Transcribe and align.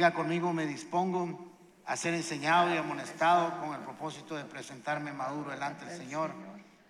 Diga 0.00 0.14
conmigo, 0.14 0.50
me 0.54 0.64
dispongo 0.64 1.52
a 1.84 1.94
ser 1.94 2.14
enseñado 2.14 2.74
y 2.74 2.78
amonestado 2.78 3.60
con 3.60 3.74
el 3.74 3.82
propósito 3.82 4.34
de 4.34 4.46
presentarme 4.46 5.12
maduro 5.12 5.50
delante 5.50 5.84
del 5.84 5.94
Señor. 5.94 6.32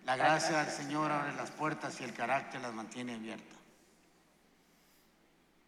La 0.04 0.14
gracia 0.14 0.62
del 0.62 0.72
Señor 0.72 1.10
abre 1.10 1.32
las 1.32 1.50
puertas 1.50 2.00
y 2.00 2.04
el 2.04 2.14
carácter 2.14 2.60
las 2.60 2.72
mantiene 2.72 3.16
abiertas. 3.16 3.58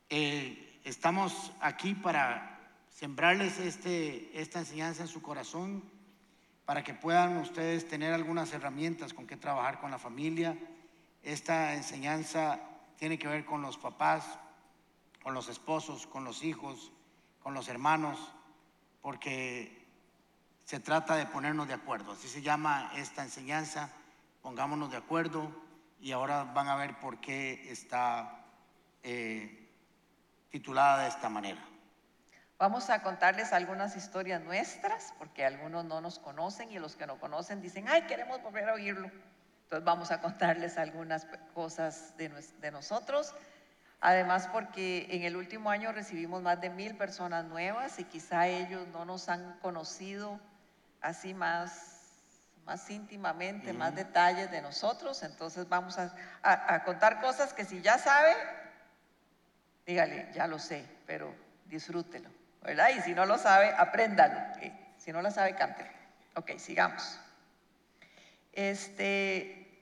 Eh, 0.09 0.79
estamos 0.85 1.51
aquí 1.61 1.95
para 1.95 2.61
sembrarles 2.91 3.59
este, 3.59 4.41
esta 4.41 4.61
enseñanza 4.61 5.03
en 5.03 5.09
su 5.09 5.21
corazón, 5.21 5.83
para 6.65 6.85
que 6.85 6.95
puedan 6.95 7.39
ustedes 7.39 7.89
tener 7.89 8.15
algunas 8.15 8.53
herramientas 8.53 9.13
con 9.13 9.27
que 9.27 9.37
trabajar 9.37 9.81
con 9.81 9.91
la 9.91 9.99
familia. 9.99 10.57
Esta 11.25 11.75
enseñanza 11.75 12.61
tiene 13.01 13.19
que 13.19 13.27
ver 13.27 13.45
con 13.45 13.63
los 13.63 13.79
papás, 13.79 14.39
con 15.25 15.35
los 15.35 15.49
esposos, 15.49 16.07
con 16.07 16.23
los 16.23 16.45
hijos, 16.45 16.93
con 17.43 17.55
los 17.55 17.69
hermanos, 17.69 18.33
porque 19.01 19.87
se 20.65 20.81
trata 20.81 21.17
de 21.17 21.27
ponernos 21.27 21.69
de 21.69 21.75
acuerdo. 21.75 22.13
Así 22.13 22.29
se 22.29 22.43
llama 22.43 22.93
esta 22.97 23.23
enseñanza, 23.23 23.91
pongámonos 24.43 24.91
de 24.91 24.97
acuerdo 24.97 25.51
y 26.01 26.13
ahora 26.13 26.45
van 26.45 26.69
a 26.69 26.77
ver 26.77 26.99
por 26.99 27.21
qué 27.21 27.71
está 27.71 28.45
eh, 29.03 29.69
titulada 30.51 31.03
de 31.03 31.09
esta 31.09 31.29
manera. 31.29 31.61
Vamos 32.59 32.91
a 32.91 33.03
contarles 33.03 33.53
algunas 33.53 33.97
historias 33.97 34.41
nuestras, 34.41 35.13
porque 35.19 35.45
algunos 35.45 35.85
no 35.85 36.01
nos 36.01 36.21
conocen 36.21 36.71
y 36.71 36.79
los 36.79 36.95
que 36.95 37.07
no 37.07 37.19
conocen 37.19 37.61
dicen, 37.61 37.89
ay, 37.89 38.03
queremos 38.03 38.41
volver 38.41 38.69
a 38.69 38.75
oírlo. 38.75 39.11
Entonces 39.65 39.85
vamos 39.85 40.13
a 40.13 40.21
contarles 40.21 40.79
algunas 40.79 41.27
cosas 41.55 42.17
de, 42.17 42.29
de 42.29 42.71
nosotros 42.71 43.35
Además, 44.05 44.49
porque 44.49 45.07
en 45.11 45.23
el 45.23 45.37
último 45.37 45.71
año 45.71 45.93
recibimos 45.93 46.43
más 46.43 46.61
de 46.61 46.71
mil 46.71 46.97
personas 46.97 47.45
nuevas 47.45 48.01
y 48.01 48.05
quizá 48.05 48.49
ellos 48.49 48.89
no 48.89 49.05
nos 49.05 49.29
han 49.29 49.61
conocido 49.61 50.41
así 51.01 51.35
más, 51.35 52.11
más 52.67 52.91
íntimamente, 52.91 53.73
más 53.73 53.95
detalles 53.95 54.51
de 54.51 54.61
nosotros. 54.61 55.23
Entonces 55.23 55.69
vamos 55.69 55.99
a, 55.99 56.83
contar 56.85 57.21
cosas 57.21 57.53
que 57.53 57.65
si 57.65 57.81
ya 57.81 57.97
sabe, 57.97 58.35
dígale, 59.87 60.33
ya 60.35 60.49
lo 60.49 60.59
sé, 60.59 60.85
pero 61.07 61.33
disfrútelo, 61.67 62.29
¿verdad? 62.61 62.89
Y 62.99 63.03
si 63.03 63.15
no 63.15 63.25
lo 63.25 63.39
sabe, 63.39 63.73
apréndalo. 63.79 64.37
Si 64.99 65.13
no 65.13 65.23
lo 65.23 65.31
sabe, 65.31 65.55
cántelo. 65.55 65.91
Ok, 66.35 66.59
sigamos. 66.59 67.21
Este, 68.53 69.81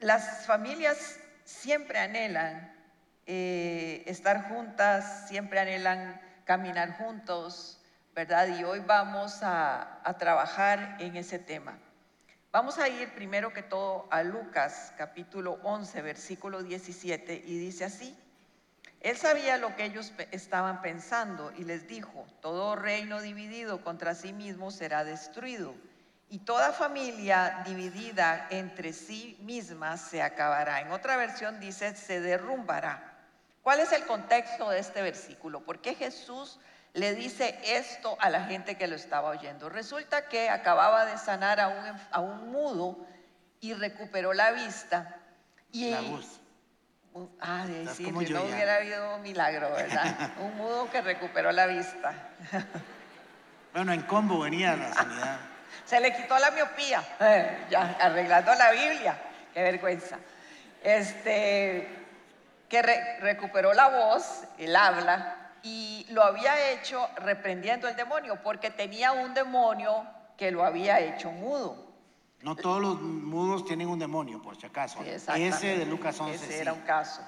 las 0.00 0.44
familias 0.44 1.18
siempre 1.46 1.98
anhelan 1.98 2.78
eh, 3.26 4.02
estar 4.06 4.48
juntas, 4.48 5.28
siempre 5.28 5.60
anhelan 5.60 6.20
caminar 6.44 6.96
juntos, 6.98 7.80
¿verdad? 8.14 8.48
Y 8.58 8.64
hoy 8.64 8.80
vamos 8.80 9.42
a, 9.42 10.00
a 10.04 10.18
trabajar 10.18 10.96
en 11.00 11.16
ese 11.16 11.38
tema. 11.38 11.78
Vamos 12.52 12.78
a 12.78 12.88
ir 12.88 13.14
primero 13.14 13.52
que 13.52 13.62
todo 13.62 14.08
a 14.10 14.24
Lucas 14.24 14.92
capítulo 14.98 15.60
11, 15.62 16.02
versículo 16.02 16.64
17, 16.64 17.44
y 17.46 17.58
dice 17.58 17.84
así, 17.84 18.18
Él 19.00 19.16
sabía 19.16 19.56
lo 19.56 19.76
que 19.76 19.84
ellos 19.84 20.12
estaban 20.32 20.82
pensando 20.82 21.52
y 21.56 21.62
les 21.62 21.86
dijo, 21.86 22.26
todo 22.42 22.74
reino 22.74 23.20
dividido 23.20 23.84
contra 23.84 24.16
sí 24.16 24.32
mismo 24.32 24.72
será 24.72 25.04
destruido, 25.04 25.76
y 26.28 26.38
toda 26.38 26.72
familia 26.72 27.62
dividida 27.64 28.48
entre 28.50 28.92
sí 28.92 29.36
misma 29.42 29.96
se 29.96 30.20
acabará. 30.20 30.80
En 30.80 30.90
otra 30.90 31.16
versión 31.16 31.60
dice, 31.60 31.94
se 31.94 32.20
derrumbará. 32.20 33.09
¿Cuál 33.62 33.80
es 33.80 33.92
el 33.92 34.04
contexto 34.06 34.70
de 34.70 34.78
este 34.78 35.02
versículo? 35.02 35.60
¿Por 35.60 35.80
qué 35.80 35.94
Jesús 35.94 36.58
le 36.92 37.14
dice 37.14 37.58
esto 37.64 38.16
a 38.20 38.30
la 38.30 38.44
gente 38.44 38.76
que 38.76 38.86
lo 38.86 38.96
estaba 38.96 39.30
oyendo? 39.30 39.68
Resulta 39.68 40.28
que 40.28 40.48
acababa 40.48 41.04
de 41.04 41.18
sanar 41.18 41.60
a 41.60 41.68
un, 41.68 42.00
a 42.10 42.20
un 42.20 42.50
mudo 42.50 43.06
y 43.60 43.74
recuperó 43.74 44.32
la 44.32 44.52
vista. 44.52 45.16
Y, 45.72 45.90
la 45.90 46.00
voz. 46.00 46.40
Ah, 47.40 47.66
sí, 47.92 48.04
si 48.04 48.10
no 48.12 48.20
hubiera 48.20 48.76
habido 48.76 49.16
un 49.16 49.22
milagro, 49.22 49.70
¿verdad? 49.72 50.30
un 50.40 50.56
mudo 50.56 50.90
que 50.90 51.00
recuperó 51.00 51.50
la 51.52 51.66
vista. 51.66 52.14
bueno, 53.74 53.92
en 53.92 54.02
combo 54.02 54.40
venía 54.40 54.76
la 54.76 54.94
sanidad. 54.94 55.40
Se 55.84 56.00
le 56.00 56.14
quitó 56.14 56.38
la 56.38 56.50
miopía, 56.50 57.02
eh, 57.20 57.66
ya 57.68 57.96
arreglando 58.00 58.54
la 58.54 58.70
Biblia. 58.72 59.18
Qué 59.52 59.62
vergüenza. 59.62 60.18
Este, 60.82 61.99
que 62.70 62.82
recuperó 63.20 63.74
la 63.74 63.88
voz, 63.88 64.44
el 64.56 64.74
habla, 64.76 65.50
y 65.62 66.06
lo 66.10 66.22
había 66.22 66.70
hecho 66.70 67.06
reprendiendo 67.16 67.88
el 67.88 67.96
demonio, 67.96 68.40
porque 68.42 68.70
tenía 68.70 69.12
un 69.12 69.34
demonio 69.34 70.06
que 70.38 70.52
lo 70.52 70.64
había 70.64 71.00
hecho 71.00 71.32
mudo. 71.32 71.90
No 72.42 72.56
todos 72.56 72.80
los 72.80 73.00
mudos 73.02 73.66
tienen 73.66 73.88
un 73.88 73.98
demonio, 73.98 74.40
por 74.40 74.56
si 74.56 74.66
acaso. 74.66 75.02
Ese 75.02 75.76
de 75.76 75.84
Lucas 75.84 76.18
11. 76.18 76.34
Ese 76.36 76.60
era 76.60 76.72
un 76.72 76.80
caso. 76.82 77.20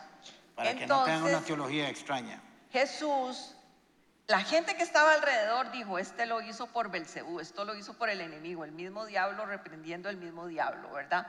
Para 0.54 0.75
que 0.75 0.86
no 0.86 1.04
tengan 1.04 1.25
una 1.25 1.41
teología 1.41 1.88
extraña. 1.88 2.41
Jesús, 2.70 3.56
la 4.28 4.41
gente 4.41 4.76
que 4.76 4.84
estaba 4.84 5.12
alrededor 5.12 5.72
dijo, 5.72 5.98
este 5.98 6.25
lo 6.25 6.41
hizo 6.41 6.69
por 6.69 6.91
Belcebú, 6.91 7.41
esto 7.41 7.64
lo 7.64 7.75
hizo 7.75 7.94
por 7.98 8.08
el 8.08 8.20
enemigo, 8.20 8.64
el 8.64 8.72
mismo 8.72 9.06
diablo 9.06 9.44
reprendiendo 9.44 10.08
el 10.08 10.19
mismo 10.19 10.47
diablo, 10.47 10.91
¿verdad? 10.92 11.26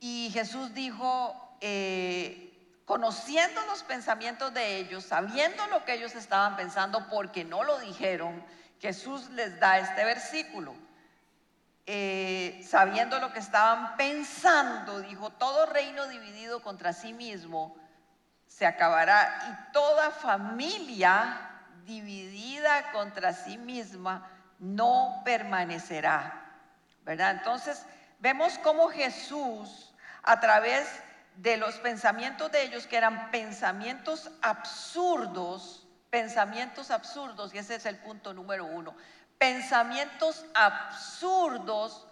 Y 0.00 0.30
Jesús 0.32 0.74
dijo, 0.74 1.56
eh, 1.60 2.53
conociendo 2.84 3.64
los 3.66 3.82
pensamientos 3.82 4.52
de 4.52 4.76
ellos, 4.76 5.04
sabiendo 5.04 5.66
lo 5.68 5.84
que 5.84 5.94
ellos 5.94 6.14
estaban 6.14 6.56
pensando, 6.56 7.06
porque 7.08 7.44
no 7.44 7.64
lo 7.64 7.78
dijeron, 7.78 8.44
Jesús 8.80 9.30
les 9.30 9.58
da 9.58 9.78
este 9.78 10.04
versículo. 10.04 10.74
Eh, 11.86 12.64
sabiendo 12.66 13.18
lo 13.18 13.32
que 13.32 13.38
estaban 13.38 13.96
pensando, 13.96 15.00
dijo, 15.00 15.30
todo 15.30 15.66
reino 15.66 16.06
dividido 16.08 16.62
contra 16.62 16.92
sí 16.94 17.12
mismo 17.12 17.76
se 18.46 18.66
acabará 18.66 19.48
y 19.50 19.72
toda 19.72 20.10
familia 20.10 21.50
dividida 21.84 22.92
contra 22.92 23.32
sí 23.32 23.58
misma 23.58 24.30
no 24.58 25.22
permanecerá. 25.24 26.40
¿Verdad? 27.04 27.32
Entonces, 27.32 27.84
vemos 28.18 28.58
cómo 28.58 28.88
Jesús, 28.88 29.92
a 30.22 30.40
través 30.40 30.86
de 30.86 31.13
los 31.42 31.74
pensamientos 31.76 32.50
de 32.52 32.62
ellos, 32.62 32.86
que 32.86 32.96
eran 32.96 33.30
pensamientos 33.30 34.30
absurdos, 34.42 35.86
pensamientos 36.10 36.90
absurdos, 36.90 37.54
y 37.54 37.58
ese 37.58 37.74
es 37.76 37.86
el 37.86 37.96
punto 37.98 38.32
número 38.32 38.64
uno, 38.64 38.94
pensamientos 39.38 40.44
absurdos 40.54 42.06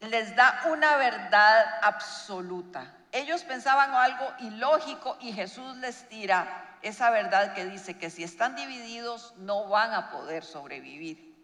les 0.00 0.34
da 0.36 0.62
una 0.66 0.96
verdad 0.96 1.64
absoluta. 1.82 2.94
Ellos 3.12 3.42
pensaban 3.44 3.92
algo 3.92 4.32
ilógico 4.40 5.16
y 5.20 5.32
Jesús 5.32 5.76
les 5.78 6.08
tira 6.08 6.78
esa 6.82 7.10
verdad 7.10 7.54
que 7.54 7.64
dice 7.64 7.96
que 7.96 8.10
si 8.10 8.24
están 8.24 8.56
divididos 8.56 9.34
no 9.38 9.68
van 9.68 9.94
a 9.94 10.10
poder 10.10 10.44
sobrevivir. 10.44 11.34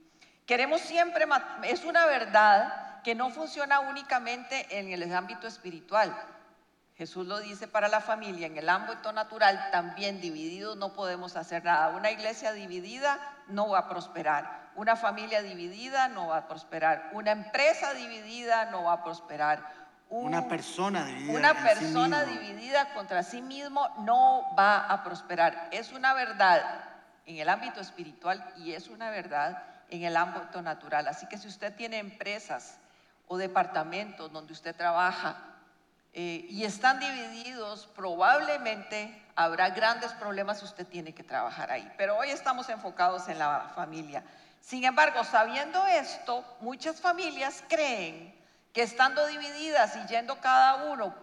Queremos 0.47 0.81
siempre, 0.81 1.27
es 1.63 1.85
una 1.85 2.07
verdad 2.07 3.03
que 3.03 3.15
no 3.15 3.31
funciona 3.31 3.81
únicamente 3.81 4.79
en 4.79 4.93
el 4.93 5.15
ámbito 5.15 5.47
espiritual, 5.47 6.15
Jesús 7.01 7.27
lo 7.27 7.41
dice 7.41 7.67
para 7.67 7.89
la 7.89 8.03
familia, 8.03 8.47
en 8.47 8.59
el 8.59 8.69
ámbito 8.69 9.11
natural 9.11 9.71
también 9.73 10.21
divididos 10.21 10.77
no 10.77 10.93
podemos 10.93 11.35
hacer 11.35 11.65
nada. 11.65 11.97
Una 11.97 12.11
iglesia 12.11 12.53
dividida 12.53 13.19
no 13.49 13.71
va 13.71 13.79
a 13.79 13.89
prosperar. 13.89 14.69
Una 14.75 14.97
familia 14.97 15.41
dividida 15.41 16.09
no 16.09 16.27
va 16.27 16.37
a 16.37 16.47
prosperar. 16.47 17.09
Una 17.15 17.31
empresa 17.31 17.95
dividida 17.95 18.67
no 18.67 18.85
va 18.85 18.93
a 18.93 19.03
prosperar. 19.03 19.65
una 20.11 20.47
persona 20.47 21.07
dividida. 21.07 21.39
Una 21.39 21.55
persona 21.55 22.25
dividida 22.25 22.93
contra 22.93 23.23
sí 23.23 23.41
mismo 23.41 23.89
no 24.01 24.55
va 24.55 24.85
a 24.85 25.03
prosperar. 25.03 25.71
Es 25.73 25.93
una 25.93 26.13
verdad 26.13 26.85
en 27.25 27.39
el 27.39 27.49
ámbito 27.49 27.81
espiritual 27.81 28.47
y 28.59 28.75
es 28.75 28.89
una 28.89 29.09
verdad 29.09 29.63
en 29.89 30.03
el 30.03 30.19
ámbito 30.19 30.61
natural. 30.61 31.09
Así 31.09 31.25
que 31.29 31.39
si 31.39 31.49
usted 31.49 31.75
tiene 31.75 31.97
empresas 31.97 32.77
o 33.27 33.39
departamentos 33.39 34.31
donde 34.31 34.53
usted 34.53 34.77
trabaja, 34.77 35.47
eh, 36.13 36.47
y 36.49 36.65
están 36.65 36.99
divididos, 36.99 37.87
probablemente 37.95 39.23
habrá 39.37 39.71
grandes 39.71 40.13
problemas, 40.13 40.63
usted 40.63 40.87
tiene 40.87 41.15
que 41.15 41.23
trabajar 41.23 41.71
ahí. 41.71 41.91
Pero 41.97 42.17
hoy 42.19 42.31
estamos 42.31 42.69
enfocados 42.69 43.29
en 43.29 43.39
la 43.39 43.73
familia. 43.75 44.25
Sin 44.61 44.85
embargo, 44.85 45.25
sabiendo 45.25 45.87
esto, 45.87 46.45
muchas 46.61 47.01
familias 47.01 47.63
creen 47.69 48.35
que 48.73 48.83
estando 48.83 49.27
divididas 49.27 49.97
y 49.97 50.07
yendo 50.09 50.41
cada 50.41 50.93
uno 50.93 51.15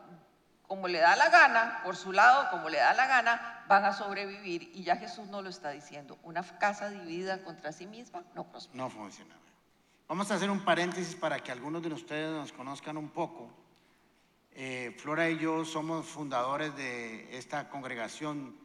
como 0.67 0.87
le 0.87 0.99
da 0.99 1.15
la 1.15 1.29
gana, 1.29 1.79
por 1.83 1.95
su 1.95 2.11
lado, 2.11 2.49
como 2.51 2.67
le 2.67 2.77
da 2.77 2.93
la 2.93 3.07
gana, 3.07 3.63
van 3.67 3.85
a 3.85 3.93
sobrevivir. 3.93 4.69
Y 4.73 4.83
ya 4.83 4.97
Jesús 4.97 5.27
no 5.27 5.41
lo 5.41 5.49
está 5.49 5.69
diciendo. 5.69 6.17
Una 6.23 6.43
casa 6.43 6.89
dividida 6.89 7.41
contra 7.43 7.71
sí 7.71 7.87
misma 7.87 8.23
no 8.35 8.43
prospera. 8.43 8.83
No 8.83 8.89
funciona. 8.89 9.33
Vamos 10.09 10.29
a 10.29 10.35
hacer 10.35 10.49
un 10.49 10.63
paréntesis 10.63 11.15
para 11.15 11.39
que 11.39 11.51
algunos 11.51 11.81
de 11.83 11.93
ustedes 11.93 12.31
nos 12.31 12.51
conozcan 12.51 12.97
un 12.97 13.09
poco. 13.09 13.49
Eh, 14.59 14.91
Flora 14.97 15.29
y 15.29 15.37
yo 15.37 15.63
somos 15.63 16.07
fundadores 16.07 16.75
de 16.75 17.37
esta 17.37 17.69
congregación 17.69 18.55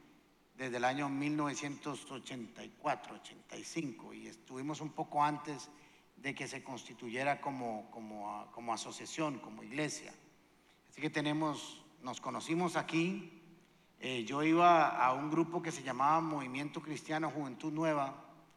desde 0.56 0.78
el 0.78 0.86
año 0.86 1.10
1984, 1.10 3.16
85, 3.16 4.14
y 4.14 4.28
estuvimos 4.28 4.80
un 4.80 4.92
poco 4.92 5.22
antes 5.22 5.68
de 6.16 6.34
que 6.34 6.48
se 6.48 6.64
constituyera 6.64 7.42
como, 7.42 7.90
como, 7.90 8.50
como 8.52 8.72
asociación, 8.72 9.38
como 9.40 9.62
iglesia. 9.62 10.14
Así 10.88 11.02
que 11.02 11.10
tenemos, 11.10 11.84
nos 12.00 12.22
conocimos 12.22 12.76
aquí. 12.76 13.42
Eh, 14.00 14.24
yo 14.24 14.42
iba 14.42 14.96
a 14.96 15.12
un 15.12 15.30
grupo 15.30 15.60
que 15.60 15.72
se 15.72 15.82
llamaba 15.82 16.22
Movimiento 16.22 16.80
Cristiano 16.80 17.28
Juventud 17.28 17.70
Nueva. 17.70 18.14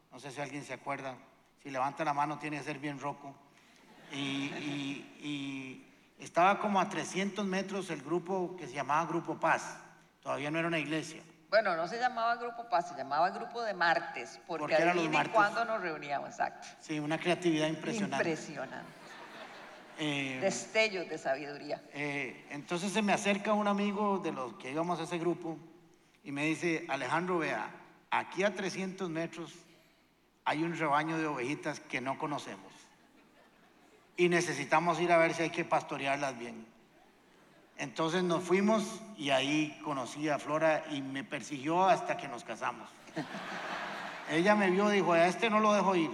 No 0.10 0.22
sé 0.22 0.32
si 0.32 0.40
alguien 0.40 0.64
se 0.64 0.72
acuerda. 0.72 1.18
Si 1.62 1.70
levanta 1.70 2.06
la 2.06 2.14
mano 2.14 2.40
tiene 2.40 2.60
que 2.60 2.64
ser 2.64 2.80
bien 2.80 2.98
roco. 2.98 3.36
Y 4.14 5.85
estaba 6.20 6.60
como 6.60 6.80
a 6.80 6.90
300 6.90 7.46
metros 7.46 7.90
el 7.90 8.02
grupo 8.02 8.56
que 8.58 8.68
se 8.68 8.74
llamaba 8.74 9.06
Grupo 9.06 9.40
Paz. 9.40 9.78
Todavía 10.22 10.50
no 10.52 10.60
era 10.60 10.68
una 10.68 10.80
iglesia. 10.80 11.22
Bueno, 11.50 11.76
no 11.76 11.88
se 11.88 12.00
llamaba 12.00 12.36
Grupo 12.36 12.68
Paz, 12.70 12.90
se 12.90 12.96
llamaba 12.96 13.30
Grupo 13.30 13.62
de 13.62 13.74
Martes, 13.74 14.40
porque 14.48 14.76
Porque 14.76 14.76
adivinen 14.76 15.30
cuándo 15.30 15.64
nos 15.64 15.82
reuníamos, 15.82 16.30
exacto. 16.30 16.68
Sí, 16.82 17.00
una 17.00 17.18
creatividad 17.18 17.68
impresionante. 17.68 18.18
Impresionante. 18.18 18.92
Eh, 19.98 20.40
Destellos 20.42 21.08
de 21.08 21.18
sabiduría. 21.18 21.82
Eh, 21.94 22.46
entonces 22.50 22.92
se 22.92 23.02
me 23.02 23.14
acerca 23.14 23.54
un 23.54 23.68
amigo 23.68 24.20
de 24.20 24.34
los 24.34 24.56
que 24.56 24.72
íbamos 24.72 25.00
a 25.00 25.04
ese 25.04 25.18
grupo 25.18 25.58
y 26.24 26.32
me 26.32 26.46
dice, 26.46 26.86
Alejandro, 26.90 27.38
vea, 27.38 27.70
aquí 28.10 28.44
a 28.44 28.54
300 28.54 29.10
metros 29.10 29.54
hay 30.44 30.64
un 30.64 30.78
rebaño 30.78 31.18
de 31.18 31.28
ovejitas 31.28 31.80
que 31.80 32.02
no 32.02 32.18
conocemos 32.18 32.65
y 34.18 34.30
necesitamos 34.30 35.00
ir 35.00 35.12
a 35.12 35.18
ver 35.18 35.34
si 35.34 35.44
hay 35.44 35.50
que 35.50 35.66
pastorearlas 35.66 36.38
bien. 36.38 36.66
Entonces 37.78 38.24
nos 38.24 38.44
fuimos 38.44 39.02
y 39.18 39.32
ahí 39.32 39.80
conocí 39.84 40.30
a 40.30 40.40
Flora 40.40 40.86
y 40.92 41.02
me 41.02 41.24
persiguió 41.24 41.86
hasta 41.86 42.16
que 42.16 42.28
nos 42.28 42.44
casamos. 42.44 42.90
Ella 44.32 44.56
me 44.56 44.72
vio 44.72 44.92
y 44.92 44.98
dijo, 44.98 45.14
a 45.14 45.28
este 45.28 45.50
no 45.50 45.60
lo 45.60 45.74
dejo 45.74 45.96
ir. 45.96 46.12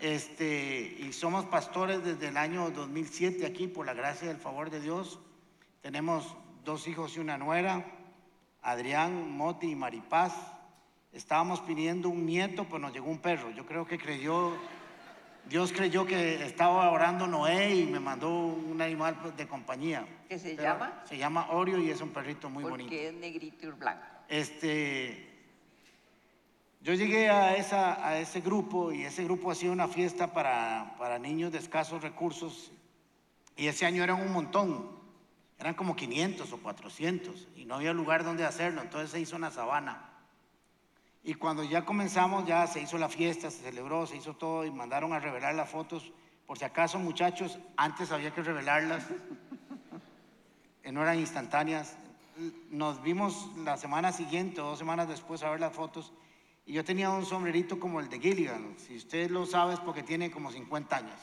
Este, 0.00 0.96
y 1.00 1.12
somos 1.12 1.46
pastores 1.46 2.04
desde 2.04 2.28
el 2.28 2.36
año 2.36 2.70
2007 2.70 3.46
aquí, 3.46 3.66
por 3.66 3.86
la 3.86 3.94
gracia 3.94 4.26
y 4.26 4.30
el 4.30 4.36
favor 4.36 4.70
de 4.70 4.80
Dios. 4.80 5.18
Tenemos 5.80 6.36
dos 6.64 6.86
hijos 6.86 7.16
y 7.16 7.20
una 7.20 7.38
nuera, 7.38 7.84
Adrián, 8.62 9.30
Moti 9.30 9.70
y 9.70 9.74
Maripaz. 9.74 10.34
Estábamos 11.12 11.60
pidiendo 11.60 12.10
un 12.10 12.26
nieto, 12.26 12.64
pues 12.64 12.82
nos 12.82 12.92
llegó 12.92 13.08
un 13.08 13.18
perro. 13.18 13.50
Yo 13.50 13.64
creo 13.64 13.86
que 13.86 13.98
creyó, 13.98 14.52
Dios 15.48 15.72
creyó 15.72 16.04
que 16.06 16.44
estaba 16.44 16.90
orando 16.90 17.26
Noé 17.26 17.74
y 17.76 17.86
me 17.86 18.00
mandó 18.00 18.30
un 18.30 18.80
animal 18.82 19.16
pues, 19.22 19.36
de 19.36 19.46
compañía. 19.46 20.06
¿Qué 20.28 20.38
se 20.38 20.50
Pero 20.50 20.62
llama? 20.62 21.02
Se 21.04 21.16
llama 21.16 21.48
Oreo 21.50 21.78
y 21.78 21.90
es 21.90 22.00
un 22.00 22.10
perrito 22.10 22.50
muy 22.50 22.64
porque 22.64 22.84
bonito. 22.84 22.94
es 22.94 23.14
negrito 23.14 23.66
y 23.68 23.70
blanco. 23.70 24.02
Este, 24.28 25.28
yo 26.80 26.94
llegué 26.94 27.30
a, 27.30 27.56
esa, 27.56 28.04
a 28.06 28.18
ese 28.18 28.40
grupo 28.40 28.92
y 28.92 29.04
ese 29.04 29.22
grupo 29.22 29.52
hacía 29.52 29.70
una 29.70 29.86
fiesta 29.86 30.32
para, 30.32 30.96
para 30.98 31.18
niños 31.20 31.52
de 31.52 31.58
escasos 31.58 32.02
recursos 32.02 32.72
y 33.56 33.68
ese 33.68 33.86
año 33.86 34.02
eran 34.02 34.20
un 34.20 34.32
montón, 34.32 34.90
eran 35.60 35.74
como 35.74 35.94
500 35.94 36.52
o 36.52 36.58
400 36.58 37.48
y 37.54 37.64
no 37.66 37.76
había 37.76 37.92
lugar 37.92 38.24
donde 38.24 38.44
hacerlo, 38.44 38.82
entonces 38.82 39.10
se 39.10 39.20
hizo 39.20 39.36
una 39.36 39.52
sabana. 39.52 40.10
Y 41.26 41.34
cuando 41.34 41.64
ya 41.64 41.84
comenzamos, 41.84 42.46
ya 42.46 42.68
se 42.68 42.80
hizo 42.80 42.98
la 42.98 43.08
fiesta, 43.08 43.50
se 43.50 43.64
celebró, 43.64 44.06
se 44.06 44.16
hizo 44.16 44.34
todo 44.34 44.64
y 44.64 44.70
mandaron 44.70 45.12
a 45.12 45.18
revelar 45.18 45.56
las 45.56 45.68
fotos. 45.68 46.12
Por 46.46 46.56
si 46.56 46.64
acaso, 46.64 47.00
muchachos, 47.00 47.58
antes 47.76 48.12
había 48.12 48.30
que 48.30 48.42
revelarlas, 48.42 49.02
eh, 50.84 50.92
no 50.92 51.02
eran 51.02 51.18
instantáneas. 51.18 51.96
Nos 52.70 53.02
vimos 53.02 53.50
la 53.58 53.76
semana 53.76 54.12
siguiente 54.12 54.60
o 54.60 54.66
dos 54.66 54.78
semanas 54.78 55.08
después 55.08 55.42
a 55.42 55.50
ver 55.50 55.58
las 55.58 55.72
fotos 55.72 56.12
y 56.64 56.74
yo 56.74 56.84
tenía 56.84 57.10
un 57.10 57.26
sombrerito 57.26 57.80
como 57.80 57.98
el 57.98 58.08
de 58.08 58.20
Gilligan. 58.20 58.76
Si 58.78 58.96
usted 58.96 59.28
lo 59.28 59.46
sabe 59.46 59.74
es 59.74 59.80
porque 59.80 60.04
tiene 60.04 60.30
como 60.30 60.52
50 60.52 60.96
años. 60.96 61.20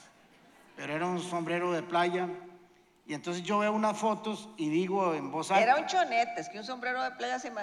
Pero 0.76 0.94
era 0.94 1.06
un 1.06 1.22
sombrero 1.22 1.72
de 1.72 1.82
playa. 1.82 2.28
Y 3.06 3.14
entonces 3.14 3.42
yo 3.44 3.60
veo 3.60 3.72
unas 3.72 3.98
fotos 3.98 4.50
y 4.58 4.68
digo 4.68 5.14
en 5.14 5.32
voz 5.32 5.50
alta. 5.50 5.64
Era 5.64 5.78
un 5.78 5.86
chonete, 5.86 6.42
es 6.42 6.50
que 6.50 6.60
un 6.60 6.66
sombrero 6.66 7.02
de 7.04 7.12
playa 7.12 7.40
se 7.40 7.52
me 7.52 7.62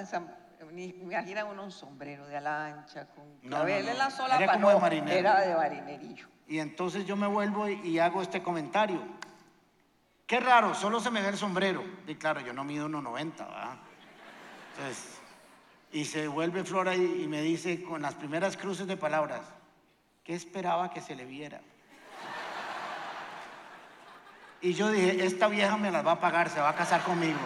ni- 0.73 0.93
me 0.93 1.15
imaginan 1.15 1.47
uno 1.49 1.65
un 1.65 1.71
sombrero 1.73 2.27
de 2.27 2.37
ala 2.37 2.67
ancha 2.67 3.07
con 3.09 3.25
No, 3.43 3.49
clavel 3.49 3.81
no, 3.81 3.85
no. 3.87 3.91
en 3.93 3.99
la 3.99 4.11
solapa, 4.11 4.43
Era 4.45 4.53
como 4.55 4.69
de 4.91 5.19
era 5.19 5.41
de 5.41 5.55
marinerillo. 5.55 6.27
Y 6.49 6.59
entonces 6.59 7.07
yo 7.07 7.17
me 7.17 7.27
vuelvo 7.27 7.69
y, 7.69 7.75
y 7.87 7.99
hago 7.99 8.23
este 8.23 8.43
comentario. 8.43 9.01
Qué 10.27 10.41
raro, 10.41 10.75
solo 10.75 11.01
se 11.01 11.11
me 11.11 11.21
ve 11.23 11.29
el 11.29 11.37
sombrero. 11.37 11.83
Y 12.07 12.15
claro, 12.17 12.41
yo 12.41 12.53
no 12.53 12.65
mido 12.65 12.89
1,90, 12.89 13.37
¿verdad? 13.39 13.77
Entonces, 14.77 15.19
y 15.93 16.05
se 16.05 16.29
vuelve 16.29 16.63
Flora 16.65 16.95
y, 16.95 17.23
y 17.25 17.27
me 17.29 17.43
dice 17.43 17.83
con 17.83 18.03
las 18.03 18.15
primeras 18.15 18.57
cruces 18.57 18.87
de 18.87 18.97
palabras, 18.97 19.41
¿qué 20.25 20.35
esperaba 20.35 20.91
que 20.91 21.01
se 21.01 21.15
le 21.17 21.25
viera? 21.25 21.61
Y 24.63 24.75
yo 24.75 24.91
dije, 24.91 25.25
esta 25.25 25.49
vieja 25.49 25.77
me 25.79 25.91
las 25.91 26.07
va 26.07 26.13
a 26.13 26.21
pagar, 26.21 26.51
se 26.51 26.61
va 26.61 26.69
a 26.69 26.75
casar 26.77 27.03
conmigo. 27.03 27.39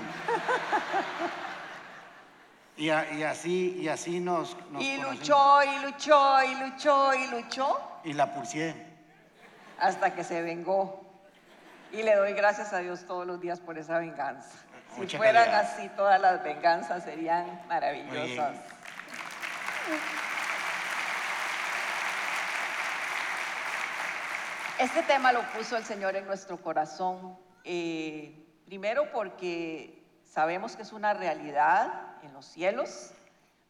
Y, 2.77 2.91
a- 2.91 3.11
y 3.13 3.23
así, 3.23 3.77
y 3.81 3.89
así 3.89 4.19
nos, 4.21 4.57
nos 4.71 4.83
Y 4.83 4.97
conocimos. 4.97 5.19
luchó, 5.19 5.63
y 5.63 5.79
luchó, 5.85 6.43
y 6.45 6.55
luchó, 6.57 7.15
y 7.15 7.27
luchó, 7.29 8.01
Y 8.05 8.13
la 8.15 8.35
pulsé. 8.35 8.75
hasta 9.79 10.15
que 10.15 10.25
se 10.25 10.43
vengó. 10.43 11.01
Y 11.93 12.03
le 12.03 12.17
doy 12.17 12.33
gracias 12.33 12.73
a 12.73 12.79
Dios 12.79 13.05
todos 13.07 13.27
los 13.27 13.41
días 13.41 13.61
por 13.61 13.79
esa 13.79 13.99
venganza. 13.99 14.51
Si 14.97 15.17
fueran 15.17 15.45
calidad. 15.45 15.61
así, 15.61 15.89
todas 15.97 16.21
las 16.21 16.43
venganzas 16.43 17.05
serían 17.05 17.63
maravillosas. 17.69 18.57
Este 24.79 25.03
tema 25.03 25.33
lo 25.33 25.43
puso 25.53 25.77
el 25.77 25.85
Señor 25.85 26.17
en 26.17 26.27
nuestro 26.27 26.57
corazón, 26.61 27.39
eh, 27.63 28.45
primero 28.67 29.11
porque 29.13 30.03
sabemos 30.25 30.75
que 30.75 30.83
es 30.83 30.93
una 30.93 31.15
realidad 31.15 31.93
en 32.25 32.33
los 32.33 32.47
cielos, 32.47 33.13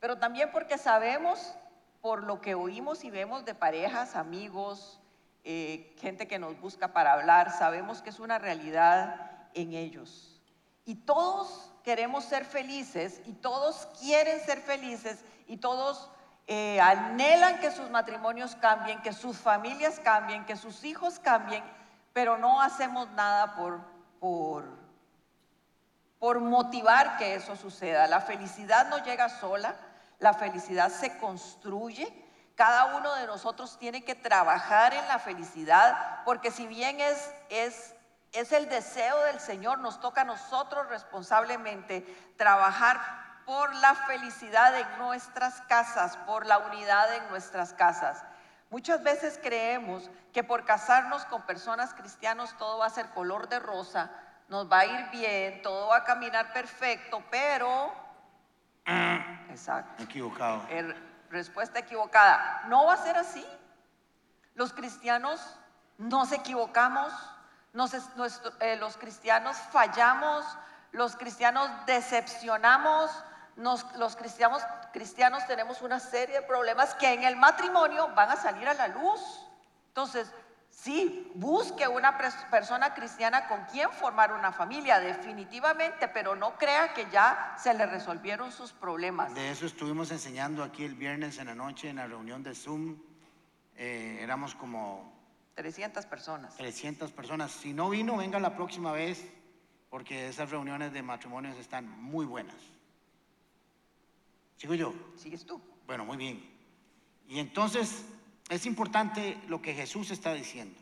pero 0.01 0.19
también 0.19 0.51
porque 0.53 0.79
sabemos 0.79 1.55
por 2.01 2.23
lo 2.23 2.41
que 2.41 2.55
oímos 2.55 3.05
y 3.05 3.11
vemos 3.11 3.45
de 3.45 3.55
parejas, 3.55 4.17
amigos, 4.17 5.01
eh, 5.45 5.95
gente 5.99 6.29
que 6.29 6.39
nos 6.39 6.59
busca 6.61 6.93
para 6.93 7.13
hablar, 7.13 7.51
sabemos 7.51 8.03
que 8.03 8.11
es 8.11 8.19
una 8.19 8.39
realidad 8.39 9.31
en 9.55 9.73
ellos. 9.73 10.41
Y 10.85 10.97
todos 10.97 11.71
queremos 11.83 12.25
ser 12.25 12.45
felices 12.45 13.21
y 13.27 13.33
todos 13.33 13.89
quieren 14.01 14.41
ser 14.41 14.61
felices 14.61 15.25
y 15.47 15.57
todos 15.57 16.11
eh, 16.47 16.79
anhelan 16.81 17.59
que 17.61 17.71
sus 17.71 17.89
matrimonios 17.91 18.55
cambien, 18.57 19.01
que 19.01 19.13
sus 19.13 19.39
familias 19.39 19.99
cambien, 20.01 20.45
que 20.45 20.57
sus 20.57 20.85
hijos 20.85 21.19
cambien, 21.19 21.65
pero 22.13 22.37
no 22.37 22.61
hacemos 22.61 23.11
nada 23.13 23.55
por, 23.55 23.81
por, 24.21 24.84
por 26.25 26.41
motivar 26.41 27.19
que 27.19 27.35
eso 27.35 27.55
suceda. 27.55 28.07
La 28.07 28.23
felicidad 28.23 28.89
no 28.89 29.05
llega 29.05 29.29
sola, 29.29 29.77
la 30.21 30.33
felicidad 30.33 30.89
se 30.89 31.19
construye. 31.19 32.11
Cada 32.55 32.97
uno 32.97 33.15
de 33.17 33.27
nosotros 33.27 33.77
tiene 33.79 34.07
que 34.07 34.15
trabajar 34.15 34.95
en 34.95 35.07
la 35.07 35.19
felicidad, 35.19 36.23
porque 36.25 36.51
si 36.51 36.67
bien 36.67 36.99
es, 36.99 37.31
es, 37.51 37.95
es 38.33 38.53
el 38.53 38.71
deseo 38.71 39.23
del 39.25 39.39
Señor, 39.39 39.81
nos 39.81 40.01
toca 40.01 40.23
a 40.23 40.25
nosotros 40.25 40.89
responsablemente 40.89 42.01
trabajar 42.39 43.03
por 43.45 43.75
la 43.75 43.95
felicidad 43.95 44.81
en 44.81 44.97
nuestras 44.97 45.61
casas, 45.69 46.17
por 46.27 46.47
la 46.47 46.57
unidad 46.57 47.17
en 47.17 47.29
nuestras 47.29 47.75
casas. 47.75 48.25
Muchas 48.71 49.03
veces 49.03 49.39
creemos 49.43 50.11
que 50.33 50.43
por 50.43 50.65
casarnos 50.65 51.27
con 51.27 51.43
personas 51.43 51.93
cristianos 51.93 52.57
todo 52.57 52.79
va 52.79 52.87
a 52.87 52.91
ser 52.91 53.11
color 53.11 53.51
de 53.51 53.59
rosa, 53.59 54.11
nos 54.49 54.71
va 54.71 54.81
a 54.81 54.87
ir 54.87 55.11
bien, 55.11 55.63
todo 55.63 55.89
va 55.89 55.99
a 55.99 56.05
caminar 56.05 56.53
perfecto, 56.53 57.23
pero... 57.31 57.93
Exacto. 59.51 60.03
Equivocado. 60.03 60.67
Respuesta 61.31 61.79
equivocada. 61.79 62.63
No 62.69 62.87
va 62.87 62.95
a 62.95 62.97
ser 62.99 63.17
así. 63.17 63.45
Los 64.55 64.73
cristianos 64.73 65.41
nos 65.99 66.33
equivocamos, 66.33 67.13
nos 67.73 67.93
eh, 68.61 68.77
los 68.77 68.97
cristianos 68.97 69.57
fallamos, 69.73 70.45
los 70.93 71.17
cristianos 71.17 71.69
decepcionamos, 71.87 73.11
nos- 73.57 73.85
los 73.97 74.15
cristianos, 74.17 74.63
cristianos 74.93 75.45
tenemos 75.47 75.83
una 75.83 75.99
serie 75.99 76.41
de 76.41 76.47
problemas 76.47 76.95
que 76.95 77.13
en 77.13 77.25
el 77.25 77.37
matrimonio 77.37 78.09
van 78.15 78.31
a 78.31 78.37
salir 78.37 78.69
a 78.69 78.75
la 78.75 78.89
luz. 78.89 79.21
Entonces, 79.89 80.31
sí, 80.75 81.31
busque 81.35 81.87
una 81.89 82.19
persona 82.51 82.95
cristiana 82.95 83.47
con 83.47 83.65
quien 83.65 83.91
formar 83.91 84.33
una 84.33 84.53
familia, 84.53 85.01
definitivamente, 85.01 86.09
pero 86.09 86.37
no 86.37 86.59
crea 86.59 86.93
que 86.95 87.07
ya 87.11 87.55
se 87.59 87.75
le 87.75 87.87
resolvieron 87.87 88.53
sus 88.53 88.73
problemas. 88.73 89.35
De 89.35 89.51
eso 89.51 89.67
estuvimos 89.67 90.11
enseñando 90.11 90.63
aquí 90.63 90.85
el 90.85 90.95
viernes 90.95 91.39
en 91.39 91.47
la 91.47 91.55
noche 91.55 91.89
en 91.89 91.97
la 91.97 92.07
reunión 92.07 92.43
de 92.43 92.55
Zoom. 92.55 92.97
Eh, 93.77 94.19
éramos 94.21 94.55
como 94.55 95.13
300 95.55 96.07
personas. 96.07 96.57
300 96.57 97.13
personas. 97.13 97.51
Si 97.53 97.73
no 97.73 97.91
vino, 97.91 98.17
venga 98.17 98.39
la 98.41 98.55
próxima 98.55 98.93
vez, 98.93 99.25
porque 99.91 100.29
esas 100.29 100.51
reuniones 100.51 100.93
de 100.93 101.03
matrimonios 101.03 101.57
están 101.57 101.89
muy 101.89 102.27
buenas. 102.27 102.57
Sigo 104.57 104.75
yo. 104.75 104.95
Sigues 105.17 105.45
tú. 105.45 105.61
Bueno, 105.87 106.05
muy 106.05 106.17
bien. 106.17 106.51
Y 107.29 107.39
entonces 107.39 108.05
es 108.49 108.67
importante 108.67 109.39
lo 109.49 109.61
que 109.63 109.75
Jesús 109.75 110.11
está 110.11 110.35
diciendo. 110.35 110.79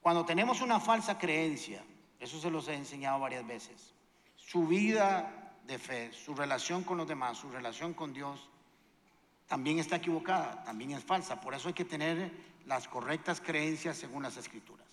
Cuando 0.00 0.24
tenemos 0.24 0.60
una 0.60 0.80
falsa 0.80 1.18
creencia, 1.18 1.82
eso 2.18 2.40
se 2.40 2.50
los 2.50 2.68
he 2.68 2.74
enseñado 2.74 3.20
varias 3.20 3.46
veces, 3.46 3.92
su 4.36 4.66
vida 4.66 5.56
de 5.66 5.78
fe, 5.78 6.12
su 6.12 6.34
relación 6.34 6.84
con 6.84 6.96
los 6.96 7.08
demás, 7.08 7.38
su 7.38 7.50
relación 7.50 7.94
con 7.94 8.12
Dios, 8.12 8.48
también 9.46 9.78
está 9.78 9.96
equivocada, 9.96 10.62
también 10.64 10.92
es 10.92 11.04
falsa. 11.04 11.40
Por 11.40 11.54
eso 11.54 11.68
hay 11.68 11.74
que 11.74 11.84
tener 11.84 12.30
las 12.66 12.86
correctas 12.86 13.40
creencias 13.40 13.96
según 13.96 14.22
las 14.22 14.36
escrituras. 14.36 14.86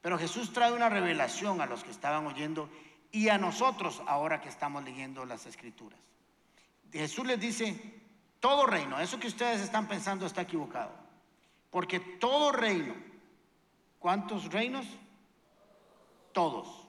Pero 0.00 0.18
Jesús 0.18 0.52
trae 0.52 0.72
una 0.72 0.88
revelación 0.88 1.60
a 1.60 1.66
los 1.66 1.84
que 1.84 1.90
estaban 1.90 2.26
oyendo 2.26 2.70
y 3.12 3.28
a 3.28 3.38
nosotros 3.38 4.02
ahora 4.06 4.40
que 4.40 4.48
estamos 4.48 4.82
leyendo 4.84 5.26
las 5.26 5.44
escrituras. 5.46 5.98
Jesús 6.90 7.26
les 7.26 7.38
dice, 7.38 7.99
todo 8.40 8.66
reino, 8.66 8.98
eso 8.98 9.20
que 9.20 9.28
ustedes 9.28 9.60
están 9.60 9.86
pensando 9.86 10.26
está 10.26 10.42
equivocado. 10.42 10.90
Porque 11.70 12.00
todo 12.00 12.52
reino, 12.52 12.94
¿cuántos 13.98 14.50
reinos? 14.50 14.86
Todos. 16.32 16.88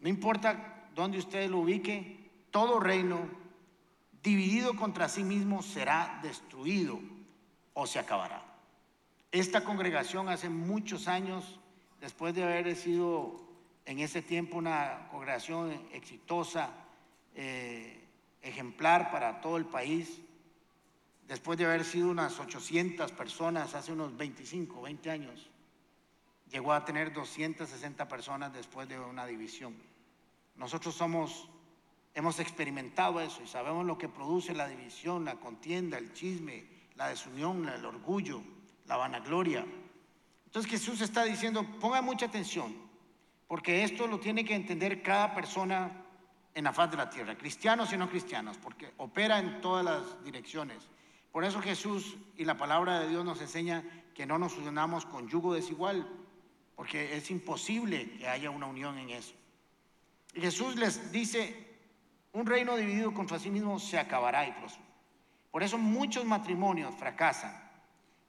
No 0.00 0.08
importa 0.08 0.86
dónde 0.94 1.18
usted 1.18 1.50
lo 1.50 1.58
ubique, 1.58 2.30
todo 2.50 2.80
reino 2.80 3.28
dividido 4.22 4.76
contra 4.76 5.08
sí 5.08 5.24
mismo 5.24 5.62
será 5.62 6.20
destruido 6.22 7.00
o 7.74 7.86
se 7.86 7.98
acabará. 7.98 8.42
Esta 9.32 9.64
congregación 9.64 10.28
hace 10.28 10.48
muchos 10.48 11.08
años, 11.08 11.58
después 12.00 12.34
de 12.34 12.44
haber 12.44 12.76
sido 12.76 13.40
en 13.84 13.98
ese 13.98 14.22
tiempo 14.22 14.58
una 14.58 15.08
congregación 15.10 15.72
exitosa, 15.92 16.70
eh, 17.34 18.06
ejemplar 18.42 19.10
para 19.10 19.40
todo 19.40 19.56
el 19.56 19.64
país, 19.64 20.20
después 21.32 21.56
de 21.56 21.64
haber 21.64 21.82
sido 21.82 22.10
unas 22.10 22.38
800 22.38 23.10
personas 23.12 23.74
hace 23.74 23.90
unos 23.90 24.14
25, 24.18 24.82
20 24.82 25.10
años, 25.10 25.48
llegó 26.50 26.74
a 26.74 26.84
tener 26.84 27.10
260 27.10 28.06
personas 28.06 28.52
después 28.52 28.86
de 28.86 29.00
una 29.00 29.24
división. 29.24 29.74
Nosotros 30.56 30.94
somos, 30.94 31.48
hemos 32.12 32.38
experimentado 32.38 33.18
eso 33.18 33.42
y 33.42 33.46
sabemos 33.46 33.86
lo 33.86 33.96
que 33.96 34.10
produce 34.10 34.52
la 34.52 34.68
división, 34.68 35.24
la 35.24 35.36
contienda, 35.36 35.96
el 35.96 36.12
chisme, 36.12 36.66
la 36.96 37.08
desunión, 37.08 37.66
el 37.66 37.86
orgullo, 37.86 38.42
la 38.84 38.98
vanagloria. 38.98 39.64
Entonces 40.44 40.70
Jesús 40.70 41.00
está 41.00 41.24
diciendo, 41.24 41.66
ponga 41.80 42.02
mucha 42.02 42.26
atención, 42.26 42.76
porque 43.48 43.84
esto 43.84 44.06
lo 44.06 44.20
tiene 44.20 44.44
que 44.44 44.54
entender 44.54 45.02
cada 45.02 45.34
persona 45.34 46.04
en 46.54 46.64
la 46.64 46.74
faz 46.74 46.90
de 46.90 46.98
la 46.98 47.08
tierra, 47.08 47.38
cristianos 47.38 47.90
y 47.90 47.96
no 47.96 48.10
cristianos, 48.10 48.58
porque 48.58 48.92
opera 48.98 49.38
en 49.38 49.62
todas 49.62 49.82
las 49.82 50.22
direcciones. 50.22 50.90
Por 51.32 51.44
eso 51.44 51.62
Jesús 51.62 52.16
y 52.36 52.44
la 52.44 52.58
palabra 52.58 53.00
de 53.00 53.08
Dios 53.08 53.24
nos 53.24 53.40
enseña 53.40 53.82
que 54.14 54.26
no 54.26 54.38
nos 54.38 54.56
unamos 54.58 55.06
con 55.06 55.28
yugo 55.28 55.54
desigual, 55.54 56.06
porque 56.76 57.16
es 57.16 57.30
imposible 57.30 58.10
que 58.18 58.28
haya 58.28 58.50
una 58.50 58.66
unión 58.66 58.98
en 58.98 59.10
eso. 59.10 59.34
Jesús 60.34 60.76
les 60.76 61.10
dice, 61.10 61.72
un 62.32 62.46
reino 62.46 62.76
dividido 62.76 63.14
contra 63.14 63.38
sí 63.38 63.50
mismo 63.50 63.78
se 63.78 63.98
acabará 63.98 64.46
y 64.46 64.54
Por 65.50 65.62
eso 65.62 65.78
muchos 65.78 66.24
matrimonios 66.26 66.94
fracasan, 66.96 67.58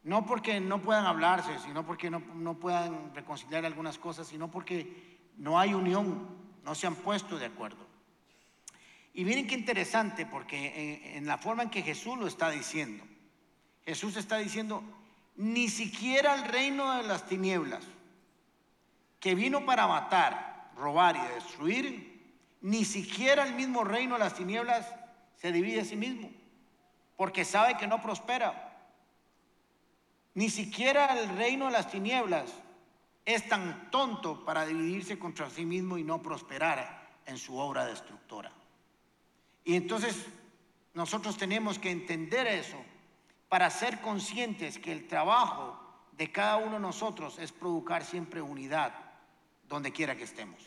no 0.03 0.25
porque 0.25 0.61
no 0.61 0.81
puedan 0.81 1.05
hablarse, 1.05 1.59
sino 1.59 1.85
porque 1.85 2.09
no, 2.09 2.19
no 2.35 2.55
puedan 2.55 3.13
reconciliar 3.13 3.65
algunas 3.65 3.97
cosas, 3.97 4.27
sino 4.27 4.49
porque 4.49 5.29
no 5.37 5.59
hay 5.59 5.73
unión, 5.73 6.27
no 6.63 6.75
se 6.75 6.87
han 6.87 6.95
puesto 6.95 7.37
de 7.37 7.47
acuerdo. 7.47 7.92
Y 9.13 9.25
miren 9.25 9.45
qué 9.45 9.53
interesante, 9.53 10.25
porque 10.25 11.15
en, 11.15 11.27
la 11.27 11.37
forma 11.37 11.63
en 11.63 11.69
que 11.69 11.83
Jesús 11.83 12.17
lo 12.17 12.25
está 12.25 12.49
diciendo, 12.49 13.03
Jesús 13.85 14.17
está 14.17 14.37
diciendo, 14.37 14.83
ni 15.35 15.69
siquiera 15.69 16.33
el 16.33 16.45
reino 16.45 16.97
de 16.97 17.03
las 17.03 17.27
tinieblas, 17.27 17.83
que 19.19 19.35
vino 19.35 19.65
para 19.65 19.87
matar, 19.87 20.71
robar 20.75 21.15
y 21.15 21.33
destruir, 21.35 22.13
ni 22.61 22.85
siquiera 22.85 23.43
el 23.43 23.53
mismo 23.53 23.83
reino 23.83 24.15
de 24.15 24.19
las 24.19 24.33
tinieblas 24.33 24.87
se 25.35 25.51
divide 25.51 25.81
a 25.81 25.85
sí 25.85 25.95
mismo, 25.95 26.31
porque 27.15 27.45
sabe 27.45 27.77
que 27.77 27.85
no 27.85 28.01
prospera. 28.01 28.71
Ni 30.33 30.49
siquiera 30.49 31.19
el 31.19 31.37
reino 31.37 31.67
de 31.67 31.73
las 31.73 31.91
tinieblas 31.91 32.51
es 33.25 33.47
tan 33.47 33.91
tonto 33.91 34.43
para 34.43 34.65
dividirse 34.65 35.19
contra 35.19 35.51
sí 35.51 35.65
mismo 35.65 35.99
y 35.99 36.03
no 36.03 36.23
prosperar 36.23 37.19
en 37.27 37.37
su 37.37 37.55
obra 37.57 37.85
destructora. 37.85 38.51
Y 39.63 39.75
entonces 39.75 40.25
nosotros 40.93 41.37
tenemos 41.37 41.79
que 41.79 41.91
entender 41.91 42.47
eso 42.47 42.77
para 43.49 43.69
ser 43.69 44.01
conscientes 44.01 44.77
que 44.77 44.91
el 44.91 45.07
trabajo 45.07 45.79
de 46.17 46.31
cada 46.31 46.57
uno 46.57 46.73
de 46.73 46.79
nosotros 46.79 47.39
es 47.39 47.51
provocar 47.51 48.03
siempre 48.03 48.41
unidad 48.41 48.93
donde 49.67 49.91
quiera 49.91 50.15
que 50.15 50.23
estemos. 50.23 50.61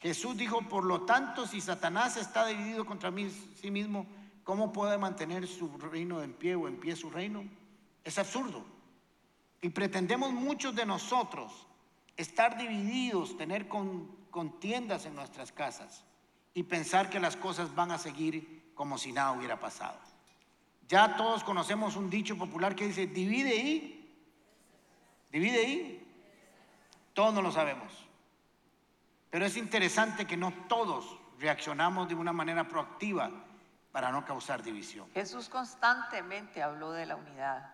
Jesús 0.00 0.36
dijo, 0.36 0.60
por 0.62 0.84
lo 0.84 1.02
tanto, 1.02 1.46
si 1.46 1.60
Satanás 1.60 2.16
está 2.16 2.46
dividido 2.46 2.84
contra 2.84 3.12
sí 3.60 3.70
mismo, 3.70 4.06
¿cómo 4.44 4.72
puede 4.72 4.98
mantener 4.98 5.46
su 5.46 5.76
reino 5.78 6.22
en 6.22 6.34
pie 6.34 6.54
o 6.54 6.68
en 6.68 6.78
pie 6.78 6.96
su 6.96 7.10
reino? 7.10 7.44
Es 8.04 8.18
absurdo. 8.18 8.64
Y 9.62 9.70
pretendemos 9.70 10.32
muchos 10.32 10.74
de 10.74 10.84
nosotros 10.84 11.66
estar 12.16 12.58
divididos, 12.58 13.36
tener 13.36 13.68
contiendas 13.68 15.06
en 15.06 15.14
nuestras 15.14 15.50
casas 15.50 16.05
y 16.56 16.62
pensar 16.62 17.10
que 17.10 17.20
las 17.20 17.36
cosas 17.36 17.74
van 17.74 17.90
a 17.90 17.98
seguir 17.98 18.72
como 18.74 18.96
si 18.96 19.12
nada 19.12 19.32
hubiera 19.32 19.60
pasado. 19.60 19.98
Ya 20.88 21.14
todos 21.14 21.44
conocemos 21.44 21.96
un 21.96 22.08
dicho 22.08 22.38
popular 22.38 22.74
que 22.74 22.86
dice, 22.86 23.06
divide 23.06 23.54
y, 23.54 24.18
divide 25.30 25.62
y, 25.64 26.08
todos 27.12 27.34
no 27.34 27.42
lo 27.42 27.52
sabemos. 27.52 27.92
Pero 29.28 29.44
es 29.44 29.58
interesante 29.58 30.26
que 30.26 30.38
no 30.38 30.50
todos 30.66 31.18
reaccionamos 31.38 32.08
de 32.08 32.14
una 32.14 32.32
manera 32.32 32.66
proactiva 32.66 33.30
para 33.92 34.10
no 34.10 34.24
causar 34.24 34.62
división. 34.62 35.10
Jesús 35.12 35.50
constantemente 35.50 36.62
habló 36.62 36.92
de 36.92 37.04
la 37.04 37.16
unidad. 37.16 37.70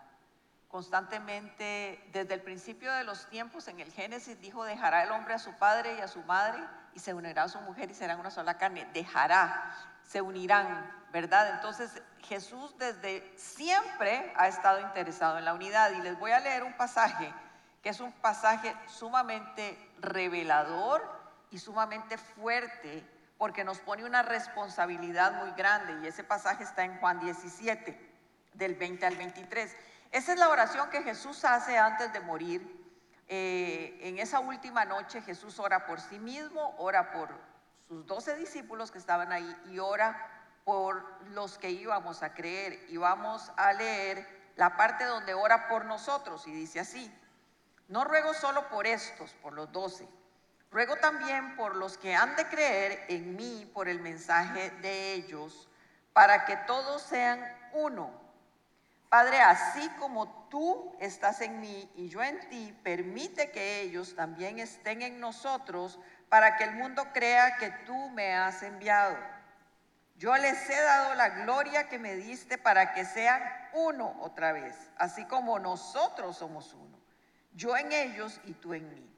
Constantemente, 0.67 2.03
desde 2.11 2.33
el 2.33 2.41
principio 2.41 2.91
de 2.91 3.05
los 3.05 3.29
tiempos, 3.29 3.69
en 3.69 3.79
el 3.79 3.93
Génesis 3.93 4.41
dijo, 4.41 4.65
dejará 4.65 5.03
el 5.05 5.11
hombre 5.11 5.35
a 5.35 5.39
su 5.39 5.53
padre 5.53 5.95
y 5.99 6.01
a 6.01 6.09
su 6.09 6.21
madre 6.23 6.59
y 6.95 6.99
se 6.99 7.13
unirá 7.13 7.43
a 7.43 7.49
su 7.49 7.59
mujer 7.61 7.91
y 7.91 7.95
serán 7.95 8.19
una 8.19 8.31
sola 8.31 8.57
carne. 8.57 8.87
Dejará, 8.93 9.75
se 10.07 10.21
unirán, 10.21 10.91
¿verdad? 11.11 11.55
Entonces 11.55 12.01
Jesús 12.19 12.77
desde 12.77 13.33
siempre 13.37 14.33
ha 14.35 14.47
estado 14.47 14.79
interesado 14.79 15.37
en 15.37 15.45
la 15.45 15.53
unidad 15.53 15.91
y 15.91 16.01
les 16.01 16.17
voy 16.19 16.31
a 16.31 16.39
leer 16.39 16.63
un 16.63 16.73
pasaje 16.73 17.33
que 17.81 17.89
es 17.89 17.99
un 17.99 18.13
pasaje 18.13 18.73
sumamente 18.87 19.77
revelador 19.99 21.03
y 21.51 21.59
sumamente 21.59 22.17
fuerte 22.17 23.05
porque 23.37 23.65
nos 23.65 23.79
pone 23.79 24.05
una 24.05 24.23
responsabilidad 24.23 25.33
muy 25.43 25.51
grande 25.51 25.99
y 26.01 26.07
ese 26.07 26.23
pasaje 26.23 26.63
está 26.63 26.85
en 26.85 26.97
Juan 26.99 27.19
17 27.19 28.11
del 28.53 28.75
20 28.75 29.05
al 29.05 29.17
23. 29.17 29.75
Esa 30.11 30.31
es 30.31 30.39
la 30.39 30.47
oración 30.47 30.89
que 30.91 31.03
Jesús 31.03 31.43
hace 31.43 31.77
antes 31.77 32.13
de 32.13 32.21
morir 32.21 32.82
eh, 33.27 33.99
en 34.01 34.19
esa 34.19 34.39
última 34.39 34.85
noche 34.85 35.21
Jesús 35.21 35.59
ora 35.59 35.85
por 35.85 35.99
sí 36.01 36.19
mismo, 36.19 36.75
ora 36.77 37.11
por 37.11 37.29
sus 37.87 38.05
doce 38.05 38.35
discípulos 38.35 38.91
que 38.91 38.97
estaban 38.97 39.31
ahí 39.31 39.55
y 39.69 39.79
ora 39.79 40.29
por 40.65 41.03
los 41.29 41.57
que 41.57 41.71
íbamos 41.71 42.23
a 42.23 42.33
creer. 42.33 42.85
Y 42.89 42.97
vamos 42.97 43.51
a 43.57 43.73
leer 43.73 44.27
la 44.55 44.77
parte 44.77 45.05
donde 45.05 45.33
ora 45.33 45.67
por 45.67 45.85
nosotros 45.85 46.47
y 46.47 46.51
dice 46.51 46.79
así, 46.79 47.11
no 47.87 48.03
ruego 48.03 48.33
solo 48.33 48.69
por 48.69 48.87
estos, 48.87 49.33
por 49.35 49.53
los 49.53 49.71
doce, 49.71 50.07
ruego 50.71 50.95
también 50.97 51.55
por 51.55 51.75
los 51.75 51.97
que 51.97 52.15
han 52.15 52.35
de 52.35 52.47
creer 52.47 53.05
en 53.09 53.35
mí 53.35 53.69
por 53.73 53.87
el 53.87 53.99
mensaje 53.99 54.71
de 54.81 55.13
ellos, 55.13 55.69
para 56.13 56.45
que 56.45 56.55
todos 56.57 57.01
sean 57.01 57.41
uno 57.73 58.22
Padre, 59.13 59.41
así 59.41 59.87
como 59.99 60.47
tú 60.49 60.91
estás 60.99 61.41
en 61.41 61.59
mí 61.59 61.87
y 61.95 62.09
yo 62.09 62.23
en 62.23 62.39
ti, 62.49 62.75
permite 62.81 63.51
que 63.51 63.81
ellos 63.81 64.15
también 64.15 64.57
estén 64.57 65.03
en 65.03 65.19
nosotros 65.19 65.99
para 66.29 66.55
que 66.55 66.63
el 66.63 66.71
mundo 66.71 67.05
crea 67.13 67.57
que 67.57 67.69
tú 67.85 68.09
me 68.09 68.33
has 68.33 68.63
enviado. 68.63 69.15
Yo 70.15 70.35
les 70.37 70.67
he 70.67 70.81
dado 70.81 71.13
la 71.13 71.29
gloria 71.29 71.87
que 71.89 71.99
me 71.99 72.15
diste 72.15 72.57
para 72.57 72.93
que 72.93 73.05
sean 73.05 73.43
uno 73.73 74.17
otra 74.19 74.51
vez, 74.51 74.75
así 74.97 75.25
como 75.25 75.59
nosotros 75.59 76.35
somos 76.35 76.73
uno. 76.73 76.99
Yo 77.51 77.77
en 77.77 77.91
ellos 77.91 78.41
y 78.45 78.53
tú 78.53 78.73
en 78.73 78.89
mí. 78.95 79.15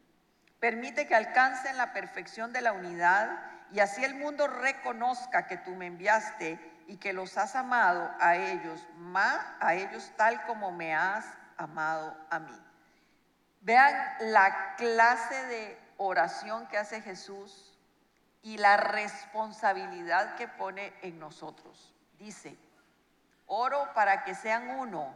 Permite 0.59 1.07
que 1.07 1.15
alcancen 1.15 1.77
la 1.77 1.93
perfección 1.93 2.51
de 2.51 2.59
la 2.59 2.73
unidad 2.73 3.39
y 3.71 3.79
así 3.79 4.03
el 4.03 4.15
mundo 4.15 4.45
reconozca 4.47 5.47
que 5.47 5.55
tú 5.55 5.73
me 5.73 5.87
enviaste 5.87 6.74
y 6.87 6.97
que 6.97 7.13
los 7.13 7.37
has 7.37 7.55
amado 7.55 8.11
a 8.19 8.35
ellos, 8.35 8.85
más 8.97 9.43
a 9.59 9.73
ellos 9.73 10.11
tal 10.15 10.45
como 10.45 10.71
me 10.71 10.95
has 10.95 11.25
amado 11.57 12.15
a 12.29 12.39
mí. 12.39 12.61
Vean 13.61 13.95
la 14.19 14.75
clase 14.75 15.45
de 15.47 15.79
oración 15.97 16.67
que 16.67 16.77
hace 16.77 17.01
Jesús 17.01 17.75
y 18.43 18.57
la 18.57 18.77
responsabilidad 18.77 20.35
que 20.35 20.47
pone 20.47 20.93
en 21.01 21.19
nosotros. 21.19 21.93
dice, 22.19 22.57
oro 23.47 23.89
para 23.93 24.23
que 24.23 24.35
sean 24.35 24.69
uno, 24.69 25.11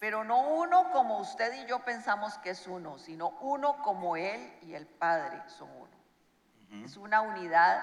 pero 0.00 0.24
no 0.24 0.48
uno 0.48 0.90
como 0.90 1.18
usted 1.18 1.52
y 1.62 1.66
yo 1.66 1.80
pensamos 1.80 2.38
que 2.38 2.50
es 2.50 2.66
uno, 2.66 2.98
sino 2.98 3.28
uno 3.40 3.80
como 3.82 4.16
Él 4.16 4.52
y 4.62 4.74
el 4.74 4.86
Padre 4.86 5.40
son 5.46 5.70
uno. 5.70 6.84
Es 6.84 6.96
una 6.96 7.20
unidad 7.20 7.82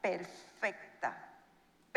perfecta, 0.00 0.87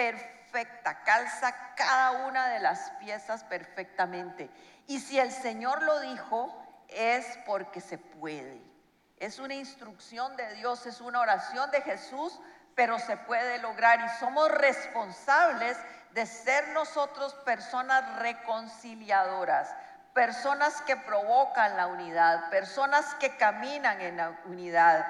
perfecta, 0.02 1.04
calza 1.04 1.56
cada 1.76 2.26
una 2.28 2.50
de 2.50 2.60
las 2.60 2.92
piezas 3.00 3.44
perfectamente. 3.44 4.50
Y 4.88 5.00
si 5.00 5.20
el 5.20 5.32
Señor 5.32 5.84
lo 5.84 6.00
dijo, 6.00 6.58
es 6.88 7.38
porque 7.46 7.82
se 7.82 7.98
puede. 7.98 8.62
Es 9.18 9.38
una 9.38 9.54
instrucción 9.54 10.36
de 10.36 10.56
Dios, 10.56 10.88
es 10.88 11.02
una 11.02 11.20
oración 11.20 11.70
de 11.70 11.82
Jesús, 11.82 12.40
pero 12.74 12.98
se 12.98 13.16
puede 13.16 13.60
lograr 13.60 14.00
y 14.04 14.20
somos 14.20 14.50
responsables 14.50 15.78
de 16.14 16.26
ser 16.26 16.70
nosotros 16.70 17.36
personas 17.46 18.20
reconciliadoras, 18.20 19.70
personas 20.14 20.82
que 20.82 20.98
provocan 20.98 21.78
la 21.78 21.88
unidad, 21.88 22.50
personas 22.50 23.06
que 23.16 23.38
caminan 23.38 24.02
en 24.02 24.18
la 24.18 24.40
unidad. 24.46 25.06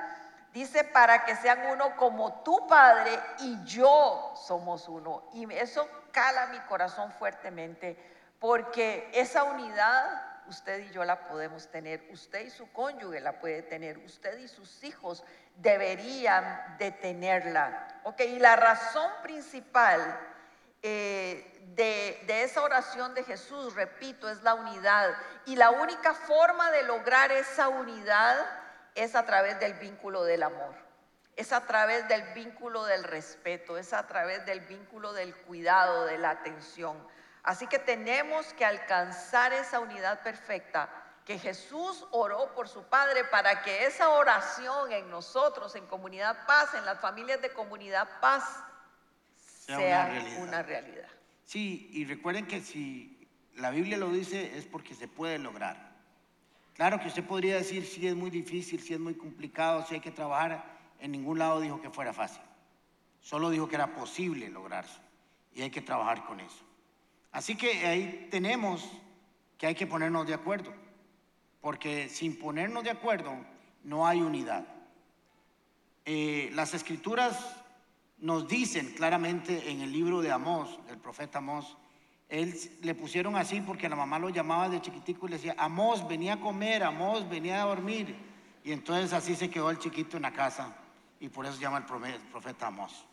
Dice, 0.54 0.84
para 0.84 1.24
que 1.24 1.36
sean 1.38 1.66
uno 1.68 1.96
como 1.96 2.42
tu 2.44 2.68
Padre 2.68 3.18
y 3.40 3.64
yo 3.64 4.34
somos 4.36 4.88
uno. 4.90 5.24
Y 5.34 5.52
eso 5.54 5.88
cala 6.12 6.48
mi 6.48 6.60
corazón 6.62 7.12
fuertemente, 7.14 7.98
porque 8.40 9.10
esa 9.14 9.44
unidad 9.44 10.32
usted 10.48 10.80
y 10.80 10.92
yo 10.92 11.06
la 11.06 11.28
podemos 11.28 11.68
tener, 11.70 12.06
usted 12.12 12.46
y 12.46 12.50
su 12.50 12.72
cónyuge 12.72 13.22
la 13.22 13.40
puede 13.40 13.62
tener, 13.62 13.98
usted 14.00 14.38
y 14.40 14.48
sus 14.48 14.84
hijos 14.84 15.24
deberían 15.56 16.78
de 16.78 16.92
tenerla. 16.92 17.88
Ok, 18.04 18.22
y 18.22 18.40
la 18.40 18.58
razón 18.58 19.10
principal 19.24 20.20
eh, 20.82 21.70
de, 21.76 22.24
de 22.28 22.44
esa 22.44 22.62
oración 22.62 23.14
de 23.14 23.24
Jesús, 23.24 23.76
repito, 23.76 24.30
es 24.30 24.42
la 24.44 24.56
unidad. 24.56 25.16
Y 25.46 25.56
la 25.56 25.70
única 25.70 26.14
forma 26.14 26.70
de 26.72 26.84
lograr 26.84 27.32
esa 27.32 27.70
unidad 27.70 28.38
es 28.96 29.16
a 29.16 29.26
través 29.26 29.60
del 29.60 29.74
vínculo 29.76 30.24
del 30.24 30.44
amor, 30.44 30.76
es 31.36 31.52
a 31.54 31.66
través 31.66 32.08
del 32.08 32.22
vínculo 32.34 32.84
del 32.86 33.04
respeto, 33.04 33.78
es 33.78 33.94
a 33.94 34.08
través 34.08 34.46
del 34.46 34.62
vínculo 34.62 35.14
del 35.14 35.36
cuidado, 35.36 36.06
de 36.06 36.18
la 36.18 36.32
atención. 36.32 36.98
Así 37.44 37.68
que 37.68 37.80
tenemos 37.80 38.54
que 38.54 38.66
alcanzar 38.66 39.54
esa 39.54 39.80
unidad 39.80 40.22
perfecta 40.22 40.90
que 41.26 41.38
Jesús 41.38 42.06
oró 42.12 42.54
por 42.54 42.68
su 42.68 42.84
Padre 42.84 43.24
para 43.26 43.62
que 43.62 43.86
esa 43.86 44.10
oración 44.10 44.92
en 44.92 45.10
nosotros, 45.10 45.76
en 45.76 45.86
comunidad 45.88 46.46
paz, 46.46 46.74
en 46.74 46.86
las 46.86 47.00
familias 47.00 47.42
de 47.42 47.52
comunidad 47.52 48.08
paz, 48.20 48.44
sea, 49.78 50.12
una, 50.40 50.64
realidad. 50.64 51.08
Sí, 51.46 51.90
y 51.92 52.06
recuerden 52.06 52.48
que 52.48 52.62
si 52.62 53.28
la 53.56 53.70
Biblia 53.70 53.98
lo 53.98 54.10
dice 54.10 54.58
es 54.58 54.66
porque 54.66 54.96
se 54.96 55.08
puede 55.08 55.38
lograr. 55.38 55.91
Claro 56.76 57.00
que 57.00 57.08
usted 57.08 57.24
podría 57.24 57.56
decir 57.56 57.86
si 57.86 58.08
es 58.08 58.16
muy 58.16 58.30
difícil, 58.30 58.82
si 58.82 58.94
es 58.94 59.00
muy 59.00 59.14
complicado, 59.14 59.86
si 59.86 59.96
hay 59.96 60.02
que 60.02 60.12
trabajar. 60.12 60.80
En 61.00 61.12
ningún 61.12 61.40
lado 61.40 61.60
dijo 61.60 61.82
que 61.82 61.90
fuera 61.90 62.14
fácil. 62.14 62.42
Solo 63.22 63.50
dijo 63.50 63.68
que 63.68 63.76
era 63.76 63.94
posible 63.94 64.50
lograrse 64.50 65.00
y 65.54 65.62
hay 65.62 65.70
que 65.70 65.82
trabajar 65.82 66.26
con 66.26 66.40
eso. 66.40 66.64
Así 67.32 67.56
que 67.56 67.86
ahí 67.86 68.28
tenemos 68.30 68.90
que 69.58 69.68
hay 69.68 69.76
que 69.76 69.88
ponernos 69.88 70.26
de 70.26 70.34
acuerdo, 70.34 70.74
porque 71.62 72.10
sin 72.10 72.38
ponernos 72.38 72.84
de 72.84 72.90
acuerdo 72.90 73.36
no 73.84 74.08
hay 74.08 74.22
unidad. 74.22 74.66
Eh, 76.06 76.50
las 76.54 76.74
escrituras 76.74 77.58
nos 78.18 78.48
dicen 78.48 78.94
claramente 78.96 79.70
en 79.70 79.82
el 79.82 79.92
libro 79.92 80.22
de 80.22 80.32
Amós, 80.32 80.80
del 80.88 80.98
profeta 80.98 81.38
Amós, 81.38 81.78
él 82.32 82.58
le 82.82 82.96
pusieron 82.96 83.36
así 83.36 83.60
porque 83.60 83.90
la 83.90 83.96
mamá 83.98 84.18
lo 84.18 84.30
llamaba 84.30 84.70
de 84.70 84.80
chiquitico 84.80 85.28
y 85.28 85.32
le 85.32 85.36
decía, 85.36 85.54
Amós, 85.58 86.08
venía 86.08 86.36
a 86.36 86.40
comer, 86.40 86.82
Amós, 86.82 87.28
venía 87.30 87.62
a 87.62 87.66
dormir. 87.66 88.16
Y 88.64 88.72
entonces 88.72 89.12
así 89.12 89.36
se 89.36 89.50
quedó 89.50 89.70
el 89.70 89.80
chiquito 89.80 90.16
en 90.16 90.24
la 90.24 90.32
casa 90.32 90.74
y 91.20 91.28
por 91.28 91.46
eso 91.46 91.56
se 91.56 91.62
llama 91.62 91.80
el 91.80 92.22
profeta 92.32 92.68
Amós. 92.68 93.06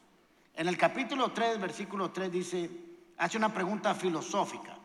En 0.55 0.69
el 0.69 0.79
capítulo 0.79 1.33
3, 1.33 1.61
versículo 1.61 2.13
3 2.13 2.31
dice, 2.31 2.71
hace 3.17 3.37
una 3.37 3.53
pregunta 3.53 3.93
filosófica, 3.93 4.79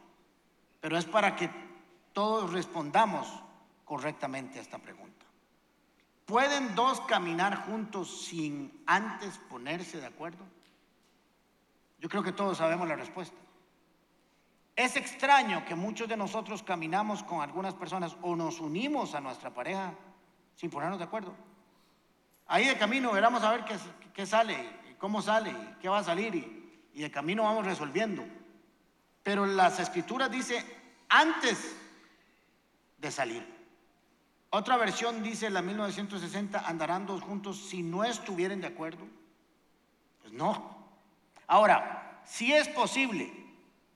pero 0.82 0.98
es 0.98 1.06
para 1.06 1.36
que 1.36 1.52
todos 2.12 2.52
respondamos 2.52 3.28
correctamente 3.86 4.58
a 4.58 4.64
esta 4.64 4.80
pregunta. 4.80 5.28
¿Pueden 6.26 6.74
dos 6.74 7.02
caminar 7.02 7.68
juntos 7.68 8.26
sin 8.26 8.82
antes 8.88 9.38
ponerse 9.48 10.00
de 10.00 10.08
acuerdo? 10.08 10.44
Yo 12.00 12.10
creo 12.10 12.24
que 12.24 12.32
todos 12.32 12.58
sabemos 12.58 12.88
la 12.88 12.96
respuesta. 12.96 13.38
Es 14.76 14.96
extraño 14.96 15.66
que 15.66 15.76
muchos 15.76 16.08
de 16.08 16.18
nosotros 16.18 16.64
caminamos 16.64 17.24
con 17.24 17.42
algunas 17.42 17.74
personas 17.76 18.18
o 18.22 18.36
nos 18.36 18.60
unimos 18.60 19.14
a 19.14 19.22
nuestra 19.22 19.54
pareja 19.54 19.94
sin 20.56 20.70
ponernos 20.70 20.98
de 20.98 21.06
acuerdo. 21.06 21.36
Ahí 22.48 22.66
de 22.66 22.78
camino 22.78 23.12
veremos 23.12 23.44
a 23.44 23.52
ver 23.52 23.66
qué, 23.66 23.76
qué 24.14 24.26
sale, 24.26 24.58
cómo 24.98 25.22
sale, 25.22 25.56
qué 25.80 25.90
va 25.90 26.00
a 26.00 26.04
salir 26.04 26.36
y 26.36 26.64
y 26.94 27.02
de 27.02 27.12
camino 27.12 27.44
vamos 27.44 27.66
resolviendo. 27.66 28.24
Pero 29.24 29.46
las 29.46 29.80
escrituras 29.80 30.30
dice 30.30 30.64
antes 31.10 31.76
de 32.98 33.12
salir. 33.12 33.54
Otra 34.52 34.78
versión 34.78 35.24
dice, 35.24 35.50
la 35.50 35.64
1960, 35.64 36.68
andarán 36.68 37.08
dos 37.08 37.22
juntos 37.22 37.58
si 37.58 37.82
no 37.82 38.04
estuvieran 38.04 38.62
de 38.62 38.68
acuerdo. 38.68 39.06
Pues 40.22 40.32
no. 40.34 40.78
Ahora, 41.48 42.22
si 42.26 42.54
es 42.54 42.68
posible, 42.70 43.43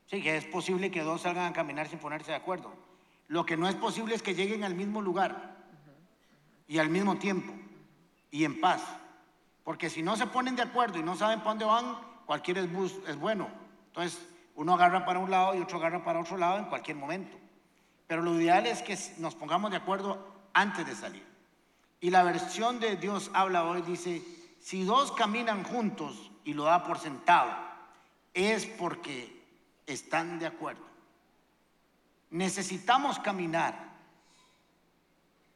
sí 0.09 0.21
que 0.21 0.37
es 0.37 0.45
posible 0.45 0.91
que 0.91 1.03
dos 1.03 1.21
salgan 1.21 1.51
a 1.51 1.53
caminar 1.53 1.87
sin 1.87 1.99
ponerse 1.99 2.31
de 2.31 2.37
acuerdo. 2.37 2.73
Lo 3.27 3.45
que 3.45 3.57
no 3.57 3.67
es 3.67 3.75
posible 3.75 4.15
es 4.15 4.21
que 4.21 4.35
lleguen 4.35 4.63
al 4.63 4.75
mismo 4.75 5.01
lugar 5.01 5.57
y 6.67 6.79
al 6.79 6.89
mismo 6.89 7.17
tiempo 7.17 7.53
y 8.31 8.45
en 8.45 8.59
paz. 8.59 8.81
Porque 9.63 9.89
si 9.89 10.01
no 10.01 10.15
se 10.15 10.27
ponen 10.27 10.55
de 10.55 10.61
acuerdo 10.61 10.99
y 10.99 11.03
no 11.03 11.15
saben 11.15 11.39
para 11.39 11.51
dónde 11.51 11.65
van, 11.65 11.97
cualquier 12.25 12.65
bus 12.67 12.93
es 13.07 13.17
bueno. 13.17 13.49
Entonces, 13.87 14.25
uno 14.55 14.73
agarra 14.73 15.05
para 15.05 15.19
un 15.19 15.29
lado 15.29 15.55
y 15.55 15.61
otro 15.61 15.77
agarra 15.77 16.03
para 16.03 16.19
otro 16.19 16.37
lado 16.37 16.57
en 16.57 16.65
cualquier 16.65 16.97
momento. 16.97 17.37
Pero 18.07 18.21
lo 18.21 18.39
ideal 18.39 18.65
es 18.65 18.81
que 18.81 18.97
nos 19.17 19.35
pongamos 19.35 19.71
de 19.71 19.77
acuerdo 19.77 20.25
antes 20.53 20.85
de 20.85 20.95
salir. 20.95 21.25
Y 21.99 22.09
la 22.09 22.23
versión 22.23 22.79
de 22.79 22.95
Dios 22.95 23.29
habla 23.33 23.65
hoy 23.65 23.81
dice, 23.81 24.23
si 24.61 24.83
dos 24.83 25.11
caminan 25.11 25.63
juntos 25.63 26.31
y 26.43 26.53
lo 26.53 26.63
da 26.63 26.83
por 26.83 26.99
sentado, 26.99 27.51
es 28.33 28.65
porque 28.65 29.36
están 29.87 30.37
de 30.37 30.45
acuerdo. 30.45 30.85
Necesitamos 32.29 33.17
caminar. 33.19 33.87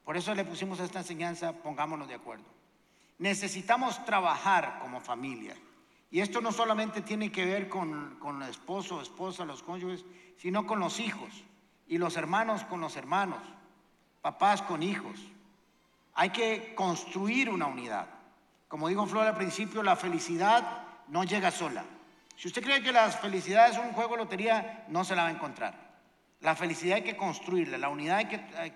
Por 0.03 0.17
eso 0.17 0.33
le 0.33 0.45
pusimos 0.45 0.79
esta 0.79 0.99
enseñanza, 0.99 1.53
pongámonos 1.53 2.07
de 2.07 2.15
acuerdo. 2.15 2.45
Necesitamos 3.19 4.03
trabajar 4.05 4.79
como 4.81 4.99
familia. 4.99 5.55
Y 6.09 6.21
esto 6.21 6.41
no 6.41 6.51
solamente 6.51 7.01
tiene 7.01 7.31
que 7.31 7.45
ver 7.45 7.69
con, 7.69 8.17
con 8.19 8.41
el 8.41 8.49
esposo, 8.49 9.01
esposa, 9.01 9.45
los 9.45 9.61
cónyuges, 9.61 10.03
sino 10.37 10.65
con 10.65 10.79
los 10.79 10.99
hijos 10.99 11.43
y 11.87 11.97
los 11.97 12.15
hermanos 12.17 12.63
con 12.63 12.81
los 12.81 12.95
hermanos, 12.95 13.41
papás 14.21 14.61
con 14.61 14.81
hijos. 14.81 15.19
Hay 16.13 16.29
que 16.31 16.73
construir 16.73 17.49
una 17.49 17.67
unidad. 17.67 18.07
Como 18.67 18.87
dijo 18.87 19.05
Flor 19.05 19.27
al 19.27 19.35
principio, 19.35 19.83
la 19.83 19.97
felicidad 19.97 20.83
no 21.09 21.25
llega 21.25 21.51
sola. 21.51 21.83
Si 22.35 22.47
usted 22.47 22.63
cree 22.63 22.81
que 22.81 22.91
la 22.91 23.09
felicidad 23.09 23.69
es 23.69 23.77
un 23.77 23.93
juego 23.93 24.15
de 24.15 24.23
lotería, 24.23 24.85
no 24.87 25.03
se 25.03 25.15
la 25.15 25.23
va 25.23 25.27
a 25.29 25.31
encontrar. 25.31 25.91
La 26.41 26.55
felicidad 26.55 26.95
hay 26.95 27.03
que 27.03 27.15
construirla, 27.15 27.77
la 27.77 27.89
unidad 27.89 28.17
hay 28.17 28.25
que, 28.25 28.41
hay 28.57 28.71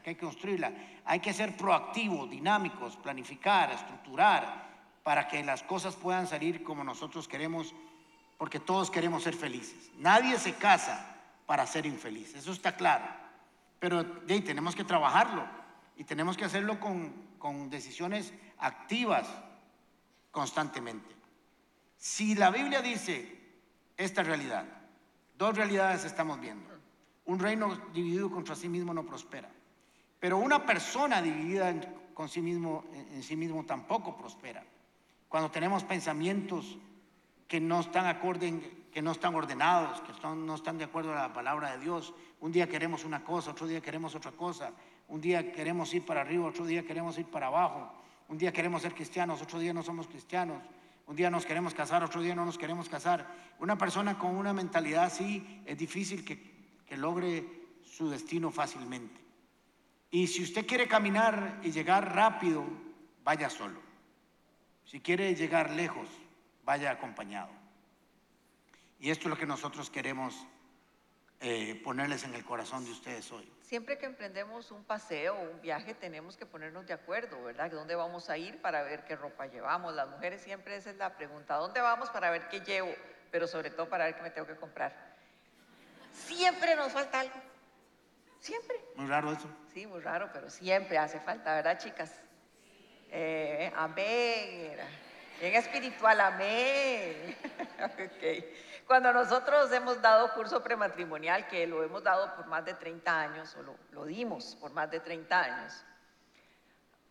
que, 0.00 0.16
construirla. 0.18 0.70
Hay 1.06 1.20
que 1.20 1.32
ser 1.32 1.56
proactivos, 1.56 2.28
dinámicos, 2.28 2.96
planificar, 2.96 3.72
estructurar, 3.72 4.66
para 5.02 5.26
que 5.26 5.42
las 5.42 5.62
cosas 5.62 5.96
puedan 5.96 6.26
salir 6.26 6.62
como 6.62 6.84
nosotros 6.84 7.26
queremos, 7.26 7.74
porque 8.36 8.60
todos 8.60 8.90
queremos 8.90 9.22
ser 9.22 9.34
felices. 9.34 9.90
Nadie 9.96 10.38
se 10.38 10.54
casa 10.54 11.16
para 11.46 11.66
ser 11.66 11.86
infeliz, 11.86 12.34
eso 12.34 12.52
está 12.52 12.76
claro. 12.76 13.06
Pero 13.78 14.04
de 14.04 14.40
tenemos 14.42 14.74
que 14.74 14.84
trabajarlo 14.84 15.46
y 15.96 16.04
tenemos 16.04 16.36
que 16.36 16.44
hacerlo 16.44 16.78
con, 16.80 17.14
con 17.38 17.70
decisiones 17.70 18.34
activas 18.58 19.26
constantemente. 20.30 21.15
Si 21.96 22.34
la 22.34 22.50
Biblia 22.50 22.82
dice 22.82 23.38
esta 23.96 24.22
realidad, 24.22 24.64
dos 25.36 25.56
realidades 25.56 26.04
estamos 26.04 26.40
viendo. 26.40 26.68
Un 27.24 27.38
reino 27.38 27.74
dividido 27.92 28.30
contra 28.30 28.54
sí 28.54 28.68
mismo 28.68 28.94
no 28.94 29.04
prospera. 29.04 29.50
Pero 30.20 30.38
una 30.38 30.64
persona 30.64 31.20
dividida 31.20 31.74
con 32.14 32.28
sí 32.28 32.40
mismo, 32.40 32.84
en 32.92 33.22
sí 33.22 33.36
mismo 33.36 33.64
tampoco 33.64 34.16
prospera 34.16 34.64
cuando 35.28 35.50
tenemos 35.50 35.84
pensamientos 35.84 36.78
que 37.48 37.60
no 37.60 37.80
están 37.80 38.06
acorde, 38.06 38.88
que 38.92 39.02
no 39.02 39.12
están 39.12 39.34
ordenados, 39.34 40.00
que 40.00 40.12
no 40.26 40.54
están 40.54 40.78
de 40.78 40.84
acuerdo 40.84 41.12
a 41.12 41.28
la 41.28 41.32
palabra 41.32 41.72
de 41.72 41.78
Dios. 41.78 42.14
Un 42.40 42.52
día 42.52 42.68
queremos 42.68 43.04
una 43.04 43.22
cosa, 43.22 43.50
otro 43.50 43.66
día 43.66 43.80
queremos 43.80 44.14
otra 44.14 44.32
cosa. 44.32 44.72
Un 45.08 45.20
día 45.20 45.52
queremos 45.52 45.92
ir 45.94 46.04
para 46.04 46.22
arriba, 46.22 46.46
otro 46.46 46.64
día 46.64 46.84
queremos 46.84 47.18
ir 47.18 47.26
para 47.26 47.48
abajo. 47.48 47.92
Un 48.28 48.38
día 48.38 48.52
queremos 48.52 48.82
ser 48.82 48.94
cristianos, 48.94 49.42
otro 49.42 49.58
día 49.58 49.72
no 49.72 49.82
somos 49.82 50.06
cristianos. 50.06 50.62
Un 51.06 51.14
día 51.14 51.30
nos 51.30 51.46
queremos 51.46 51.72
casar, 51.72 52.02
otro 52.02 52.20
día 52.20 52.34
no 52.34 52.44
nos 52.44 52.58
queremos 52.58 52.88
casar. 52.88 53.26
Una 53.60 53.78
persona 53.78 54.18
con 54.18 54.36
una 54.36 54.52
mentalidad 54.52 55.04
así 55.04 55.62
es 55.64 55.78
difícil 55.78 56.24
que, 56.24 56.54
logre 56.96 57.44
su 57.82 58.10
destino 58.10 58.50
fácilmente. 58.50 59.20
Y 60.10 60.26
si 60.26 60.42
usted 60.42 60.66
quiere 60.66 60.88
caminar 60.88 61.60
y 61.62 61.70
llegar 61.70 62.14
rápido, 62.14 62.64
vaya 63.22 63.50
solo. 63.50 63.80
Si 64.84 65.00
quiere 65.00 65.34
llegar 65.34 65.70
lejos, 65.70 66.08
vaya 66.64 66.90
acompañado. 66.90 67.50
Y 68.98 69.10
esto 69.10 69.24
es 69.24 69.30
lo 69.30 69.36
que 69.36 69.46
nosotros 69.46 69.90
queremos 69.90 70.46
eh, 71.40 71.80
ponerles 71.84 72.24
en 72.24 72.34
el 72.34 72.44
corazón 72.44 72.84
de 72.84 72.90
ustedes 72.90 73.30
hoy. 73.30 73.50
Siempre 73.62 73.98
que 73.98 74.06
emprendemos 74.06 74.70
un 74.70 74.84
paseo 74.84 75.34
o 75.34 75.50
un 75.50 75.60
viaje 75.60 75.92
tenemos 75.94 76.36
que 76.36 76.46
ponernos 76.46 76.86
de 76.86 76.94
acuerdo, 76.94 77.42
¿verdad? 77.42 77.70
¿Dónde 77.70 77.94
vamos 77.94 78.30
a 78.30 78.38
ir 78.38 78.60
para 78.62 78.82
ver 78.82 79.04
qué 79.04 79.16
ropa 79.16 79.46
llevamos? 79.46 79.94
Las 79.94 80.08
mujeres 80.08 80.40
siempre 80.40 80.76
esa 80.76 80.90
es 80.90 80.96
la 80.96 81.16
pregunta. 81.16 81.56
¿Dónde 81.56 81.80
vamos 81.80 82.08
para 82.10 82.30
ver 82.30 82.48
qué 82.48 82.60
llevo? 82.60 82.94
Pero 83.30 83.46
sobre 83.46 83.70
todo 83.70 83.88
para 83.88 84.04
ver 84.04 84.16
qué 84.16 84.22
me 84.22 84.30
tengo 84.30 84.46
que 84.46 84.56
comprar. 84.56 85.16
Siempre 86.12 86.74
nos 86.76 86.92
falta 86.92 87.20
algo. 87.20 87.34
Siempre. 88.40 88.80
Muy 88.94 89.08
raro 89.08 89.32
eso. 89.32 89.48
Sí, 89.74 89.86
muy 89.86 90.00
raro, 90.00 90.30
pero 90.32 90.48
siempre 90.48 90.96
hace 90.96 91.20
falta, 91.20 91.56
¿verdad, 91.56 91.78
chicas? 91.78 92.12
Eh, 93.10 93.72
amén. 93.76 94.78
En 95.40 95.54
espiritual, 95.54 96.20
amén. 96.20 97.36
okay. 98.16 98.54
Cuando 98.86 99.12
nosotros 99.12 99.72
hemos 99.72 100.00
dado 100.00 100.32
curso 100.34 100.62
prematrimonial, 100.62 101.48
que 101.48 101.66
lo 101.66 101.82
hemos 101.82 102.04
dado 102.04 102.36
por 102.36 102.46
más 102.46 102.64
de 102.64 102.74
30 102.74 103.20
años, 103.20 103.56
o 103.56 103.76
lo, 103.92 104.04
dimos 104.04 104.56
por 104.60 104.70
más 104.70 104.88
de 104.92 105.00
30 105.00 105.40
años, 105.40 105.84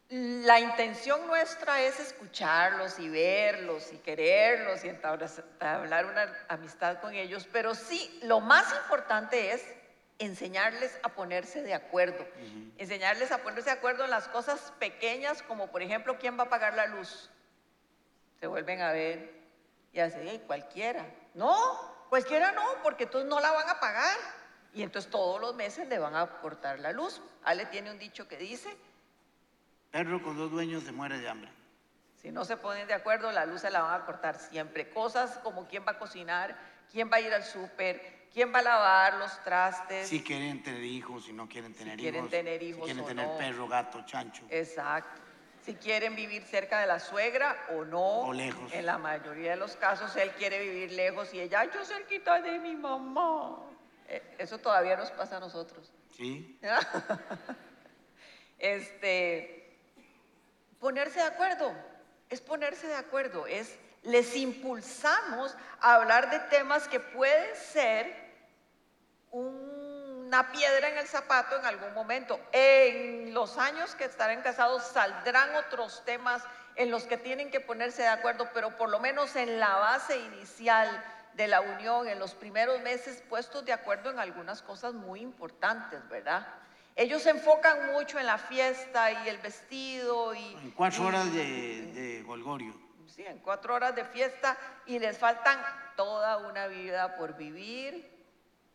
la 0.08 0.60
intención 0.60 1.28
nuestra 1.28 1.82
es 1.82 2.00
escucharlos 2.00 2.98
y 3.00 3.10
verlos 3.10 3.92
y 3.92 3.98
quererlos 3.98 4.86
y 4.86 4.90
entablar 4.90 6.06
una 6.06 6.34
amistad 6.48 7.02
con 7.02 7.14
ellos, 7.14 7.46
pero 7.52 7.76
sí, 7.76 8.20
lo 8.24 8.40
más 8.40 8.74
importante 8.84 9.52
es 9.52 9.66
enseñarles 10.18 10.98
a 11.04 11.10
ponerse 11.10 11.62
de 11.62 11.74
acuerdo, 11.74 12.26
enseñarles 12.78 13.34
a 13.34 13.40
ponerse 13.40 13.72
de 13.72 13.76
acuerdo 13.76 14.06
en 14.06 14.12
las 14.12 14.30
cosas 14.30 14.72
pequeñas, 14.80 15.42
como 15.42 15.68
por 15.68 15.82
ejemplo, 15.82 16.18
¿quién 16.20 16.40
va 16.40 16.44
a 16.44 16.50
pagar 16.50 16.76
la 16.76 16.86
luz? 16.86 17.30
Se 18.40 18.48
vuelven 18.48 18.82
a 18.82 18.94
ver 18.94 19.35
y 19.96 20.02
así, 20.02 20.42
cualquiera. 20.46 21.06
No, 21.36 21.56
cualquiera 22.10 22.52
no, 22.52 22.64
porque 22.84 23.06
entonces 23.06 23.30
no 23.30 23.40
la 23.40 23.50
van 23.52 23.70
a 23.70 23.80
pagar. 23.80 24.18
Y 24.74 24.84
entonces 24.84 25.10
todos 25.10 25.40
los 25.40 25.56
meses 25.56 25.88
le 25.88 25.98
van 25.98 26.18
a 26.18 26.28
cortar 26.42 26.80
la 26.82 26.92
luz. 26.92 27.22
Ale 27.46 27.66
tiene 27.68 27.92
un 27.92 27.98
dicho 27.98 28.28
que 28.28 28.36
dice... 28.36 28.76
Perro 29.92 30.22
con 30.22 30.36
dos 30.36 30.52
dueños 30.52 30.84
se 30.84 30.92
muere 30.92 31.18
de 31.20 31.30
hambre. 31.30 31.50
Si 32.22 32.30
no 32.30 32.44
se 32.44 32.58
ponen 32.58 32.86
de 32.88 32.94
acuerdo, 32.94 33.32
la 33.32 33.46
luz 33.46 33.62
se 33.62 33.72
la 33.72 33.84
van 33.84 34.02
a 34.02 34.06
cortar 34.06 34.38
siempre. 34.38 34.90
Cosas 34.90 35.38
como 35.38 35.66
quién 35.66 35.86
va 35.88 35.94
a 35.94 35.98
cocinar, 35.98 36.58
quién 36.92 37.10
va 37.10 37.16
a 37.16 37.22
ir 37.22 37.34
al 37.34 37.46
súper, 37.46 38.28
quién 38.34 38.54
va 38.54 38.60
a 38.60 38.64
lavar 38.64 39.14
los 39.14 39.42
trastes. 39.46 40.10
Si 40.10 40.22
quieren 40.22 40.62
tener 40.62 40.84
hijos, 40.84 41.24
si 41.24 41.32
no 41.32 41.48
quieren 41.48 41.74
tener 41.74 41.96
si 41.96 42.02
quieren 42.02 42.28
Tener 42.28 42.62
hijos 42.62 42.86
si 42.86 42.94
quieren 42.94 43.06
tener 43.06 43.38
perro, 43.38 43.70
gato, 43.70 44.04
chancho. 44.06 44.44
Exacto 44.50 45.25
si 45.66 45.74
quieren 45.74 46.16
vivir 46.16 46.44
cerca 46.44 46.80
de 46.80 46.86
la 46.86 47.00
suegra 47.00 47.56
o 47.72 47.84
no. 47.84 48.20
O 48.20 48.34
lejos. 48.34 48.72
En 48.72 48.86
la 48.86 49.00
mayoría 49.00 49.52
de 49.52 49.58
los 49.58 49.76
casos 49.76 50.16
él 50.16 50.32
quiere 50.38 50.60
vivir 50.60 50.92
lejos 50.92 51.34
y 51.34 51.42
ella, 51.42 51.66
yo 51.66 51.84
cerquita 51.84 52.40
de 52.40 52.60
mi 52.60 52.76
mamá. 52.76 53.64
Eh, 54.08 54.22
eso 54.38 54.60
todavía 54.60 54.96
nos 54.96 55.10
pasa 55.12 55.38
a 55.38 55.40
nosotros. 55.40 55.92
Sí. 56.16 56.60
este, 58.60 59.76
ponerse 60.80 61.20
de 61.20 61.26
acuerdo, 61.26 61.74
es 62.30 62.42
ponerse 62.42 62.88
de 62.88 62.96
acuerdo, 62.96 63.48
es 63.48 63.76
les 64.04 64.36
impulsamos 64.36 65.56
a 65.82 65.96
hablar 65.96 66.30
de 66.30 66.40
temas 66.56 66.88
que 66.88 67.00
pueden 67.00 67.56
ser 67.56 68.16
un 69.32 69.75
una 70.26 70.52
piedra 70.52 70.90
en 70.90 70.98
el 70.98 71.08
zapato 71.08 71.56
en 71.58 71.66
algún 71.66 71.94
momento. 71.94 72.40
En 72.52 73.34
los 73.34 73.58
años 73.58 73.94
que 73.94 74.06
estarán 74.06 74.42
casados 74.42 74.84
saldrán 74.84 75.56
otros 75.56 76.04
temas 76.04 76.44
en 76.76 76.90
los 76.90 77.04
que 77.04 77.18
tienen 77.18 77.52
que 77.52 77.60
ponerse 77.60 78.02
de 78.02 78.08
acuerdo, 78.08 78.50
pero 78.54 78.76
por 78.76 78.90
lo 78.90 79.00
menos 79.00 79.36
en 79.36 79.60
la 79.60 79.76
base 79.76 80.18
inicial 80.18 80.90
de 81.34 81.48
la 81.48 81.62
unión, 81.62 82.08
en 82.08 82.18
los 82.18 82.34
primeros 82.34 82.82
meses, 82.82 83.24
puestos 83.30 83.66
de 83.66 83.74
acuerdo 83.74 84.10
en 84.10 84.20
algunas 84.20 84.62
cosas 84.62 84.94
muy 84.94 85.22
importantes, 85.22 86.08
¿verdad? 86.10 86.48
Ellos 86.96 87.22
se 87.22 87.30
enfocan 87.30 87.92
mucho 87.92 88.18
en 88.18 88.26
la 88.26 88.38
fiesta 88.38 89.12
y 89.12 89.30
el 89.30 89.38
vestido 89.38 90.34
y... 90.34 90.54
En 90.64 90.72
cuatro 90.72 91.06
horas 91.06 91.32
de, 91.34 91.92
de 91.94 92.24
Golgorio. 92.24 92.74
Sí, 93.08 93.24
en 93.26 93.40
cuatro 93.40 93.76
horas 93.76 93.96
de 93.96 94.06
fiesta 94.06 94.58
y 94.86 94.98
les 94.98 95.18
faltan 95.18 95.62
toda 95.96 96.38
una 96.38 96.68
vida 96.68 97.16
por 97.16 97.38
vivir, 97.38 98.12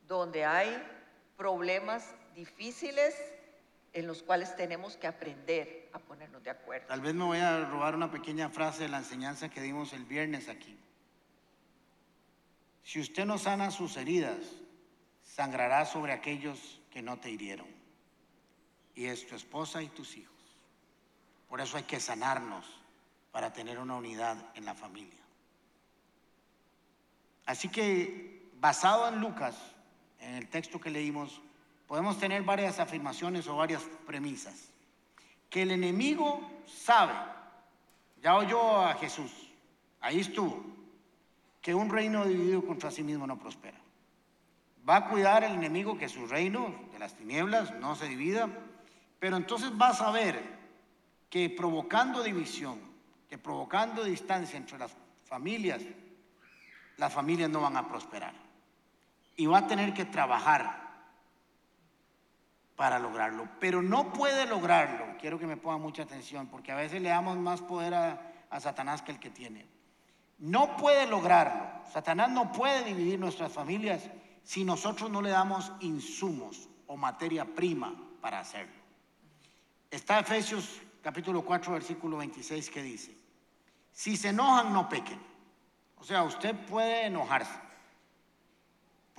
donde 0.07 0.45
hay 0.45 1.00
problemas 1.41 2.05
difíciles 2.35 3.15
en 3.95 4.07
los 4.07 4.23
cuales 4.23 4.55
tenemos 4.57 4.99
que 4.99 5.07
aprender 5.07 5.89
a 5.95 5.99
ponernos 5.99 6.45
de 6.45 6.51
acuerdo. 6.51 6.87
Tal 6.89 7.01
vez 7.01 7.15
me 7.15 7.25
voy 7.25 7.39
a 7.39 7.65
robar 7.65 7.95
una 7.95 8.11
pequeña 8.11 8.51
frase 8.51 8.83
de 8.83 8.91
la 8.91 8.99
enseñanza 8.99 9.49
que 9.49 9.63
dimos 9.63 9.95
el 9.95 10.05
viernes 10.05 10.51
aquí. 10.51 10.79
Si 12.85 13.01
usted 13.01 13.25
no 13.25 13.39
sana 13.39 13.71
sus 13.71 13.97
heridas, 13.97 14.37
sangrará 15.23 15.87
sobre 15.87 16.13
aquellos 16.13 16.83
que 16.91 17.01
no 17.01 17.19
te 17.19 17.31
hirieron. 17.31 17.69
Y 18.95 19.07
es 19.07 19.27
tu 19.27 19.35
esposa 19.35 19.83
y 19.83 19.89
tus 19.89 20.19
hijos. 20.19 20.37
Por 21.49 21.63
eso 21.63 21.79
hay 21.79 21.85
que 21.85 22.01
sanarnos 22.01 22.67
para 23.33 23.51
tener 23.51 23.79
una 23.79 23.97
unidad 23.97 24.37
en 24.57 24.67
la 24.67 24.75
familia. 24.75 25.25
Así 27.47 27.71
que, 27.71 28.51
basado 28.61 29.09
en 29.09 29.23
Lucas, 29.23 29.57
en 30.21 30.35
el 30.35 30.49
texto 30.49 30.81
que 30.81 30.91
leímos, 30.91 31.41
podemos 31.87 32.19
tener 32.19 32.43
varias 32.43 32.79
afirmaciones 32.79 33.47
o 33.49 33.57
varias 33.57 33.83
premisas. 34.07 34.69
Que 35.49 35.63
el 35.63 35.73
enemigo 35.73 36.49
sabe, 36.67 37.15
ya 38.23 38.37
oyó 38.37 38.81
a 38.81 38.95
Jesús, 38.95 39.33
ahí 40.01 40.21
estuvo, 40.21 40.63
que 41.61 41.75
un 41.75 41.91
reino 41.91 42.25
dividido 42.25 42.65
contra 42.65 42.91
sí 42.91 43.03
mismo 43.03 43.27
no 43.27 43.39
prospera. 43.39 43.79
Va 44.89 44.97
a 44.97 45.09
cuidar 45.09 45.45
el 45.45 45.53
enemigo 45.53 45.99
que 45.99 46.09
su 46.09 46.27
reino 46.27 46.75
de 46.93 46.99
las 46.99 47.15
tinieblas 47.15 47.75
no 47.75 47.97
se 47.97 48.09
divida, 48.09 48.49
pero 49.19 49.37
entonces 49.37 49.73
va 49.73 49.89
a 49.89 49.95
saber 49.95 50.41
que 51.29 51.51
provocando 51.51 52.23
división, 52.23 52.81
que 53.29 53.37
provocando 53.37 54.05
distancia 54.05 54.57
entre 54.57 54.79
las 54.79 54.93
familias, 55.25 55.83
las 56.97 57.13
familias 57.13 57.51
no 57.51 57.61
van 57.61 57.77
a 57.77 57.89
prosperar 57.89 58.50
y 59.41 59.47
va 59.47 59.61
a 59.61 59.67
tener 59.67 59.95
que 59.95 60.05
trabajar 60.05 60.79
para 62.77 62.99
lograrlo. 62.99 63.49
Pero 63.59 63.81
no 63.81 64.13
puede 64.13 64.45
lograrlo, 64.45 65.17
quiero 65.19 65.39
que 65.39 65.47
me 65.47 65.57
ponga 65.57 65.79
mucha 65.79 66.03
atención, 66.03 66.49
porque 66.49 66.73
a 66.73 66.75
veces 66.75 67.01
le 67.01 67.09
damos 67.09 67.39
más 67.39 67.63
poder 67.63 67.95
a, 67.95 68.21
a 68.51 68.61
Satanás 68.61 69.01
que 69.01 69.13
el 69.13 69.19
que 69.19 69.31
tiene. 69.31 69.67
No 70.41 70.77
puede 70.77 71.07
lograrlo. 71.07 71.71
Satanás 71.91 72.31
no 72.31 72.53
puede 72.53 72.85
dividir 72.85 73.19
nuestras 73.19 73.51
familias 73.51 74.11
si 74.43 74.63
nosotros 74.63 75.11
no 75.11 75.23
le 75.23 75.31
damos 75.31 75.73
insumos 75.81 76.69
o 76.87 76.99
materia 76.99 77.47
prima 77.47 77.95
para 78.21 78.41
hacerlo. 78.41 78.75
Está 79.91 80.19
Efesios 80.19 80.83
capítulo 81.03 81.41
4, 81.41 81.73
versículo 81.73 82.19
26 82.19 82.69
que 82.69 82.83
dice, 82.83 83.17
si 83.91 84.19
se 84.19 84.29
enojan, 84.29 84.71
no 84.71 84.87
pequen. 84.87 85.19
O 85.97 86.05
sea, 86.05 86.25
usted 86.25 86.55
puede 86.67 87.07
enojarse, 87.07 87.70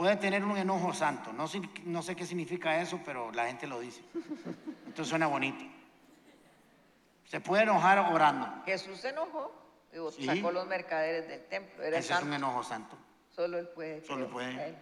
puede 0.01 0.15
tener 0.15 0.43
un 0.43 0.57
enojo 0.57 0.95
santo. 0.95 1.31
No, 1.31 1.45
no 1.85 2.01
sé 2.01 2.15
qué 2.15 2.25
significa 2.25 2.81
eso, 2.81 2.99
pero 3.05 3.31
la 3.33 3.45
gente 3.45 3.67
lo 3.67 3.79
dice. 3.79 4.01
Entonces 4.87 5.07
suena 5.07 5.27
bonito. 5.27 5.63
Se 7.25 7.39
puede 7.39 7.61
enojar 7.61 7.99
orando. 8.11 8.51
Jesús 8.65 8.99
se 8.99 9.09
enojó 9.09 9.53
y 10.17 10.25
sacó 10.25 10.51
los 10.51 10.65
mercaderes 10.65 11.27
del 11.27 11.45
templo. 11.45 11.83
Ese 11.83 12.13
es 12.13 12.21
un 12.23 12.33
enojo 12.33 12.63
santo. 12.63 12.97
Solo 13.29 13.59
él 13.59 13.67
puede. 13.67 14.03
Solo 14.03 14.27
puede. 14.27 14.75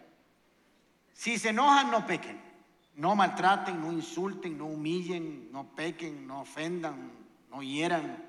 Si 1.12 1.38
se 1.38 1.50
enojan, 1.50 1.92
no 1.92 2.08
pequen. 2.08 2.42
No 2.96 3.14
maltraten, 3.14 3.82
no 3.82 3.92
insulten, 3.92 4.58
no 4.58 4.68
humillen, 4.68 5.52
no 5.52 5.76
pequen, 5.76 6.28
no 6.28 6.44
ofendan, 6.44 7.12
no 7.50 7.62
hieran. 7.62 8.24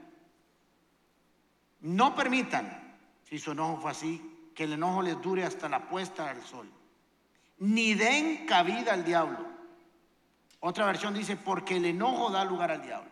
No 1.82 2.16
permitan, 2.16 2.98
si 3.22 3.38
su 3.38 3.52
enojo 3.52 3.80
fue 3.80 3.92
así, 3.92 4.50
que 4.56 4.64
el 4.64 4.72
enojo 4.72 5.02
les 5.02 5.22
dure 5.22 5.44
hasta 5.44 5.68
la 5.68 5.88
puesta 5.88 6.34
del 6.34 6.42
sol 6.42 6.68
ni 7.60 7.94
den 7.94 8.46
cabida 8.46 8.92
al 8.92 9.04
diablo. 9.04 9.38
Otra 10.60 10.86
versión 10.86 11.14
dice, 11.14 11.36
porque 11.36 11.76
el 11.76 11.84
enojo 11.86 12.30
da 12.30 12.44
lugar 12.44 12.70
al 12.70 12.82
diablo. 12.82 13.10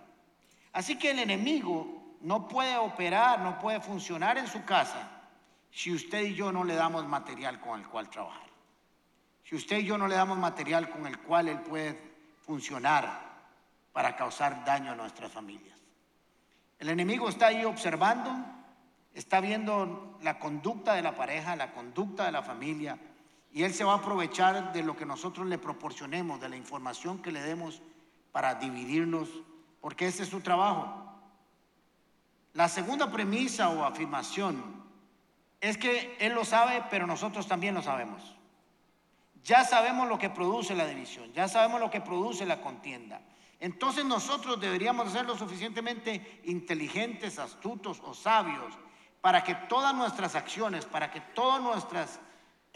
Así 0.73 0.99
que 0.99 1.13
el 1.13 1.19
enemigo 1.21 2.17
no 2.21 2.49
puede 2.49 2.77
operar, 2.77 3.41
no 3.41 3.59
puede 3.59 3.81
funcionar 3.81 4.37
en 4.39 4.47
su 4.47 4.65
casa 4.65 5.11
si 5.71 5.93
usted 5.93 6.23
y 6.23 6.35
yo 6.35 6.51
no 6.51 6.65
le 6.65 6.75
damos 6.75 7.07
material 7.07 7.61
con 7.61 7.79
el 7.79 7.87
cual 7.87 8.09
trabajar. 8.09 8.49
Si 9.45 9.55
usted 9.55 9.79
y 9.79 9.85
yo 9.85 9.97
no 9.97 10.09
le 10.09 10.15
damos 10.15 10.39
material 10.39 10.91
con 10.91 11.07
el 11.07 11.19
cual 11.21 11.49
él 11.49 11.61
puede 11.61 11.99
funcionar 12.45 13.29
para 13.93 14.17
causar 14.17 14.65
daño 14.65 14.93
a 14.93 14.97
nuestras 14.97 15.31
familias. 15.31 15.79
El 16.79 16.89
enemigo 16.89 17.29
está 17.29 17.49
ahí 17.49 17.65
observando, 17.65 18.31
está 19.15 19.41
viendo 19.41 20.19
la 20.23 20.39
conducta 20.39 20.95
de 20.95 21.03
la 21.03 21.15
pareja, 21.15 21.57
la 21.57 21.73
conducta 21.73 22.25
de 22.27 22.33
la 22.33 22.43
familia, 22.43 22.99
y 23.53 23.63
Él 23.63 23.73
se 23.73 23.85
va 23.85 23.95
a 23.95 23.97
aprovechar 23.97 24.73
de 24.73 24.83
lo 24.83 24.97
que 24.97 25.07
nosotros 25.07 25.47
le 25.47 25.59
proporcionemos, 25.59 26.41
de 26.41 26.49
la 26.49 26.57
información 26.57 27.23
que 27.23 27.33
le 27.33 27.41
demos 27.41 27.83
para 28.33 28.55
dividirnos, 28.55 29.29
porque 29.81 30.07
ese 30.07 30.23
es 30.23 30.29
su 30.29 30.41
trabajo. 30.41 31.05
La 32.55 32.69
segunda 32.69 33.11
premisa 33.11 33.69
o 33.71 33.85
afirmación 33.85 34.63
es 35.61 35.77
que 35.79 36.17
Él 36.21 36.35
lo 36.35 36.45
sabe, 36.45 36.85
pero 36.91 37.07
nosotros 37.07 37.47
también 37.49 37.75
lo 37.75 37.83
sabemos. 37.83 38.35
Ya 39.45 39.65
sabemos 39.65 40.09
lo 40.09 40.19
que 40.19 40.31
produce 40.31 40.75
la 40.75 40.87
división, 40.87 41.33
ya 41.33 41.49
sabemos 41.49 41.81
lo 41.81 41.91
que 41.91 42.01
produce 42.01 42.45
la 42.45 42.61
contienda. 42.61 43.21
Entonces 43.61 44.05
nosotros 44.05 44.61
deberíamos 44.61 45.11
ser 45.11 45.25
lo 45.25 45.37
suficientemente 45.37 46.41
inteligentes, 46.45 47.39
astutos 47.39 48.01
o 48.05 48.15
sabios 48.15 48.75
para 49.21 49.43
que 49.43 49.55
todas 49.55 49.95
nuestras 49.95 50.35
acciones, 50.37 50.85
para 50.85 51.11
que 51.11 51.21
todas 51.21 51.61
nuestras 51.61 52.21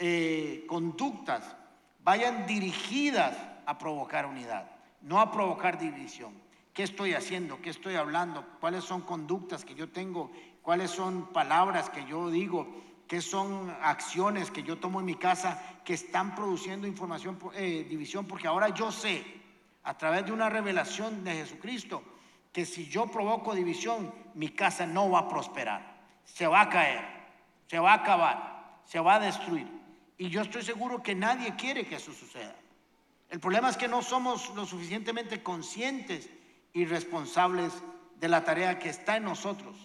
eh, 0.05 0.65
conductas 0.67 1.55
vayan 2.03 2.45
dirigidas 2.45 3.37
a 3.65 3.77
provocar 3.77 4.25
unidad, 4.25 4.69
no 5.01 5.21
a 5.21 5.31
provocar 5.31 5.79
división. 5.79 6.33
¿Qué 6.73 6.83
estoy 6.83 7.13
haciendo? 7.13 7.61
¿Qué 7.61 7.69
estoy 7.69 7.95
hablando? 7.95 8.45
¿Cuáles 8.59 8.83
son 8.83 8.99
conductas 9.03 9.63
que 9.63 9.75
yo 9.75 9.87
tengo? 9.87 10.29
¿Cuáles 10.61 10.91
son 10.91 11.31
palabras 11.31 11.89
que 11.89 12.03
yo 12.03 12.29
digo? 12.29 12.67
¿Qué 13.07 13.21
son 13.21 13.73
acciones 13.81 14.51
que 14.51 14.63
yo 14.63 14.77
tomo 14.77 14.99
en 14.99 15.05
mi 15.05 15.15
casa 15.15 15.79
que 15.85 15.93
están 15.93 16.35
produciendo 16.35 16.85
información, 16.85 17.39
eh, 17.53 17.85
división? 17.89 18.25
Porque 18.25 18.49
ahora 18.49 18.67
yo 18.69 18.91
sé, 18.91 19.23
a 19.85 19.97
través 19.97 20.25
de 20.25 20.33
una 20.33 20.49
revelación 20.49 21.23
de 21.23 21.31
Jesucristo, 21.31 22.03
que 22.51 22.65
si 22.65 22.89
yo 22.89 23.07
provoco 23.07 23.55
división, 23.55 24.13
mi 24.33 24.49
casa 24.49 24.85
no 24.85 25.09
va 25.09 25.19
a 25.19 25.29
prosperar, 25.29 25.95
se 26.25 26.45
va 26.45 26.59
a 26.59 26.69
caer, 26.69 27.05
se 27.67 27.79
va 27.79 27.93
a 27.93 27.95
acabar, 27.95 28.81
se 28.83 28.99
va 28.99 29.15
a 29.15 29.19
destruir. 29.21 29.72
Y 30.17 30.29
yo 30.29 30.41
estoy 30.41 30.61
seguro 30.61 31.01
que 31.01 31.15
nadie 31.15 31.55
quiere 31.55 31.85
que 31.85 31.95
eso 31.95 32.13
suceda. 32.13 32.55
El 33.29 33.39
problema 33.39 33.69
es 33.69 33.77
que 33.77 33.87
no 33.87 34.01
somos 34.01 34.53
lo 34.55 34.65
suficientemente 34.65 35.41
conscientes 35.41 36.29
y 36.71 36.85
responsables 36.85 37.73
de 38.19 38.27
la 38.27 38.43
tarea 38.43 38.79
que 38.79 38.89
está 38.89 39.17
en 39.17 39.23
nosotros. 39.23 39.75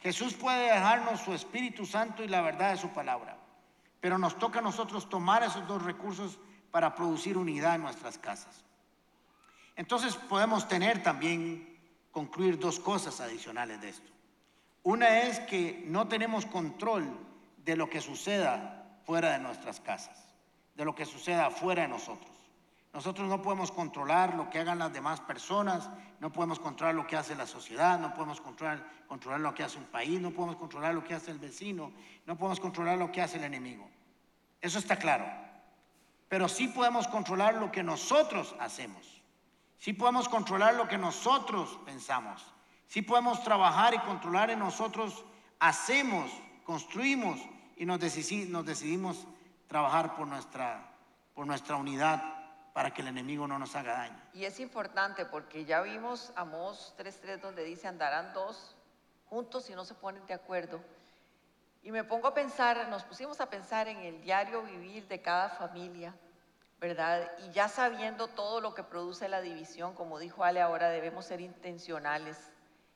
Jesús 0.00 0.34
puede 0.34 0.72
dejarnos 0.72 1.20
su 1.20 1.32
Espíritu 1.32 1.86
Santo 1.86 2.22
y 2.22 2.28
la 2.28 2.42
verdad 2.42 2.72
de 2.72 2.76
su 2.76 2.90
palabra, 2.90 3.36
pero 4.00 4.18
nos 4.18 4.38
toca 4.38 4.60
a 4.60 4.62
nosotros 4.62 5.08
tomar 5.08 5.42
esos 5.42 5.66
dos 5.66 5.82
recursos 5.82 6.38
para 6.70 6.94
producir 6.94 7.36
unidad 7.36 7.74
en 7.74 7.82
nuestras 7.82 8.18
casas. 8.18 8.64
Entonces 9.74 10.14
podemos 10.14 10.68
tener 10.68 11.02
también, 11.02 11.78
concluir 12.12 12.58
dos 12.58 12.78
cosas 12.78 13.20
adicionales 13.20 13.80
de 13.80 13.88
esto. 13.88 14.10
Una 14.82 15.22
es 15.22 15.40
que 15.40 15.84
no 15.86 16.06
tenemos 16.06 16.46
control 16.46 17.08
de 17.64 17.76
lo 17.76 17.90
que 17.90 18.00
suceda 18.00 18.77
fuera 19.08 19.30
de 19.30 19.38
nuestras 19.38 19.80
casas, 19.80 20.18
de 20.74 20.84
lo 20.84 20.94
que 20.94 21.06
suceda 21.06 21.48
fuera 21.48 21.80
de 21.80 21.88
nosotros. 21.88 22.30
Nosotros 22.92 23.26
no 23.26 23.40
podemos 23.40 23.72
controlar 23.72 24.34
lo 24.34 24.50
que 24.50 24.58
hagan 24.58 24.78
las 24.78 24.92
demás 24.92 25.18
personas, 25.22 25.88
no 26.20 26.30
podemos 26.30 26.60
controlar 26.60 26.94
lo 26.94 27.06
que 27.06 27.16
hace 27.16 27.34
la 27.34 27.46
sociedad, 27.46 27.98
no 27.98 28.12
podemos 28.12 28.38
controlar, 28.42 28.84
controlar 29.06 29.40
lo 29.40 29.54
que 29.54 29.62
hace 29.62 29.78
un 29.78 29.86
país, 29.86 30.20
no 30.20 30.30
podemos 30.32 30.56
controlar 30.56 30.94
lo 30.94 31.02
que 31.02 31.14
hace 31.14 31.30
el 31.30 31.38
vecino, 31.38 31.90
no 32.26 32.36
podemos 32.36 32.60
controlar 32.60 32.98
lo 32.98 33.10
que 33.10 33.22
hace 33.22 33.38
el 33.38 33.44
enemigo. 33.44 33.88
Eso 34.60 34.78
está 34.78 34.96
claro. 34.96 35.24
Pero 36.28 36.46
sí 36.46 36.68
podemos 36.68 37.08
controlar 37.08 37.54
lo 37.54 37.72
que 37.72 37.82
nosotros 37.82 38.54
hacemos. 38.60 39.22
Sí 39.78 39.94
podemos 39.94 40.28
controlar 40.28 40.74
lo 40.74 40.86
que 40.86 40.98
nosotros 40.98 41.78
pensamos. 41.86 42.44
Sí 42.88 43.00
podemos 43.00 43.42
trabajar 43.42 43.94
y 43.94 44.00
controlar 44.00 44.50
en 44.50 44.58
nosotros, 44.58 45.24
hacemos, 45.60 46.30
construimos 46.64 47.40
y 47.78 47.86
nos, 47.86 48.00
decidimos, 48.00 49.26
trabajar 49.68 50.16
por 50.16 50.26
nuestra, 50.26 50.90
por 51.34 51.46
nuestra 51.46 51.76
unidad 51.76 52.22
para 52.72 52.92
que 52.92 53.02
el 53.02 53.08
enemigo 53.08 53.46
no 53.46 53.58
nos 53.58 53.74
haga 53.76 53.92
daño. 53.92 54.20
Y 54.34 54.44
es 54.44 54.60
importante 54.60 55.24
porque 55.24 55.64
ya 55.64 55.80
vimos 55.82 56.32
Amós 56.36 56.94
3.3 56.98 57.40
donde 57.40 57.64
dice 57.64 57.88
andarán 57.88 58.32
dos 58.32 58.76
juntos 59.28 59.68
y 59.70 59.74
no 59.74 59.84
se 59.84 59.94
ponen 59.94 60.26
de 60.26 60.34
acuerdo. 60.34 60.80
Y 61.82 61.92
me 61.92 62.04
pongo 62.04 62.28
a 62.28 62.34
pensar, 62.34 62.88
nos 62.88 63.04
pusimos 63.04 63.40
a 63.40 63.48
pensar 63.48 63.88
en 63.88 63.98
el 63.98 64.20
diario 64.20 64.62
vivir 64.62 65.06
de 65.06 65.22
cada 65.22 65.48
familia, 65.48 66.14
¿verdad? 66.80 67.30
Y 67.46 67.52
ya 67.52 67.68
sabiendo 67.68 68.26
todo 68.28 68.60
lo 68.60 68.74
que 68.74 68.82
produce 68.82 69.28
la 69.28 69.40
división, 69.40 69.94
como 69.94 70.18
dijo 70.18 70.44
Ale 70.44 70.60
ahora, 70.60 70.88
debemos 70.88 71.26
ser 71.26 71.40
intencionales 71.40 72.36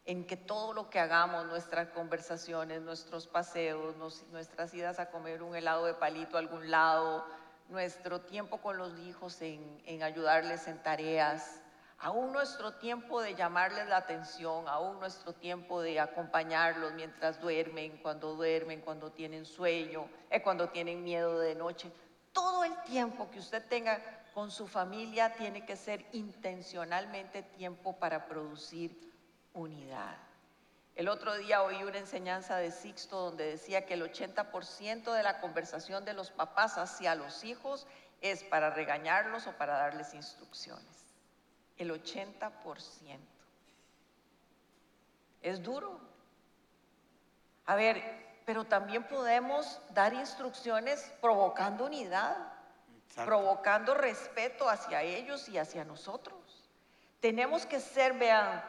en 0.05 0.27
que 0.27 0.37
todo 0.37 0.73
lo 0.73 0.91
que 0.91 0.99
hagamos, 0.99 1.47
nuestras 1.47 1.89
conversaciones, 1.89 2.83
nuestros 2.83 3.29
paseos, 3.29 3.95
nuestras 4.31 4.75
idas 4.75 4.99
a 4.99 5.11
comer 5.11 5.43
un 5.43 5.55
helado 5.55 5.87
de 5.87 5.95
palito 5.95 6.37
a 6.37 6.41
algún 6.41 6.71
lado, 6.71 7.25
nuestro 7.69 8.21
tiempo 8.21 8.59
con 8.59 8.77
los 8.77 8.99
hijos 9.01 9.41
en, 9.43 10.03
ayudarles 10.03 10.67
en 10.67 10.83
tareas, 10.83 11.61
aún 11.99 12.33
nuestro 12.33 12.75
tiempo 12.75 13.23
de 13.23 13.37
llamarles 13.37 13.87
la 13.87 13.99
atención, 13.99 14.67
aún 14.67 14.99
nuestro 14.99 15.33
tiempo 15.35 15.81
de 15.81 16.01
acompañarlos 16.01 16.93
mientras 16.95 17.41
duermen, 17.41 17.99
cuando 17.99 18.35
duermen, 18.35 18.81
cuando 18.81 19.13
tienen 19.13 19.47
sueño, 19.47 20.09
eh, 20.31 20.43
cuando 20.43 20.69
tienen 20.69 21.05
miedo 21.05 21.39
de 21.39 21.55
noche. 21.55 21.93
Todo 22.33 22.65
el 22.65 22.77
tiempo 22.83 23.31
que 23.31 23.39
usted 23.39 23.65
tenga 23.69 24.01
con 24.35 24.51
su 24.51 24.67
familia 24.67 25.35
tiene 25.35 25.65
que 25.65 25.77
ser 25.77 26.05
intencionalmente 26.13 27.43
tiempo 27.43 27.97
para 27.99 28.27
producir 28.27 29.12
unidad. 29.55 30.17
El 30.95 31.09
otro 31.09 31.35
día 31.37 31.63
oí 31.63 31.83
una 31.85 31.99
enseñanza 31.99 32.57
de 32.57 32.71
Sixto 32.71 33.19
donde 33.19 33.47
decía 33.47 33.87
que 33.87 33.95
el 33.95 34.03
80% 34.03 35.13
de 35.13 35.23
la 35.23 35.41
conversación 35.41 36.05
de 36.05 36.13
los 36.13 36.31
papás 36.31 36.77
hacia 36.77 37.15
los 37.15 37.45
hijos 37.45 37.87
es 38.21 38.45
para 38.45 38.71
regañarlos 38.71 39.47
o 39.47 39.53
para 39.53 39.79
darles 39.79 40.13
instrucciones. 40.15 41.15
El 41.79 41.91
80%. 41.91 42.53
Es 45.41 45.63
duro. 45.63 45.99
A 47.67 47.75
ver, 47.75 48.03
pero 48.45 48.65
también 48.65 49.05
podemos 49.05 49.81
dar 49.91 50.13
instrucciones 50.13 51.13
provocando 51.21 51.87
unidad, 51.87 52.37
provocando 53.15 53.95
respeto 53.95 54.69
hacia 54.69 55.03
ellos 55.03 55.49
y 55.49 55.59
hacia 55.59 55.85
nosotros. 55.85 56.39
Tenemos 57.21 57.67
que 57.67 57.81
ser, 57.81 58.15
vean, 58.15 58.63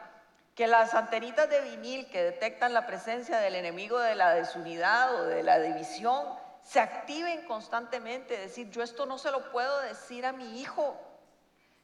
que 0.54 0.66
las 0.68 0.94
antenitas 0.94 1.50
de 1.50 1.60
vinil 1.62 2.08
que 2.08 2.22
detectan 2.22 2.72
la 2.72 2.86
presencia 2.86 3.38
del 3.38 3.56
enemigo 3.56 3.98
de 3.98 4.14
la 4.14 4.34
desunidad 4.34 5.14
o 5.16 5.24
de 5.24 5.42
la 5.42 5.58
división 5.58 6.24
se 6.62 6.80
activen 6.80 7.46
constantemente, 7.46 8.38
decir, 8.38 8.70
yo 8.70 8.82
esto 8.82 9.04
no 9.04 9.18
se 9.18 9.30
lo 9.30 9.50
puedo 9.50 9.80
decir 9.80 10.24
a 10.24 10.32
mi 10.32 10.60
hijo, 10.60 10.96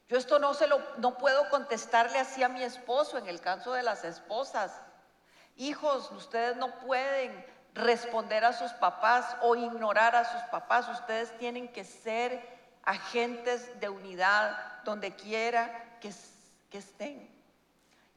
yo 0.09 0.16
esto 0.16 0.38
no 0.38 0.54
se 0.54 0.66
lo 0.66 0.80
no 0.98 1.18
puedo 1.18 1.48
contestarle 1.50 2.18
así 2.18 2.42
a 2.42 2.48
mi 2.48 2.62
esposo 2.62 3.18
en 3.18 3.28
el 3.28 3.40
caso 3.40 3.72
de 3.72 3.83
las 3.83 4.04
esposas. 4.04 4.72
Hijos, 5.56 6.11
ustedes 6.11 6.56
no 6.56 6.74
pueden 6.80 7.46
responder 7.74 8.44
a 8.44 8.52
sus 8.52 8.72
papás 8.72 9.37
o 9.42 9.54
ignorar 9.54 10.16
a 10.16 10.24
sus 10.24 10.42
papás, 10.50 10.88
ustedes 10.88 11.37
tienen 11.38 11.68
que 11.68 11.85
ser 11.85 12.59
agentes 12.83 13.78
de 13.78 13.88
unidad 13.88 14.83
donde 14.85 15.14
quiera 15.14 15.98
que, 16.00 16.12
que 16.70 16.78
estén. 16.78 17.39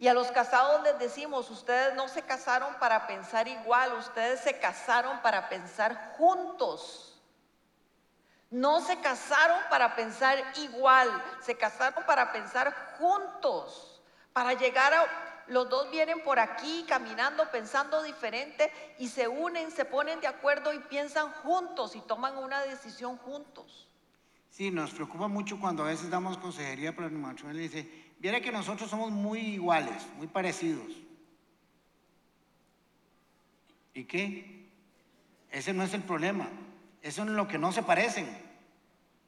Y 0.04 0.10
a 0.10 0.14
los 0.14 0.34
casados 0.34 0.84
les 0.84 1.00
decimos, 1.00 1.50
ustedes 1.50 1.96
no 1.96 2.10
se 2.10 2.24
casaron 2.24 2.76
para 2.78 3.08
pensar 3.08 3.48
igual, 3.48 3.94
ustedes 3.94 4.42
se 4.42 4.60
casaron 4.60 5.22
para 5.22 5.48
pensar 5.48 6.16
juntos. 6.18 7.18
No 8.52 8.82
se 8.82 9.00
casaron 9.00 9.58
para 9.70 9.96
pensar 9.96 10.44
igual, 10.58 11.10
se 11.40 11.56
casaron 11.56 12.04
para 12.06 12.34
pensar 12.34 12.98
juntos, 12.98 14.02
para 14.34 14.52
llegar 14.52 14.94
a... 14.94 15.06
Los 15.48 15.70
dos 15.70 15.90
vienen 15.90 16.22
por 16.22 16.38
aquí 16.38 16.84
caminando, 16.86 17.50
pensando 17.50 18.04
diferente 18.04 18.74
y 19.00 19.08
se 19.08 19.30
unen, 19.30 19.72
se 19.72 19.86
ponen 19.86 20.20
de 20.20 20.28
acuerdo 20.28 20.74
y 20.74 20.80
piensan 20.80 21.32
juntos 21.32 21.96
y 21.96 22.02
toman 22.02 22.38
una 22.38 22.62
decisión 22.64 23.16
juntos. 23.20 23.88
Sí, 24.50 24.70
nos 24.70 24.92
preocupa 24.92 25.30
mucho 25.30 25.58
cuando 25.60 25.84
a 25.84 25.88
veces 25.88 26.10
damos 26.10 26.38
consejería 26.38 26.94
para 26.94 27.08
el 27.08 27.14
matrimonio 27.14 27.62
y 27.62 27.70
dice, 27.70 28.03
Viera 28.24 28.40
que 28.40 28.54
nosotros 28.54 28.90
somos 28.90 29.12
muy 29.12 29.40
iguales, 29.40 30.08
muy 30.16 30.28
parecidos. 30.28 30.94
¿Y 33.94 34.06
qué? 34.06 34.70
Ese 35.52 35.74
no 35.74 35.84
es 35.84 35.94
el 35.94 36.04
problema. 36.04 36.48
Eso 37.02 37.24
es 37.24 37.28
en 37.28 37.36
lo 37.36 37.50
que 37.50 37.58
no 37.58 37.74
se 37.74 37.84
parecen. 37.84 38.26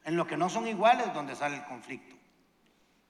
En 0.06 0.16
lo 0.16 0.26
que 0.26 0.38
no 0.38 0.48
son 0.48 0.66
iguales 0.70 1.14
donde 1.14 1.36
sale 1.36 1.58
el 1.58 1.66
conflicto. 1.66 2.16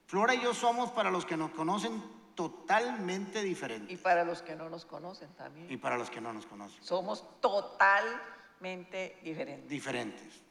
Flora 0.08 0.34
y 0.34 0.41
yo 0.41 0.56
somos 0.56 0.89
para 0.89 1.12
los 1.12 1.24
que 1.24 1.38
nos 1.38 1.52
conocen 1.52 2.02
totalmente 2.34 3.43
diferentes. 3.43 3.91
Y 3.91 3.98
para 4.02 4.24
los 4.24 4.41
que 4.41 4.56
no 4.56 4.67
nos 4.71 4.86
conocen 4.86 5.30
también. 5.36 5.71
Y 5.71 5.78
para 5.78 6.00
los 6.00 6.10
que 6.10 6.19
no 6.19 6.34
nos 6.34 6.48
conocen. 6.48 6.84
Somos 6.84 7.39
totalmente 7.41 9.19
diferentes. 9.24 9.69
Diferentes. 9.69 10.41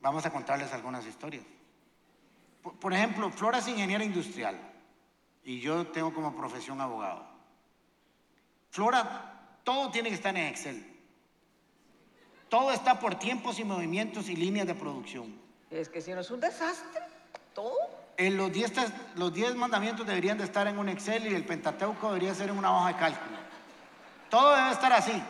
Vamos 0.00 0.24
a 0.24 0.30
contarles 0.30 0.72
algunas 0.72 1.06
historias. 1.06 1.44
Por 2.80 2.92
ejemplo, 2.92 3.30
Flora 3.30 3.58
es 3.58 3.68
ingeniera 3.68 4.02
industrial 4.04 4.58
y 5.44 5.60
yo 5.60 5.86
tengo 5.88 6.12
como 6.14 6.34
profesión 6.34 6.80
abogado. 6.80 7.26
Flora, 8.70 9.58
todo 9.64 9.90
tiene 9.90 10.08
que 10.08 10.14
estar 10.16 10.36
en 10.36 10.46
Excel. 10.46 10.90
Todo 12.48 12.72
está 12.72 12.98
por 12.98 13.16
tiempos 13.16 13.58
y 13.58 13.64
movimientos 13.64 14.28
y 14.28 14.36
líneas 14.36 14.66
de 14.66 14.74
producción. 14.74 15.34
Es 15.70 15.88
que 15.88 16.00
si 16.00 16.12
no 16.12 16.20
es 16.20 16.30
un 16.30 16.40
desastre, 16.40 17.02
todo. 17.54 17.76
En 18.16 18.36
los 18.36 18.52
10 18.52 18.72
tes- 18.72 18.92
los 19.16 19.32
10 19.34 19.56
mandamientos 19.56 20.06
deberían 20.06 20.38
de 20.38 20.44
estar 20.44 20.66
en 20.68 20.78
un 20.78 20.88
Excel 20.88 21.26
y 21.26 21.34
el 21.34 21.44
Pentateuco 21.44 22.08
debería 22.08 22.34
ser 22.34 22.48
en 22.50 22.58
una 22.58 22.74
hoja 22.74 22.88
de 22.88 22.96
cálculo. 22.96 23.36
Todo 24.30 24.54
debe 24.56 24.70
estar 24.70 24.92
así. 24.92 25.20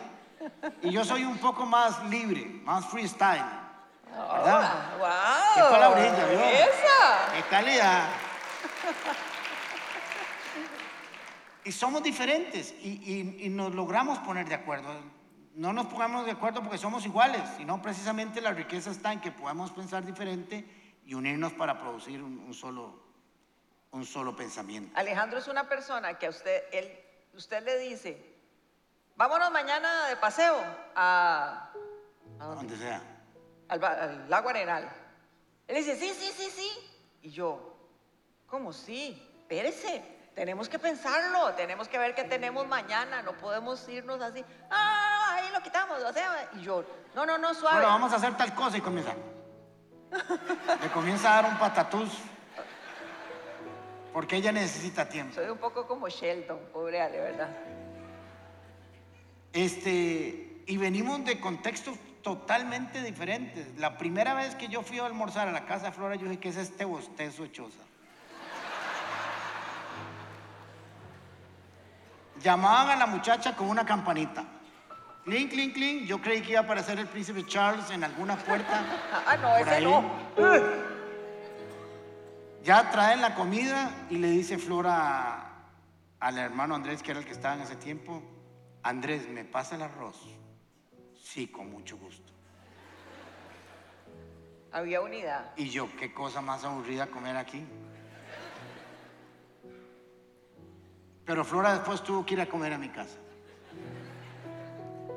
Y 0.83 0.91
yo 0.91 1.03
soy 1.03 1.23
un 1.23 1.37
poco 1.39 1.65
más 1.65 2.03
libre, 2.09 2.45
más 2.63 2.85
freestyle. 2.87 3.43
¿Verdad? 4.15 4.97
¡Wow! 4.97 5.09
Qué 5.55 5.61
palabrilla, 5.61 6.25
¿vio? 6.27 6.39
¡Esa! 6.39 7.33
¡Qué 7.35 7.41
calidad! 7.49 8.07
Y 11.63 11.71
somos 11.71 12.03
diferentes 12.03 12.75
y, 12.79 12.89
y- 13.39 13.45
y 13.45 13.49
nos 13.49 13.73
logramos 13.73 14.19
poner 14.19 14.47
de 14.47 14.53
acuerdo. 14.53 14.87
No 15.55 15.73
nos 15.73 15.87
pongamos 15.87 16.23
de 16.25 16.31
acuerdo 16.31 16.61
porque 16.61 16.77
somos 16.77 17.03
iguales, 17.07 17.41
sino 17.57 17.81
precisamente 17.81 18.39
la 18.39 18.51
riqueza 18.51 18.91
está 18.91 19.11
en 19.11 19.19
que 19.19 19.31
podamos 19.31 19.71
pensar 19.71 20.05
diferente 20.05 20.63
y 21.07 21.15
unirnos 21.15 21.53
para 21.53 21.79
producir 21.79 22.21
un, 22.21 22.37
un 22.37 22.53
solo, 22.53 22.99
un 23.91 24.05
solo 24.05 24.35
pensamiento. 24.35 24.95
Alejandro 24.95 25.39
es 25.39 25.47
una 25.47 25.67
persona 25.67 26.19
que 26.19 26.27
a 26.27 26.29
usted, 26.29 26.65
él, 26.71 26.99
usted 27.33 27.63
le 27.63 27.79
dice, 27.79 28.35
vámonos 29.15 29.49
mañana 29.51 30.05
de 30.07 30.17
paseo 30.17 30.55
a, 30.95 31.71
¿a 32.39 32.43
dónde? 32.45 32.55
Donde 32.67 32.77
sea. 32.77 33.01
Al, 33.67 33.83
al 33.83 34.29
lago 34.29 34.49
Arenal. 34.49 34.89
Él 35.67 35.75
dice, 35.75 35.95
sí, 35.95 36.13
sí, 36.13 36.31
sí, 36.35 36.49
sí. 36.51 36.69
Y 37.21 37.31
yo, 37.31 37.75
¿cómo 38.47 38.71
sí? 38.71 39.21
Espérese, 39.41 40.03
tenemos 40.35 40.67
que 40.69 40.77
pensarlo, 40.77 41.53
tenemos 41.53 41.87
que 41.87 41.97
ver 41.97 42.13
qué 42.13 42.25
tenemos 42.25 42.67
mañana, 42.67 43.21
no 43.21 43.33
podemos 43.37 43.87
irnos 43.87 44.21
así, 44.21 44.43
ah, 44.69 45.35
ahí 45.35 45.51
lo 45.51 45.61
quitamos, 45.61 46.03
o 46.03 46.13
sea, 46.13 46.49
y 46.53 46.61
yo, 46.61 46.83
no, 47.15 47.25
no, 47.25 47.37
no, 47.37 47.53
suave. 47.53 47.77
Bueno, 47.77 47.89
vamos 47.89 48.11
a 48.13 48.17
hacer 48.17 48.35
tal 48.35 48.53
cosa 48.53 48.77
y 48.77 48.81
comienza. 48.81 49.13
Le 50.81 50.89
comienza 50.91 51.31
a 51.31 51.41
dar 51.41 51.51
un 51.51 51.57
patatús 51.57 52.09
porque 54.13 54.37
ella 54.37 54.51
necesita 54.51 55.07
tiempo. 55.07 55.35
Soy 55.35 55.49
un 55.49 55.57
poco 55.57 55.87
como 55.87 56.07
Sheldon, 56.07 56.59
pobre 56.71 57.01
Ale, 57.01 57.19
¿verdad? 57.19 57.49
Este, 59.51 60.63
y 60.65 60.77
venimos 60.77 61.23
de 61.25 61.39
contextos 61.39 61.97
totalmente 62.25 63.03
diferentes. 63.03 63.77
La 63.77 63.99
primera 63.99 64.33
vez 64.33 64.55
que 64.55 64.67
yo 64.67 64.81
fui 64.81 64.97
a 64.97 65.05
almorzar 65.05 65.47
a 65.47 65.51
la 65.51 65.67
casa 65.67 65.85
de 65.85 65.91
Flora, 65.91 66.15
yo 66.15 66.23
dije, 66.23 66.39
¿qué 66.39 66.49
es 66.49 66.57
este 66.57 66.83
bostezo 66.83 67.45
hechosa? 67.45 67.83
Llamaban 72.41 72.89
a 72.89 72.95
la 72.95 73.05
muchacha 73.05 73.55
con 73.55 73.69
una 73.69 73.85
campanita. 73.85 74.43
Clink, 75.23 75.51
clink, 75.51 75.73
clink. 75.75 76.07
Yo 76.07 76.19
creí 76.19 76.41
que 76.41 76.53
iba 76.53 76.61
a 76.61 76.63
aparecer 76.63 76.97
el 76.97 77.05
príncipe 77.05 77.45
Charles 77.45 77.91
en 77.91 78.03
alguna 78.03 78.35
puerta. 78.37 78.83
Ah, 79.27 79.37
no, 79.37 79.55
ese 79.57 79.69
ahí. 79.69 79.83
no. 79.83 80.03
Ya 82.63 82.89
traen 82.89 83.21
la 83.21 83.35
comida 83.35 83.91
y 84.09 84.17
le 84.17 84.31
dice 84.31 84.57
Flora 84.57 85.45
al 86.19 86.37
hermano 86.39 86.73
Andrés, 86.73 87.03
que 87.03 87.11
era 87.11 87.19
el 87.19 87.25
que 87.27 87.33
estaba 87.33 87.53
en 87.53 87.61
ese 87.61 87.75
tiempo, 87.75 88.23
Andrés, 88.81 89.27
¿me 89.29 89.45
pasa 89.45 89.75
el 89.75 89.83
arroz? 89.83 90.17
Sí, 91.35 91.47
con 91.49 91.69
mucho 91.69 91.97
gusto. 91.97 92.31
Había 94.71 95.01
unidad. 95.01 95.51
Y 95.57 95.69
yo, 95.69 95.89
qué 95.99 96.13
cosa 96.13 96.39
más 96.39 96.63
aburrida 96.63 97.07
comer 97.07 97.35
aquí. 97.35 97.67
Pero 101.25 101.43
Flora 101.43 101.73
después 101.73 102.01
tuvo 102.03 102.25
que 102.25 102.35
ir 102.35 102.39
a 102.39 102.45
comer 102.45 102.71
a 102.71 102.77
mi 102.77 102.87
casa. 102.87 103.17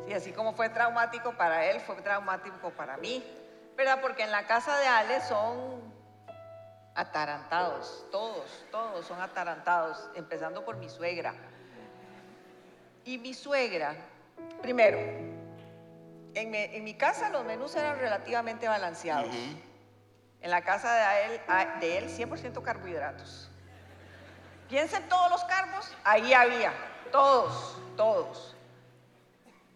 Sí, 0.09 0.13
así 0.13 0.33
como 0.33 0.55
fue 0.55 0.69
traumático 0.71 1.37
para 1.37 1.67
él, 1.67 1.81
fue 1.83 1.95
traumático 2.03 2.71
para 2.71 2.97
mí, 2.97 3.23
¿verdad? 3.77 4.01
Porque 4.01 4.25
en 4.25 4.33
la 4.33 4.45
casa 4.45 4.77
de 4.77 4.89
Ale 4.89 5.21
son 5.21 5.81
atarantados, 6.97 8.09
todos, 8.11 8.67
todos 8.73 9.07
son 9.07 9.21
atarantados, 9.21 10.11
empezando 10.17 10.65
por 10.65 10.79
mi 10.79 10.89
suegra. 10.89 11.33
Y 13.05 13.19
mi 13.19 13.35
suegra, 13.35 13.95
primero, 14.61 15.38
en 16.43 16.51
mi, 16.51 16.59
en 16.59 16.85
mi 16.85 16.95
casa 16.95 17.29
los 17.31 17.45
menús 17.45 17.75
eran 17.77 17.99
relativamente 17.99 18.69
balanceados. 18.69 19.29
Ujú. 19.29 19.61
En 20.41 20.51
la 20.51 20.63
casa 20.63 20.95
de 20.95 21.25
él, 21.35 21.41
a- 21.49 21.79
de 21.81 21.99
él 21.99 22.09
100% 22.11 22.63
carbohidratos. 22.63 23.51
Piensen 24.69 25.09
todos 25.09 25.31
los 25.31 25.45
carbos, 25.45 25.91
ahí 26.05 26.33
había, 26.35 26.73
todos, 27.11 27.77
todos. 27.97 28.55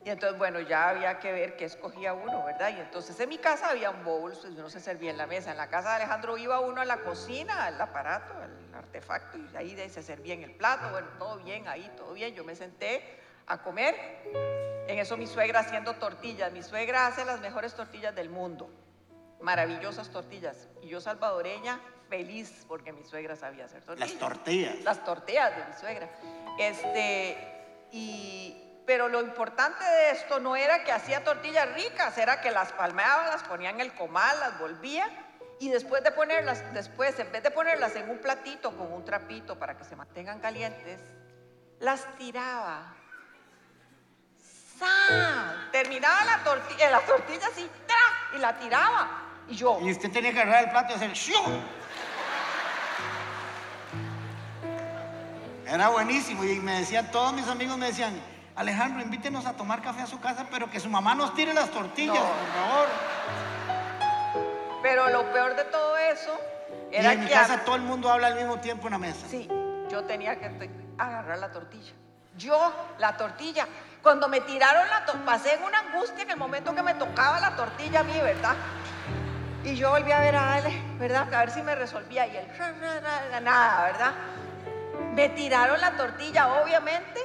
Y 0.05 0.11
entonces, 0.11 0.37
bueno, 0.37 0.59
ya 0.61 0.89
había 0.89 1.21
que 1.21 1.33
ver 1.33 1.57
qué 1.57 1.65
escogía 1.65 2.13
uno, 2.13 2.45
¿verdad? 2.45 2.71
Y 2.77 2.81
entonces 2.81 3.19
en 3.21 3.29
mi 3.29 3.39
casa 3.39 3.71
había 3.71 3.91
un 3.91 4.05
bowl, 4.05 4.33
pues 4.33 4.45
uno 4.47 4.69
se 4.69 4.81
servía 4.81 5.11
en 5.13 5.17
la 5.17 5.29
mesa. 5.29 5.53
En 5.53 5.57
la 5.57 5.69
casa 5.69 5.91
de 5.91 5.97
Alejandro 5.97 6.37
iba 6.37 6.59
uno 6.59 6.81
a 6.81 6.85
la 6.85 6.99
cocina, 6.99 7.67
al 7.67 7.81
aparato, 7.81 8.35
al 8.35 8.75
artefacto, 8.75 9.39
y 9.39 9.57
ahí 9.57 9.75
de 9.77 9.83
ahí 9.83 9.91
se 9.91 10.03
servía 10.03 10.35
en 10.35 10.43
el 10.43 10.51
plato. 10.57 10.91
Bueno, 10.91 11.07
todo 11.19 11.39
bien, 11.39 11.69
ahí, 11.69 11.89
todo 11.97 12.13
bien. 12.15 12.35
Yo 12.35 12.43
me 12.43 12.57
senté 12.57 13.22
a 13.47 13.63
comer. 13.63 13.95
En 14.89 14.99
eso 14.99 15.17
mi 15.17 15.27
suegra 15.27 15.61
haciendo 15.61 15.95
tortillas. 15.95 16.53
Mi 16.53 16.63
suegra 16.63 17.07
hace 17.07 17.25
las 17.25 17.41
mejores 17.41 17.75
tortillas 17.75 18.15
del 18.15 18.29
mundo. 18.29 18.71
Maravillosas 19.41 20.11
tortillas. 20.11 20.69
Y 20.83 20.89
yo 20.89 21.01
salvadoreña, 21.01 21.81
feliz 22.09 22.65
porque 22.69 22.93
mi 22.93 23.05
suegra 23.05 23.37
sabía 23.37 23.65
hacer 23.65 23.83
tortillas 23.83 24.11
Las 24.11 24.19
tortillas. 24.19 24.77
las 24.83 25.05
tortillas 25.05 25.57
de 25.57 25.65
mi 25.65 25.81
suegra. 25.81 26.09
Este, 26.59 27.37
y, 27.91 28.57
pero 28.87 29.09
lo 29.09 29.21
importante 29.23 29.85
de 29.85 30.11
esto 30.11 30.39
no 30.41 30.57
era 30.57 30.85
que 30.85 30.93
hacía 30.93 31.25
tortillas 31.25 31.73
ricas, 31.75 32.17
era 32.19 32.41
que 32.41 32.51
las 32.51 32.73
palmeaba, 32.73 33.27
las 33.29 33.43
ponía 33.45 33.71
en 33.71 33.81
el 33.81 33.95
comal, 33.95 34.39
las 34.41 34.59
volvía 34.59 35.09
y 35.59 35.69
después 35.71 36.03
de 36.03 36.11
ponerlas, 36.11 36.63
después 36.75 37.19
en 37.19 37.31
vez 37.31 37.43
de 37.43 37.51
ponerlas 37.51 37.95
en 37.97 38.11
un 38.11 38.19
platito 38.19 38.77
con 38.77 38.93
un 38.93 39.05
trapito 39.05 39.59
para 39.59 39.77
que 39.77 39.85
se 39.85 39.97
mantengan 39.97 40.41
calientes, 40.41 41.01
las 41.79 42.07
tiraba. 42.19 42.97
Terminaba 45.71 46.25
la 46.25 46.39
tortilla, 46.45 46.91
la 46.91 47.01
tortilla 47.01 47.47
así, 47.47 47.69
¡tra! 47.87 48.37
y 48.37 48.39
la 48.41 48.57
tiraba. 48.59 49.09
Y 49.49 49.57
yo, 49.57 49.79
Y 49.83 49.91
usted 49.91 50.11
tenía 50.13 50.33
que 50.33 50.41
agarrar 50.41 50.65
el 50.65 50.71
plato 50.71 50.93
y 50.93 50.97
hacer 50.97 51.13
¡shiu! 51.13 51.39
Era 55.67 55.89
buenísimo. 55.89 56.45
Y 56.45 56.61
me 56.61 56.79
decían, 56.81 57.11
todos 57.11 57.33
mis 57.33 57.49
amigos 57.49 57.79
me 57.79 57.87
decían, 57.87 58.21
Alejandro, 58.57 59.01
invítenos 59.03 59.47
a 59.47 59.55
tomar 59.55 59.81
café 59.83 60.03
a 60.03 60.07
su 60.07 60.21
casa, 60.21 60.47
pero 60.51 60.71
que 60.71 60.79
su 60.81 60.89
mamá 60.91 61.15
nos 61.15 61.35
tire 61.35 61.55
las 61.55 61.71
tortillas, 61.71 62.15
No. 62.15 62.21
por 62.21 62.47
favor. 62.53 62.89
pero 64.83 65.09
lo 65.11 65.33
peor 65.33 65.55
de 65.57 65.65
todo 65.65 65.97
eso 65.97 66.37
Y 66.91 66.97
era 66.97 67.13
en 67.13 67.21
mi 67.21 67.27
que 67.27 67.35
a- 67.37 67.43
casa 67.43 67.65
todo 67.65 67.77
el 67.77 67.83
mundo 67.83 68.11
habla 68.11 68.27
al 68.27 68.35
mismo 68.35 68.59
tiempo 68.59 68.89
en 68.89 68.93
la 68.93 68.99
mesa. 68.99 69.27
Sí, 69.29 69.49
yo 69.91 70.05
tenía 70.05 70.39
que 70.39 70.69
agarrar 70.99 71.39
la 71.39 71.51
tortilla. 71.53 71.93
Yo, 72.37 72.73
la 72.99 73.17
tortilla. 73.17 73.67
Cuando 74.03 74.29
me 74.29 74.41
tiraron 74.41 74.89
la 74.89 75.05
tortilla, 75.05 75.25
pasé 75.25 75.55
en 75.55 75.63
una 75.63 75.79
angustia 75.79 76.25
en 76.25 76.31
el 76.31 76.37
momento 76.37 76.75
que 76.75 76.83
me 76.83 76.95
tocaba 76.95 77.39
la 77.41 77.55
tortilla 77.55 78.01
a 78.01 78.03
mí, 78.03 78.19
¿verdad? 78.21 78.57
Y 79.65 79.77
yo 79.77 79.91
volví 79.91 80.11
a 80.11 80.19
ver 80.19 80.35
a 80.35 80.55
Ale, 80.55 80.83
¿verdad? 80.99 81.33
A 81.33 81.39
ver 81.41 81.51
si 81.51 81.63
me 81.63 81.75
resolvía. 81.75 82.27
Y 82.27 82.37
él, 82.37 82.47
nada, 83.43 83.85
¿verdad? 83.85 84.13
Me 85.15 85.29
tiraron 85.29 85.81
la 85.81 85.97
tortilla, 85.97 86.63
obviamente. 86.63 87.21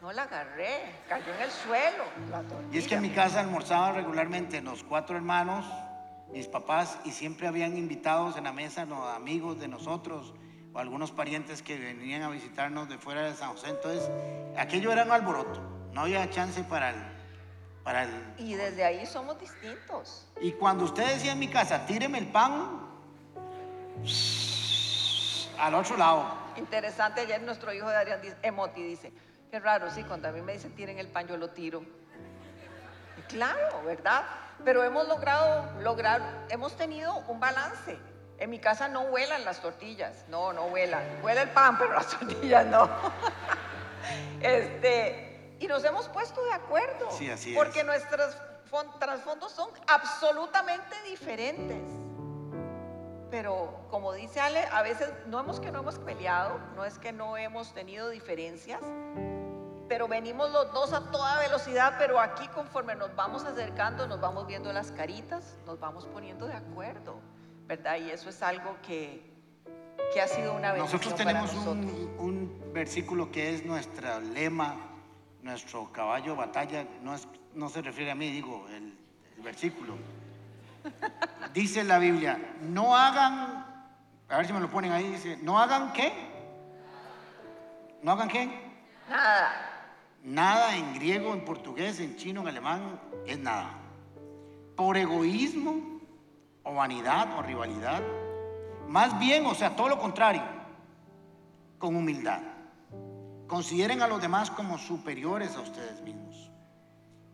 No 0.00 0.12
la 0.12 0.22
agarré, 0.22 0.94
cayó 1.08 1.34
en 1.34 1.40
el 1.40 1.50
suelo 1.50 2.04
la 2.30 2.42
tortilla. 2.42 2.68
Y 2.72 2.78
es 2.78 2.86
que 2.86 2.94
en 2.94 3.02
mi 3.02 3.10
casa 3.10 3.40
almorzaban 3.40 3.96
regularmente 3.96 4.60
los 4.60 4.84
cuatro 4.84 5.16
hermanos, 5.16 5.66
mis 6.30 6.46
papás, 6.46 6.98
y 7.04 7.10
siempre 7.10 7.48
habían 7.48 7.76
invitados 7.76 8.36
en 8.36 8.44
la 8.44 8.52
mesa 8.52 8.84
los 8.84 9.04
amigos 9.12 9.58
de 9.58 9.66
nosotros 9.66 10.32
o 10.76 10.78
algunos 10.78 11.10
parientes 11.10 11.62
que 11.62 11.78
venían 11.78 12.22
a 12.22 12.28
visitarnos 12.28 12.86
de 12.86 12.98
fuera 12.98 13.22
de 13.22 13.34
San 13.34 13.50
José. 13.52 13.70
Entonces, 13.70 14.10
aquello 14.58 14.92
era 14.92 15.04
un 15.04 15.10
alboroto, 15.10 15.58
no 15.92 16.02
había 16.02 16.28
chance 16.28 16.62
para 16.64 16.90
el... 16.90 16.96
Para 17.82 18.02
el 18.02 18.10
Y 18.36 18.54
desde 18.54 18.84
ahí 18.84 19.06
somos 19.06 19.40
distintos. 19.40 20.26
y 20.40 20.52
cuando 20.52 20.84
usted 20.84 21.06
decía 21.06 21.32
en 21.32 21.38
mi 21.38 21.48
casa, 21.48 21.86
tíreme 21.86 22.18
el 22.18 22.26
pan, 22.26 22.80
al 25.58 25.74
otro 25.74 25.96
lado. 25.96 26.26
Interesante, 26.56 27.22
ayer 27.22 27.40
nuestro 27.42 27.72
hijo 27.72 27.88
de 27.88 28.18
dice, 28.18 28.36
Emoti 28.42 28.82
dice, 28.82 29.12
qué 29.50 29.60
raro, 29.60 29.90
sí, 29.90 30.02
cuando 30.02 30.28
a 30.28 30.32
mí 30.32 30.42
me 30.42 30.54
dicen 30.54 30.74
tiren 30.74 30.98
el 30.98 31.08
pan, 31.08 31.26
yo 31.28 31.36
lo 31.36 31.50
tiro. 31.50 31.82
Y 33.16 33.22
claro, 33.22 33.82
¿verdad? 33.84 34.24
Pero 34.64 34.82
hemos 34.82 35.06
logrado, 35.08 35.80
lograr, 35.80 36.46
hemos 36.50 36.76
tenido 36.76 37.16
un 37.28 37.40
balance. 37.40 37.96
En 38.38 38.50
mi 38.50 38.58
casa 38.58 38.88
no 38.88 39.06
vuelan 39.06 39.44
las 39.44 39.60
tortillas, 39.60 40.24
no, 40.28 40.52
no 40.52 40.68
vuelan. 40.68 41.02
Vuela 41.22 41.42
el 41.42 41.50
pan, 41.50 41.78
pero 41.78 41.94
las 41.94 42.06
tortillas 42.18 42.66
no. 42.66 42.88
este, 44.40 45.56
y 45.58 45.66
nos 45.66 45.84
hemos 45.84 46.08
puesto 46.08 46.44
de 46.44 46.52
acuerdo. 46.52 47.10
Sí, 47.10 47.30
así 47.30 47.50
es. 47.52 47.56
Porque 47.56 47.82
nuestros 47.84 48.36
fon- 48.70 48.98
trasfondos 48.98 49.52
son 49.52 49.68
absolutamente 49.86 50.94
diferentes. 51.08 51.82
Pero 53.30 53.80
como 53.90 54.12
dice 54.12 54.40
Ale, 54.40 54.60
a 54.70 54.82
veces 54.82 55.10
no 55.26 55.40
hemos 55.40 55.58
que 55.58 55.72
no 55.72 55.80
hemos 55.80 55.98
peleado, 55.98 56.58
no 56.76 56.84
es 56.84 56.98
que 56.98 57.12
no 57.12 57.36
hemos 57.36 57.72
tenido 57.74 58.08
diferencias. 58.10 58.80
pero 59.88 60.08
venimos 60.08 60.50
los 60.50 60.72
dos 60.72 60.92
a 60.92 61.00
toda 61.12 61.38
velocidad, 61.38 61.94
pero 61.98 62.18
aquí 62.20 62.46
conforme 62.48 62.94
nos 62.96 63.14
vamos 63.14 63.44
acercando, 63.44 64.06
nos 64.08 64.20
vamos 64.20 64.46
viendo 64.46 64.72
las 64.72 64.90
caritas, 64.92 65.54
nos 65.64 65.78
vamos 65.78 66.06
poniendo 66.06 66.46
de 66.46 66.54
acuerdo, 66.54 67.14
¿verdad? 67.66 67.96
Y 67.98 68.10
eso 68.10 68.28
es 68.30 68.42
algo 68.42 68.76
que, 68.86 69.22
que 70.12 70.20
ha 70.20 70.28
sido 70.28 70.54
una 70.54 70.72
bendición 70.72 71.00
Nosotros 71.00 71.12
para 71.14 71.24
tenemos 71.24 71.54
nosotros. 71.54 71.92
un, 72.18 72.26
un 72.28 72.72
versículo 72.72 73.30
que 73.30 73.54
es 73.54 73.64
nuestro 73.64 74.20
lema, 74.20 74.76
nuestro 75.42 75.90
caballo 75.92 76.32
de 76.32 76.38
batalla, 76.38 76.86
no, 77.02 77.14
es, 77.14 77.26
no 77.54 77.68
se 77.68 77.82
refiere 77.82 78.10
a 78.10 78.14
mí, 78.14 78.30
digo, 78.30 78.66
el, 78.68 78.96
el 79.36 79.42
versículo. 79.42 79.94
Dice 81.54 81.82
la 81.84 81.98
Biblia, 81.98 82.38
no 82.62 82.94
hagan, 82.96 83.64
a 84.28 84.36
ver 84.36 84.46
si 84.46 84.52
me 84.52 84.60
lo 84.60 84.70
ponen 84.70 84.92
ahí, 84.92 85.10
dice, 85.10 85.38
no 85.42 85.58
hagan 85.58 85.92
qué, 85.92 86.12
no 88.02 88.12
hagan 88.12 88.28
qué, 88.28 88.66
Nada, 89.08 89.52
nada 90.24 90.76
en 90.76 90.94
griego, 90.94 91.32
en 91.32 91.44
portugués, 91.44 92.00
en 92.00 92.16
chino, 92.16 92.40
en 92.42 92.48
alemán, 92.48 93.00
es 93.24 93.38
nada. 93.38 93.70
Por 94.74 94.96
egoísmo 94.96 95.95
o 96.66 96.74
vanidad 96.74 97.38
o 97.38 97.42
rivalidad, 97.42 98.02
más 98.88 99.18
bien, 99.18 99.46
o 99.46 99.54
sea, 99.54 99.74
todo 99.74 99.88
lo 99.88 99.98
contrario, 99.98 100.42
con 101.78 101.96
humildad. 101.96 102.40
Consideren 103.46 104.02
a 104.02 104.08
los 104.08 104.20
demás 104.20 104.50
como 104.50 104.76
superiores 104.76 105.54
a 105.56 105.60
ustedes 105.60 106.02
mismos. 106.02 106.50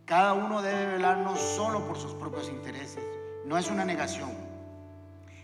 Cada 0.05 0.35
uno 0.35 0.61
debe 0.61 0.93
velar 0.93 1.19
no 1.19 1.35
solo 1.37 1.87
por 1.87 1.97
sus 1.97 2.13
propios 2.15 2.49
intereses, 2.49 3.03
no 3.47 3.57
es 3.57 3.71
una 3.71 3.85
negación, 3.85 4.31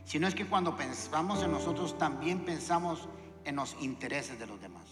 sino 0.05 0.29
es 0.29 0.35
que 0.35 0.47
cuando 0.47 0.77
pensamos 0.77 1.43
en 1.43 1.53
nosotros 1.53 1.97
también 1.97 2.45
pensamos 2.45 3.09
en 3.45 3.57
los 3.57 3.75
intereses 3.81 4.39
de 4.39 4.47
los 4.47 4.61
demás. 4.61 4.85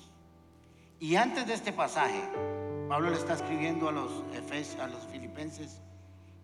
Y 0.99 1.16
antes 1.16 1.47
de 1.47 1.53
este 1.53 1.72
pasaje, 1.72 2.22
Pablo 2.88 3.11
le 3.11 3.16
está 3.16 3.34
escribiendo 3.34 3.88
a 3.88 3.92
los, 3.92 4.24
a 4.80 4.86
los 4.86 5.07
filipenses 5.11 5.82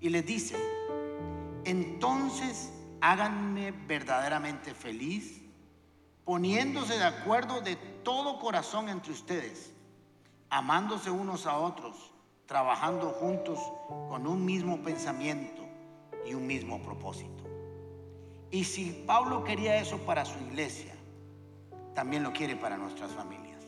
y 0.01 0.11
les 0.11 0.27
dice, 0.27 0.57
entonces 1.65 2.73
háganme 3.01 3.73
verdaderamente 3.73 4.75
feliz, 4.75 5.43
poniéndose 6.25 6.99
de 6.99 7.05
acuerdo 7.05 7.61
de 7.61 7.77
todo 7.77 8.39
corazón 8.39 8.89
entre 8.89 9.13
ustedes, 9.13 9.73
amándose 10.51 11.11
unos 11.11 11.47
a 11.47 11.59
otros, 11.59 12.13
trabajando 12.47 13.11
juntos 13.11 13.59
con 14.09 14.27
un 14.27 14.45
mismo 14.45 14.83
pensamiento 14.83 15.63
y 16.27 16.35
un 16.35 16.47
mismo 16.47 16.81
propósito. 16.83 17.45
Y 18.51 18.65
si 18.65 19.05
Pablo 19.07 19.45
quería 19.45 19.77
eso 19.77 19.99
para 19.99 20.25
su 20.25 20.39
iglesia, 20.39 20.95
también 21.95 22.23
lo 22.23 22.33
quiere 22.33 22.57
para 22.57 22.77
nuestras 22.77 23.11
familias. 23.13 23.65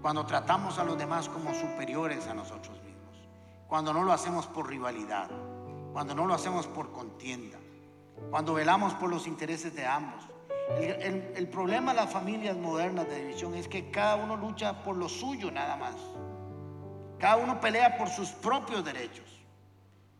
Cuando 0.00 0.24
tratamos 0.24 0.78
a 0.78 0.84
los 0.84 0.96
demás 0.96 1.28
como 1.28 1.52
superiores 1.54 2.26
a 2.28 2.34
nosotros 2.34 2.80
mismos, 2.84 3.28
cuando 3.66 3.92
no 3.92 4.04
lo 4.04 4.12
hacemos 4.12 4.46
por 4.46 4.68
rivalidad, 4.68 5.28
cuando 5.92 6.14
no 6.14 6.26
lo 6.26 6.34
hacemos 6.34 6.66
por 6.66 6.92
contienda, 6.92 7.58
cuando 8.30 8.54
velamos 8.54 8.94
por 8.94 9.10
los 9.10 9.26
intereses 9.26 9.74
de 9.74 9.86
ambos. 9.86 10.24
El, 10.80 10.84
el- 11.02 11.32
el 11.34 11.48
problema 11.48 11.92
de 11.92 12.00
las 12.00 12.12
familias 12.12 12.56
modernas 12.56 13.08
de 13.08 13.20
división 13.22 13.54
es 13.54 13.68
que 13.68 13.90
cada 13.90 14.16
uno 14.16 14.36
lucha 14.36 14.82
por 14.82 14.96
lo 14.96 15.08
suyo 15.08 15.50
nada 15.50 15.76
más. 15.76 15.94
Cada 17.18 17.36
uno 17.36 17.58
pelea 17.60 17.96
por 17.96 18.08
sus 18.08 18.30
propios 18.30 18.84
derechos, 18.84 19.24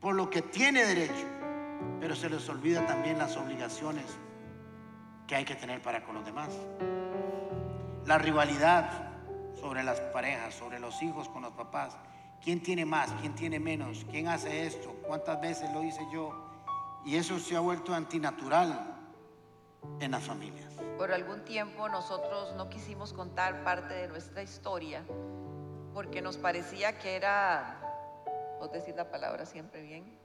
por 0.00 0.14
lo 0.14 0.30
que 0.30 0.40
tiene 0.42 0.84
derecho, 0.84 1.26
pero 2.00 2.16
se 2.16 2.28
les 2.30 2.48
olvida 2.48 2.86
también 2.86 3.18
las 3.18 3.36
obligaciones 3.36 4.06
que 5.26 5.36
hay 5.36 5.44
que 5.44 5.54
tener 5.54 5.82
para 5.82 6.02
con 6.02 6.14
los 6.14 6.24
demás. 6.24 6.48
La 8.06 8.16
rivalidad 8.18 8.90
sobre 9.60 9.82
las 9.84 10.00
parejas, 10.00 10.54
sobre 10.54 10.80
los 10.80 11.02
hijos 11.02 11.28
con 11.28 11.42
los 11.42 11.52
papás. 11.52 11.96
¿Quién 12.42 12.62
tiene 12.62 12.84
más? 12.84 13.12
¿Quién 13.20 13.34
tiene 13.34 13.58
menos? 13.58 14.06
¿Quién 14.10 14.28
hace 14.28 14.66
esto? 14.66 14.94
¿Cuántas 15.06 15.40
veces 15.40 15.70
lo 15.72 15.82
hice 15.82 16.00
yo? 16.12 16.32
Y 17.04 17.16
eso 17.16 17.38
se 17.38 17.56
ha 17.56 17.60
vuelto 17.60 17.94
antinatural 17.94 18.96
en 20.00 20.10
las 20.10 20.22
familias. 20.22 20.72
Por 20.96 21.12
algún 21.12 21.44
tiempo 21.44 21.88
nosotros 21.88 22.54
no 22.56 22.68
quisimos 22.68 23.12
contar 23.12 23.64
parte 23.64 23.94
de 23.94 24.08
nuestra 24.08 24.42
historia 24.42 25.04
porque 25.94 26.22
nos 26.22 26.36
parecía 26.36 26.98
que 26.98 27.16
era, 27.16 27.80
vos 28.60 28.70
decir 28.70 28.94
la 28.94 29.10
palabra 29.10 29.46
siempre 29.46 29.82
bien, 29.82 30.18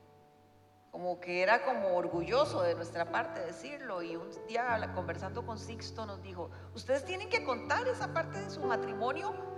como 0.92 1.20
que 1.20 1.42
era 1.42 1.64
como 1.66 1.96
orgulloso 1.96 2.62
de 2.62 2.76
nuestra 2.76 3.12
parte 3.12 3.40
decirlo. 3.42 4.04
Y 4.04 4.16
un 4.16 4.30
día 4.48 4.92
conversando 4.94 5.46
con 5.46 5.58
Sixto 5.58 6.06
nos 6.06 6.22
dijo, 6.22 6.52
ustedes 6.76 7.04
tienen 7.06 7.30
que 7.30 7.44
contar 7.44 7.88
esa 7.88 8.14
parte 8.14 8.40
de 8.40 8.50
su 8.52 8.62
matrimonio 8.62 9.53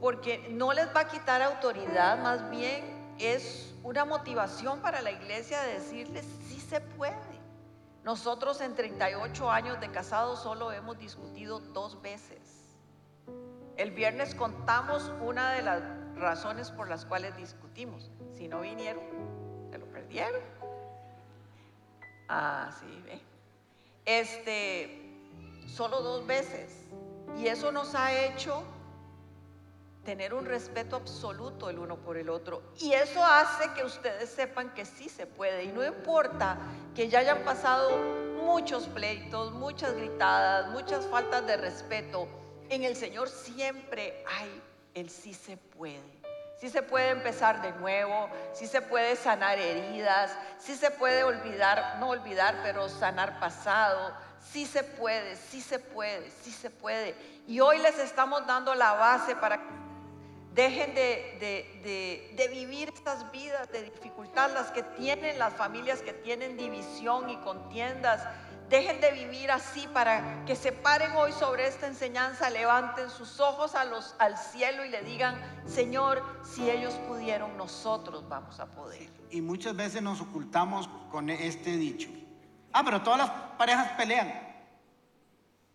porque 0.00 0.48
no 0.50 0.72
les 0.72 0.94
va 0.94 1.00
a 1.00 1.08
quitar 1.08 1.42
autoridad, 1.42 2.18
más 2.18 2.50
bien 2.50 3.14
es 3.18 3.74
una 3.82 4.04
motivación 4.04 4.80
para 4.80 5.02
la 5.02 5.10
iglesia 5.10 5.60
de 5.62 5.74
decirles, 5.74 6.24
sí 6.48 6.58
se 6.60 6.80
puede. 6.80 7.40
Nosotros 8.02 8.60
en 8.62 8.74
38 8.74 9.50
años 9.50 9.78
de 9.80 9.90
casados 9.90 10.40
solo 10.40 10.72
hemos 10.72 10.98
discutido 10.98 11.60
dos 11.60 12.00
veces. 12.00 12.38
El 13.76 13.90
viernes 13.90 14.34
contamos 14.34 15.12
una 15.20 15.52
de 15.52 15.62
las 15.62 15.82
razones 16.16 16.70
por 16.70 16.88
las 16.88 17.04
cuales 17.04 17.36
discutimos. 17.36 18.10
Si 18.36 18.48
no 18.48 18.60
vinieron, 18.60 19.02
se 19.70 19.78
lo 19.78 19.86
perdieron. 19.86 20.40
Ah, 22.28 22.70
sí, 22.80 23.02
ve. 23.04 23.20
Este, 24.06 25.18
solo 25.66 26.00
dos 26.00 26.26
veces. 26.26 26.86
Y 27.36 27.48
eso 27.48 27.70
nos 27.70 27.94
ha 27.94 28.12
hecho 28.12 28.64
tener 30.04 30.32
un 30.32 30.46
respeto 30.46 30.96
absoluto 30.96 31.68
el 31.68 31.78
uno 31.78 31.96
por 31.96 32.16
el 32.16 32.30
otro. 32.30 32.62
Y 32.78 32.92
eso 32.92 33.24
hace 33.24 33.70
que 33.74 33.84
ustedes 33.84 34.30
sepan 34.30 34.72
que 34.74 34.84
sí 34.84 35.08
se 35.08 35.26
puede. 35.26 35.64
Y 35.64 35.68
no 35.68 35.84
importa 35.84 36.58
que 36.94 37.08
ya 37.08 37.20
hayan 37.20 37.44
pasado 37.44 37.98
muchos 38.42 38.88
pleitos, 38.88 39.52
muchas 39.52 39.94
gritadas, 39.94 40.70
muchas 40.70 41.06
faltas 41.06 41.46
de 41.46 41.56
respeto. 41.56 42.28
En 42.68 42.84
el 42.84 42.96
Señor 42.96 43.28
siempre 43.28 44.24
hay 44.38 44.62
el 44.94 45.10
sí 45.10 45.34
se 45.34 45.56
puede. 45.56 46.20
Sí 46.58 46.68
se 46.68 46.82
puede 46.82 47.08
empezar 47.08 47.62
de 47.62 47.72
nuevo, 47.72 48.28
sí 48.52 48.66
se 48.66 48.82
puede 48.82 49.16
sanar 49.16 49.58
heridas, 49.58 50.36
sí 50.58 50.76
se 50.76 50.90
puede 50.90 51.24
olvidar, 51.24 51.96
no 52.00 52.10
olvidar, 52.10 52.60
pero 52.62 52.88
sanar 52.88 53.40
pasado. 53.40 54.12
Sí 54.52 54.66
se 54.66 54.82
puede, 54.82 55.36
sí 55.36 55.60
se 55.62 55.78
puede, 55.78 56.30
sí 56.42 56.50
se 56.50 56.70
puede. 56.70 57.14
Y 57.46 57.60
hoy 57.60 57.78
les 57.78 57.98
estamos 57.98 58.46
dando 58.46 58.74
la 58.74 58.92
base 58.92 59.36
para 59.36 59.60
dejen 60.54 60.94
de, 60.94 61.36
de- 61.84 62.34
de- 62.36 62.48
vivir 62.48 62.88
estas 62.92 63.30
vidas 63.30 63.70
de 63.72 63.84
dificultad, 63.84 64.52
las 64.52 64.70
que 64.72 64.82
tienen 64.82 65.38
las 65.38 65.54
familias 65.54 66.02
que 66.02 66.12
tienen 66.12 66.56
división 66.56 67.30
y 67.30 67.36
contiendas. 67.38 68.22
Dejen 68.68 69.00
de 69.00 69.10
vivir 69.10 69.50
así 69.50 69.88
para 69.92 70.44
que 70.44 70.54
se 70.54 70.70
paren 70.70 71.10
hoy 71.16 71.32
sobre 71.32 71.66
esta 71.66 71.88
enseñanza, 71.88 72.50
levanten 72.50 73.10
sus 73.10 73.40
ojos 73.40 73.74
a 73.74 73.84
los, 73.84 74.14
al 74.20 74.38
cielo 74.38 74.84
y 74.84 74.90
le 74.90 75.02
digan, 75.02 75.40
Señor, 75.66 76.22
si 76.44 76.70
ellos 76.70 76.94
pudieron, 77.08 77.56
nosotros 77.56 78.28
vamos 78.28 78.60
a 78.60 78.66
poder. 78.66 79.08
Y 79.30 79.40
muchas 79.40 79.74
veces 79.74 80.02
nos 80.02 80.20
ocultamos 80.20 80.88
con 81.10 81.30
este 81.30 81.76
dicho. 81.76 82.10
Ah, 82.72 82.82
pero 82.84 83.02
todas 83.02 83.18
las 83.18 83.30
parejas 83.58 83.90
pelean. 83.96 84.32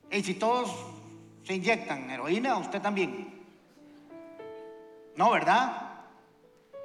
Y 0.10 0.24
si 0.24 0.36
todos 0.36 0.74
se 1.44 1.56
inyectan 1.56 2.10
heroína, 2.10 2.58
usted 2.58 2.82
también. 2.82 3.35
No, 5.16 5.32
¿verdad? 5.32 5.82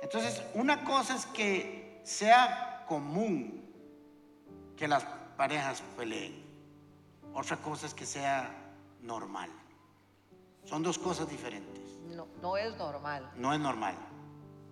Entonces, 0.03 0.43
una 0.55 0.85
cosa 0.85 1.17
es 1.17 1.27
que 1.27 2.01
sea 2.05 2.85
común 2.87 3.61
que 4.77 4.89
las 4.89 5.05
parejas 5.37 5.83
peleen. 5.97 6.45
Otra 7.35 7.57
cosa 7.57 7.87
es 7.87 7.95
que 7.95 8.07
sea 8.07 8.51
normal. 9.03 9.51
Son 10.65 10.83
dos 10.83 10.99
cosas 10.99 11.29
diferentes. 11.29 11.99
No, 12.15 12.27
no 12.41 12.57
es 12.57 12.77
normal. 12.77 13.31
No 13.37 13.53
es 13.53 13.61
normal. 13.61 13.95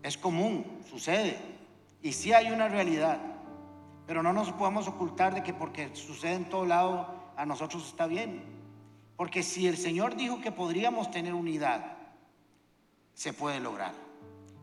Es 0.02 0.16
común, 0.16 0.82
sucede. 0.88 1.38
Y 2.02 2.12
sí 2.12 2.32
hay 2.32 2.50
una 2.50 2.68
realidad. 2.68 3.18
Pero 4.06 4.22
no 4.22 4.32
nos 4.32 4.52
podemos 4.52 4.88
ocultar 4.88 5.34
de 5.34 5.42
que 5.42 5.52
porque 5.52 5.94
sucede 5.94 6.34
en 6.34 6.48
todo 6.48 6.64
lado, 6.64 7.14
a 7.36 7.44
nosotros 7.44 7.86
está 7.86 8.06
bien. 8.06 8.42
Porque 9.16 9.42
si 9.42 9.66
el 9.66 9.76
Señor 9.76 10.16
dijo 10.16 10.40
que 10.40 10.52
podríamos 10.52 11.11
tener 11.11 11.34
unidad, 11.34 11.97
se 13.19 13.33
puede 13.33 13.59
lograr. 13.59 13.93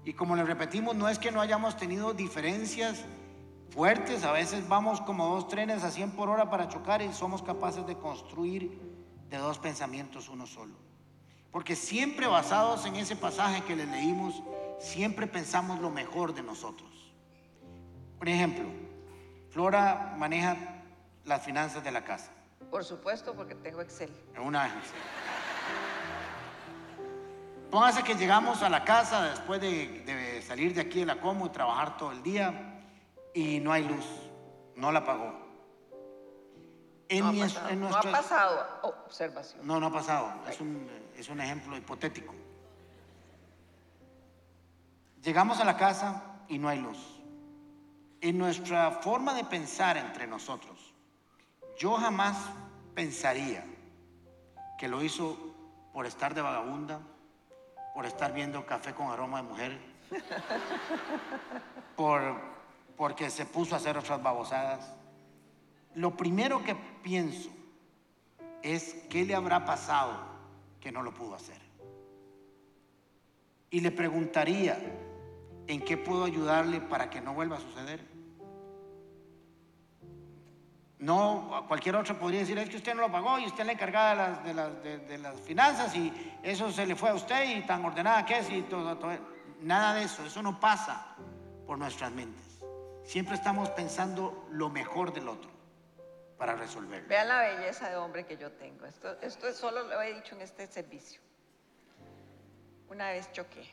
Y 0.06 0.14
como 0.14 0.38
le 0.38 0.46
repetimos, 0.46 0.96
no 0.96 1.10
es 1.10 1.20
que 1.20 1.30
no 1.30 1.42
hayamos 1.42 1.76
tenido 1.76 2.14
diferencias 2.14 3.04
fuertes, 3.70 4.24
a 4.24 4.32
veces 4.32 4.66
vamos 4.70 5.02
como 5.02 5.28
dos 5.28 5.50
trenes 5.50 5.84
a 5.84 5.92
100 5.92 6.12
por 6.12 6.30
hora 6.30 6.50
para 6.50 6.70
chocar 6.70 7.02
y 7.02 7.12
somos 7.12 7.44
capaces 7.44 7.86
de 7.86 7.98
construir 7.98 8.80
de 9.30 9.38
dos 9.38 9.60
pensamientos 9.60 10.30
uno 10.30 10.48
solo. 10.48 10.74
Porque 11.52 11.76
siempre 11.76 12.28
basados 12.28 12.86
en 12.86 12.96
ese 12.96 13.18
pasaje 13.18 13.62
que 13.66 13.76
le 13.76 13.88
leímos, 13.88 14.42
siempre 14.80 15.28
pensamos 15.28 15.82
lo 15.82 15.90
mejor 15.90 16.34
de 16.34 16.44
nosotros. 16.44 17.14
Por 18.18 18.30
ejemplo, 18.30 18.70
Flora 19.50 20.16
maneja 20.18 20.56
las 21.26 21.44
finanzas 21.44 21.84
de 21.84 21.92
la 21.92 22.06
casa. 22.06 22.32
Por 22.72 22.86
supuesto, 22.86 23.36
porque 23.36 23.56
tengo 23.56 23.82
Excel. 23.82 24.12
Una 24.42 24.70
Póngase 27.76 28.04
que 28.04 28.16
llegamos 28.16 28.64
a 28.64 28.70
la 28.70 28.86
casa 28.86 29.22
después 29.32 29.60
de, 29.60 30.00
de 30.06 30.42
salir 30.42 30.74
de 30.74 30.80
aquí 30.80 31.02
de 31.02 31.08
la 31.08 31.20
Como 31.20 31.48
y 31.48 31.50
trabajar 31.50 31.98
todo 31.98 32.14
el 32.14 32.24
día 32.24 32.80
y 33.34 33.60
no 33.60 33.74
hay 33.74 33.84
luz, 33.84 34.06
no 34.78 34.94
la 34.94 35.00
apagó. 35.00 35.34
En 37.10 37.20
No 37.20 37.28
ha 37.28 37.32
mi- 37.34 37.42
pasado, 37.42 37.68
en 37.70 37.80
no 37.82 37.88
ha 37.88 37.90
nuestra- 37.90 38.12
pasado. 38.14 38.68
Observación. 38.84 39.68
no, 39.68 39.78
no 39.82 39.88
ha 39.88 39.92
pasado. 39.92 40.32
Es 40.50 40.62
un, 40.62 40.90
es 41.18 41.28
un 41.28 41.42
ejemplo 41.42 41.76
hipotético. 41.76 42.34
Llegamos 45.22 45.60
a 45.60 45.66
la 45.66 45.76
casa 45.76 46.24
y 46.48 46.58
no 46.58 46.70
hay 46.70 46.80
luz. 46.80 47.20
En 48.22 48.38
nuestra 48.38 48.90
forma 48.90 49.34
de 49.34 49.44
pensar 49.44 49.98
entre 49.98 50.28
nosotros, 50.28 50.94
yo 51.78 51.96
jamás 51.98 52.38
pensaría 52.94 53.66
que 54.80 54.88
lo 54.88 55.04
hizo 55.04 55.38
por 55.92 56.06
estar 56.06 56.34
de 56.34 56.42
vagabunda, 56.42 57.02
por 57.96 58.06
estar 58.06 58.34
viendo 58.34 58.66
café 58.66 58.94
con 58.94 59.08
aroma 59.08 59.42
de 59.42 59.48
mujer, 59.48 59.80
por, 61.96 62.36
porque 62.98 63.30
se 63.30 63.46
puso 63.46 63.74
a 63.74 63.78
hacer 63.78 63.98
otras 63.98 64.22
babosadas. 64.22 64.94
Lo 65.94 66.18
primero 66.18 66.62
que 66.62 66.76
pienso 66.76 67.50
es 68.62 69.06
qué 69.10 69.24
le 69.24 69.34
habrá 69.34 69.64
pasado 69.64 70.14
que 70.82 70.92
no 70.92 71.04
lo 71.04 71.14
pudo 71.14 71.36
hacer. 71.36 71.62
Y 73.70 73.80
le 73.80 73.92
preguntaría 73.92 74.78
en 75.66 75.80
qué 75.80 75.96
puedo 75.96 76.26
ayudarle 76.26 76.82
para 76.82 77.10
que 77.10 77.22
no 77.22 77.34
vuelva 77.34 77.56
a 77.56 77.62
suceder. 77.62 78.15
No, 81.06 81.66
cualquier 81.68 81.96
otro 81.98 82.18
podría 82.18 82.40
decir, 82.40 82.58
es 82.58 82.68
que 82.68 82.78
usted 82.78 82.96
no 82.96 83.02
lo 83.02 83.12
pagó 83.12 83.38
y 83.38 83.46
usted 83.46 83.60
es 83.60 83.66
la 83.68 83.72
encargada 83.74 84.42
de 84.42 84.54
las, 84.56 84.84
de 84.84 84.98
las, 84.98 85.08
de- 85.08 85.18
las 85.20 85.40
finanzas 85.42 85.96
y 85.96 86.12
eso 86.42 86.72
se 86.72 86.84
le 86.88 86.96
fue 86.96 87.10
a 87.12 87.14
usted 87.14 87.58
y 87.58 87.62
tan 87.62 87.86
ordenada 87.86 88.26
que 88.26 88.40
es 88.40 88.50
y 88.50 88.64
todo. 88.64 88.98
Nada 89.62 89.94
de 89.94 90.04
eso, 90.04 90.26
eso 90.26 90.42
no 90.42 90.60
pasa 90.60 91.16
por 91.68 91.78
nuestras 91.78 92.12
mentes. 92.12 92.44
Siempre 93.04 93.36
estamos 93.36 93.70
pensando 93.70 94.48
lo 94.50 94.70
mejor 94.70 95.14
del 95.14 95.28
otro 95.28 95.52
para 96.40 96.56
resolverlo. 96.56 97.08
Vean 97.08 97.28
la 97.28 97.40
belleza 97.42 97.88
de 97.88 97.98
hombre 97.98 98.26
que 98.26 98.36
yo 98.38 98.52
tengo. 98.54 98.88
Esto, 98.88 99.16
esto 99.22 99.48
es 99.48 99.56
solo 99.58 99.84
lo 99.84 100.02
he 100.02 100.12
dicho 100.16 100.34
en 100.34 100.42
este 100.42 100.66
servicio. 100.66 101.22
Una 102.90 103.10
vez 103.12 103.32
choqué. 103.32 103.64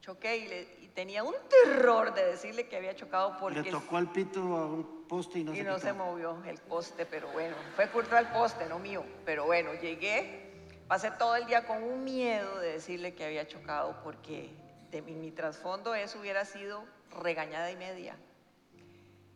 Choqué 0.00 0.36
y, 0.38 0.48
le- 0.48 0.76
y 0.80 0.88
tenía 0.88 1.22
un 1.22 1.34
terror 1.48 2.14
de 2.14 2.24
decirle 2.24 2.66
que 2.68 2.76
había 2.76 2.94
chocado 2.96 3.36
porque 3.38 3.62
Le 3.62 3.70
tocó 3.70 3.98
el 3.98 4.08
pito 4.08 4.40
a 4.40 4.66
un 4.66 5.04
poste 5.06 5.40
y 5.40 5.44
no 5.44 5.52
y 5.52 5.58
se 5.58 5.64
no 5.64 5.78
se 5.78 5.92
movió 5.92 6.42
el 6.46 6.58
poste, 6.58 7.04
pero 7.04 7.28
bueno, 7.32 7.54
fue 7.76 7.88
culpa 7.88 8.16
del 8.16 8.28
poste, 8.28 8.66
no 8.66 8.78
mío. 8.78 9.04
Pero 9.26 9.44
bueno, 9.44 9.74
llegué, 9.74 10.66
pasé 10.88 11.10
todo 11.10 11.36
el 11.36 11.46
día 11.46 11.66
con 11.66 11.82
un 11.82 12.02
miedo 12.04 12.58
de 12.60 12.72
decirle 12.72 13.14
que 13.14 13.26
había 13.26 13.46
chocado 13.46 14.00
porque 14.02 14.50
de 14.90 15.02
mi, 15.02 15.14
mi 15.14 15.30
trasfondo 15.32 15.94
eso 15.94 16.18
hubiera 16.18 16.44
sido 16.44 16.84
regañada 17.22 17.70
y 17.70 17.76
media. 17.76 18.16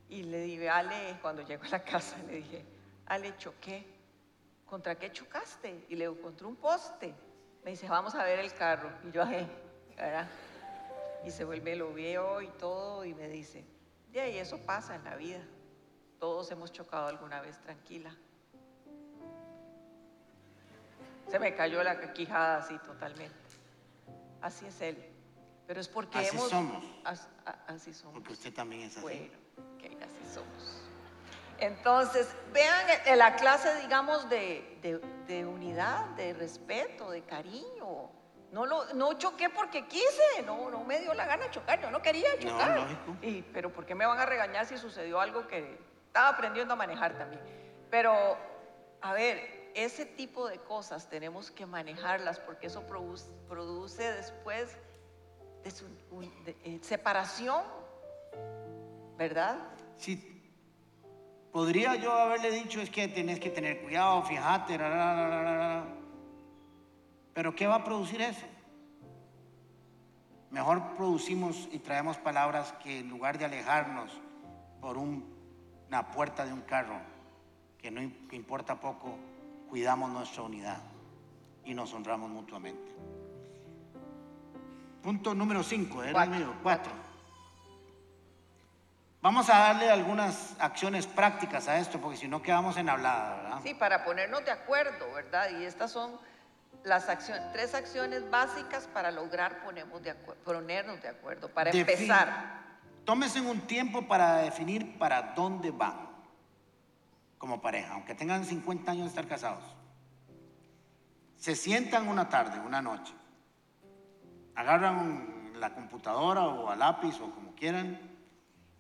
Y 0.08 0.22
le 0.22 0.40
dije, 0.42 0.68
Ale, 0.70 1.18
cuando 1.22 1.42
llegó 1.42 1.64
a 1.64 1.68
la 1.68 1.84
casa, 1.84 2.16
le 2.26 2.36
dije, 2.36 2.64
Ale, 3.06 3.36
choqué. 3.36 3.84
¿Contra 4.66 4.94
qué 4.98 5.12
chocaste? 5.12 5.84
Y 5.88 5.94
le 5.96 6.08
digo, 6.08 6.20
contra 6.22 6.46
un 6.46 6.56
poste. 6.56 7.14
Me 7.64 7.72
dice, 7.72 7.88
vamos 7.88 8.14
a 8.14 8.24
ver 8.24 8.38
el 8.38 8.52
carro. 8.54 8.90
Y 9.04 9.10
yo, 9.12 9.22
"Ajé", 9.22 9.46
¿verdad? 9.96 10.28
Y 11.24 11.30
se 11.30 11.44
vuelve, 11.44 11.74
lo 11.76 11.92
veo 11.94 12.42
y 12.42 12.48
todo, 12.48 13.04
y 13.04 13.14
me 13.14 13.28
dice, 13.28 13.64
de 14.12 14.20
ahí 14.20 14.38
eso 14.38 14.58
pasa 14.66 14.94
en 14.94 15.04
la 15.04 15.16
vida. 15.16 15.40
Todos 16.18 16.50
hemos 16.50 16.70
chocado 16.72 17.06
alguna 17.08 17.40
vez, 17.40 17.60
tranquila. 17.62 18.14
Se 21.30 21.38
me 21.38 21.54
cayó 21.54 21.82
la 21.82 22.12
quijada 22.12 22.58
así 22.58 22.78
totalmente. 22.78 23.34
Así 24.42 24.66
es 24.66 24.80
él. 24.82 25.10
Pero 25.66 25.80
es 25.80 25.88
porque 25.88 26.18
Así 26.18 26.36
hemos... 26.36 26.50
somos. 26.50 26.84
as- 27.04 27.28
a- 27.46 27.58
así 27.68 27.94
somos. 27.94 28.14
Porque 28.14 28.34
usted 28.34 28.52
también 28.52 28.82
es 28.82 28.92
así. 28.92 29.00
Bueno, 29.02 29.32
que 29.78 29.86
así 29.86 30.34
somos. 30.34 30.80
Entonces, 31.58 32.28
vean 32.52 32.86
la 33.16 33.36
clase, 33.36 33.74
digamos, 33.80 34.28
de, 34.28 34.78
de- 34.82 34.98
de 35.26 35.46
unidad, 35.46 36.04
de 36.16 36.34
respeto, 36.34 37.10
de 37.10 37.22
cariño. 37.22 38.10
No, 38.54 38.66
lo, 38.66 38.84
no 38.94 39.14
choqué 39.14 39.50
porque 39.50 39.84
quise, 39.88 40.42
no, 40.46 40.70
no 40.70 40.84
me 40.84 41.00
dio 41.00 41.12
la 41.12 41.26
gana 41.26 41.50
chocar, 41.50 41.80
yo 41.82 41.90
no 41.90 42.00
quería 42.00 42.28
No, 42.36 42.40
chocar. 42.40 42.76
lógico. 42.78 43.16
Y, 43.20 43.42
pero 43.42 43.72
¿por 43.72 43.84
qué 43.84 43.96
me 43.96 44.06
van 44.06 44.20
a 44.20 44.26
regañar 44.26 44.64
si 44.64 44.78
sucedió 44.78 45.20
algo 45.20 45.48
que 45.48 45.76
estaba 46.06 46.28
aprendiendo 46.28 46.72
a 46.74 46.76
manejar 46.76 47.18
también? 47.18 47.42
Pero, 47.90 48.14
a 49.00 49.12
ver, 49.12 49.72
ese 49.74 50.06
tipo 50.06 50.46
de 50.48 50.58
cosas 50.60 51.08
tenemos 51.08 51.50
que 51.50 51.66
manejarlas 51.66 52.38
porque 52.38 52.68
eso 52.68 52.82
produce, 52.86 53.28
produce 53.48 54.12
después 54.12 54.78
un- 56.12 56.44
de- 56.44 56.56
eh, 56.62 56.78
separación, 56.80 57.60
¿verdad? 59.16 59.56
Sí. 59.96 60.30
Podría 61.52 61.96
yo 61.96 62.12
haberle 62.12 62.52
dicho 62.52 62.80
es 62.80 62.88
que 62.88 63.08
tenés 63.08 63.40
que 63.40 63.50
tener 63.50 63.82
cuidado, 63.82 64.22
fíjate, 64.22 64.78
ra, 64.78 64.88
ra, 64.88 65.28
ra. 65.42 65.84
Pero 67.34 67.54
¿qué 67.54 67.66
va 67.66 67.76
a 67.76 67.84
producir 67.84 68.20
eso? 68.22 68.46
Mejor 70.50 70.94
producimos 70.96 71.68
y 71.72 71.80
traemos 71.80 72.16
palabras 72.18 72.72
que 72.82 73.00
en 73.00 73.08
lugar 73.08 73.38
de 73.38 73.44
alejarnos 73.46 74.10
por 74.80 74.96
un- 74.96 75.34
una 75.88 76.10
puerta 76.10 76.44
de 76.46 76.52
un 76.52 76.60
carro, 76.62 77.00
que 77.78 77.90
no 77.90 78.00
que 78.28 78.36
importa 78.36 78.76
poco, 78.80 79.16
cuidamos 79.68 80.10
nuestra 80.10 80.42
unidad 80.42 80.78
y 81.64 81.74
nos 81.74 81.92
honramos 81.92 82.30
mutuamente. 82.30 82.92
Punto 85.02 85.34
número 85.34 85.62
5, 85.62 86.00
era 86.02 86.08
el 86.10 86.14
Cuatro. 86.14 86.34
mío, 86.36 86.54
4. 86.62 86.92
Vamos 89.20 89.48
a 89.48 89.58
darle 89.58 89.90
algunas 89.90 90.54
acciones 90.60 91.06
prácticas 91.06 91.66
a 91.66 91.78
esto, 91.78 91.98
porque 91.98 92.16
si 92.18 92.28
no 92.28 92.42
quedamos 92.42 92.76
en 92.76 92.88
hablada, 92.90 93.36
¿verdad? 93.42 93.60
Sí, 93.62 93.74
para 93.74 94.04
ponernos 94.04 94.44
de 94.44 94.50
acuerdo, 94.50 95.12
¿verdad? 95.14 95.48
Y 95.58 95.64
estas 95.64 95.90
son 95.90 96.12
las 96.84 97.08
acciones, 97.08 97.50
tres 97.52 97.74
acciones 97.74 98.30
básicas 98.30 98.86
para 98.92 99.10
lograr 99.10 99.64
ponemos 99.64 100.02
de 100.02 100.14
ponernos 100.14 101.00
de 101.02 101.08
acuerdo, 101.08 101.48
para 101.48 101.70
empezar. 101.70 102.62
Tómense 103.04 103.40
un 103.40 103.60
tiempo 103.62 104.06
para 104.06 104.36
definir 104.38 104.98
para 104.98 105.34
dónde 105.34 105.70
van 105.70 106.08
como 107.38 107.60
pareja, 107.60 107.94
aunque 107.94 108.14
tengan 108.14 108.44
50 108.44 108.90
años 108.90 109.04
de 109.04 109.08
estar 109.08 109.26
casados. 109.26 109.64
Se 111.36 111.56
sientan 111.56 112.08
una 112.08 112.28
tarde, 112.28 112.60
una 112.60 112.80
noche, 112.80 113.12
agarran 114.54 115.52
la 115.56 115.74
computadora 115.74 116.44
o 116.44 116.70
a 116.70 116.76
lápiz 116.76 117.20
o 117.20 117.30
como 117.30 117.54
quieran 117.54 118.00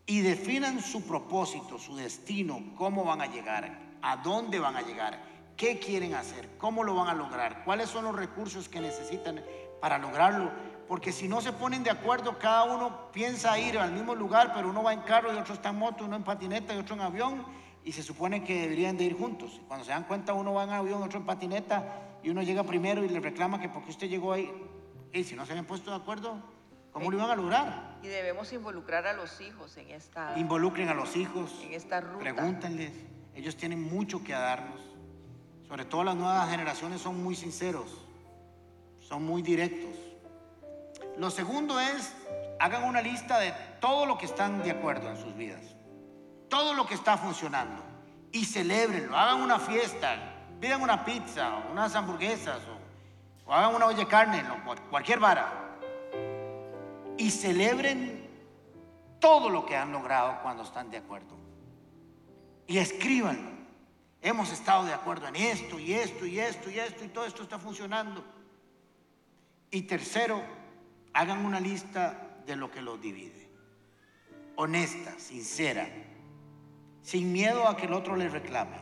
y 0.06 0.20
definan 0.20 0.80
su 0.80 1.06
propósito, 1.06 1.78
su 1.78 1.96
destino, 1.96 2.74
cómo 2.76 3.04
van 3.04 3.22
a 3.22 3.26
llegar, 3.26 3.78
a 4.02 4.16
dónde 4.18 4.58
van 4.58 4.76
a 4.76 4.82
llegar, 4.82 5.18
qué 5.56 5.78
quieren 5.78 6.14
hacer, 6.14 6.48
cómo 6.58 6.84
lo 6.84 6.94
van 6.94 7.08
a 7.08 7.14
lograr, 7.14 7.64
cuáles 7.64 7.88
son 7.88 8.04
los 8.04 8.16
recursos 8.16 8.68
que 8.68 8.80
necesitan 8.80 9.42
para 9.80 9.98
lograrlo. 9.98 10.50
Porque 10.88 11.12
si 11.12 11.28
no 11.28 11.40
se 11.40 11.52
ponen 11.52 11.82
de 11.82 11.90
acuerdo, 11.90 12.38
cada 12.38 12.64
uno 12.64 13.10
piensa 13.10 13.58
ir 13.58 13.78
al 13.78 13.92
mismo 13.92 14.14
lugar, 14.14 14.52
pero 14.54 14.68
uno 14.68 14.82
va 14.82 14.92
en 14.92 15.00
carro 15.00 15.32
y 15.32 15.36
otro 15.36 15.54
está 15.54 15.70
en 15.70 15.76
moto, 15.78 16.04
uno 16.04 16.16
en 16.16 16.24
patineta 16.24 16.74
y 16.74 16.78
otro 16.78 16.94
en 16.94 17.00
avión, 17.00 17.44
y 17.84 17.92
se 17.92 18.02
supone 18.02 18.44
que 18.44 18.62
deberían 18.62 18.96
de 18.98 19.04
ir 19.04 19.16
juntos. 19.16 19.60
Cuando 19.66 19.84
se 19.84 19.92
dan 19.92 20.04
cuenta, 20.04 20.34
uno 20.34 20.52
va 20.52 20.64
en 20.64 20.70
avión, 20.70 21.02
otro 21.02 21.18
en 21.18 21.26
patineta, 21.26 22.02
y 22.22 22.30
uno 22.30 22.42
llega 22.42 22.64
primero 22.64 23.02
y 23.02 23.08
le 23.08 23.20
reclama 23.20 23.60
que 23.60 23.68
porque 23.68 23.90
usted 23.90 24.08
llegó 24.08 24.32
ahí, 24.32 24.50
y 25.12 25.24
si 25.24 25.36
no 25.36 25.46
se 25.46 25.52
habían 25.52 25.64
puesto 25.64 25.90
de 25.90 25.96
acuerdo, 25.96 26.36
¿cómo 26.92 27.10
lo 27.10 27.16
iban 27.16 27.30
a 27.30 27.36
lograr? 27.36 27.98
Y 28.02 28.08
debemos 28.08 28.52
involucrar 28.52 29.06
a 29.06 29.14
los 29.14 29.40
hijos 29.40 29.76
en 29.78 29.90
esta, 29.90 30.38
Involucren 30.38 30.88
a 30.90 30.94
los 30.94 31.16
hijos, 31.16 31.62
en 31.62 31.72
esta 31.72 32.00
ruta. 32.00 32.18
pregúntenles, 32.18 32.92
ellos 33.34 33.56
tienen 33.56 33.82
mucho 33.82 34.22
que 34.22 34.32
darnos. 34.32 34.80
Sobre 35.68 35.84
todo 35.84 36.04
las 36.04 36.14
nuevas 36.16 36.48
generaciones 36.50 37.00
son 37.00 37.22
muy 37.22 37.34
sinceros, 37.34 37.86
son 39.00 39.24
muy 39.24 39.42
directos. 39.42 39.94
Lo 41.16 41.30
segundo 41.30 41.80
es, 41.80 42.12
hagan 42.60 42.84
una 42.84 43.00
lista 43.00 43.38
de 43.38 43.52
todo 43.80 44.06
lo 44.06 44.18
que 44.18 44.26
están 44.26 44.62
de 44.62 44.70
acuerdo 44.70 45.10
en 45.10 45.16
sus 45.16 45.34
vidas, 45.36 45.62
todo 46.48 46.74
lo 46.74 46.86
que 46.86 46.94
está 46.94 47.16
funcionando 47.16 47.82
y 48.32 48.44
celébrenlo, 48.44 49.16
hagan 49.16 49.40
una 49.42 49.58
fiesta, 49.58 50.16
pidan 50.60 50.82
una 50.82 51.04
pizza, 51.04 51.56
o 51.56 51.72
unas 51.72 51.94
hamburguesas 51.94 52.58
o, 52.66 53.50
o 53.50 53.52
hagan 53.54 53.74
una 53.74 53.86
olla 53.86 53.98
de 53.98 54.08
carne, 54.08 54.42
cual- 54.64 54.80
cualquier 54.90 55.18
vara 55.18 55.60
y 57.16 57.30
celebren 57.30 58.28
todo 59.20 59.48
lo 59.48 59.64
que 59.64 59.76
han 59.76 59.92
logrado 59.92 60.40
cuando 60.42 60.62
están 60.64 60.90
de 60.90 60.98
acuerdo. 60.98 61.36
Y 62.66 62.78
escríbanlo. 62.78 63.53
Hemos 64.24 64.50
estado 64.52 64.86
de 64.86 64.94
acuerdo 64.94 65.28
en 65.28 65.36
esto 65.36 65.78
y 65.78 65.92
esto 65.92 66.24
y 66.24 66.40
esto 66.40 66.70
y 66.70 66.78
esto 66.78 67.04
y 67.04 67.08
todo 67.08 67.26
esto 67.26 67.42
está 67.42 67.58
funcionando. 67.58 68.24
Y 69.70 69.82
tercero, 69.82 70.42
hagan 71.12 71.44
una 71.44 71.60
lista 71.60 72.38
de 72.46 72.56
lo 72.56 72.70
que 72.70 72.80
los 72.80 72.98
divide. 72.98 73.50
Honesta, 74.56 75.12
sincera, 75.18 75.86
sin 77.02 77.34
miedo 77.34 77.68
a 77.68 77.76
que 77.76 77.84
el 77.84 77.92
otro 77.92 78.16
les 78.16 78.32
reclame. 78.32 78.78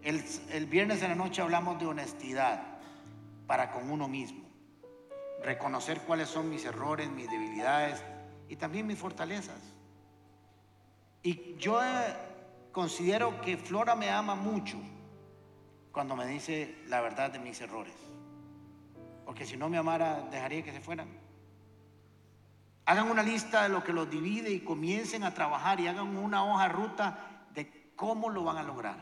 El, 0.00 0.24
el 0.52 0.64
viernes 0.64 1.02
en 1.02 1.10
la 1.10 1.14
noche 1.14 1.42
hablamos 1.42 1.78
de 1.78 1.84
honestidad 1.84 2.78
para 3.46 3.70
con 3.70 3.90
uno 3.90 4.08
mismo. 4.08 4.48
reconocer 5.42 6.00
cuáles 6.00 6.30
son 6.30 6.48
mis 6.48 6.64
errores, 6.64 7.10
mis 7.10 7.30
debilidades 7.30 8.02
y 8.48 8.56
también 8.56 8.86
mis 8.86 8.98
fortalezas. 8.98 9.60
Y 11.22 11.56
yo 11.56 11.82
eh, 11.84 12.27
considero 12.78 13.40
que 13.40 13.56
Flora 13.56 13.96
me 13.96 14.08
ama 14.08 14.36
mucho 14.36 14.78
cuando 15.90 16.14
me 16.14 16.24
dice 16.26 16.76
la 16.86 17.00
verdad 17.00 17.28
de 17.28 17.40
mis 17.40 17.60
errores. 17.60 17.92
Porque 19.24 19.44
si 19.44 19.56
no 19.56 19.68
me 19.68 19.78
amara, 19.78 20.28
dejaría 20.30 20.62
que 20.62 20.70
se 20.70 20.78
fueran. 20.78 21.08
Hagan 22.84 23.10
una 23.10 23.24
lista 23.24 23.64
de 23.64 23.68
lo 23.70 23.82
que 23.82 23.92
los 23.92 24.08
divide 24.08 24.52
y 24.52 24.60
comiencen 24.60 25.24
a 25.24 25.34
trabajar 25.34 25.80
y 25.80 25.88
hagan 25.88 26.16
una 26.16 26.44
hoja 26.44 26.68
ruta 26.68 27.48
de 27.52 27.90
cómo 27.96 28.30
lo 28.30 28.44
van 28.44 28.58
a 28.58 28.62
lograr. 28.62 29.00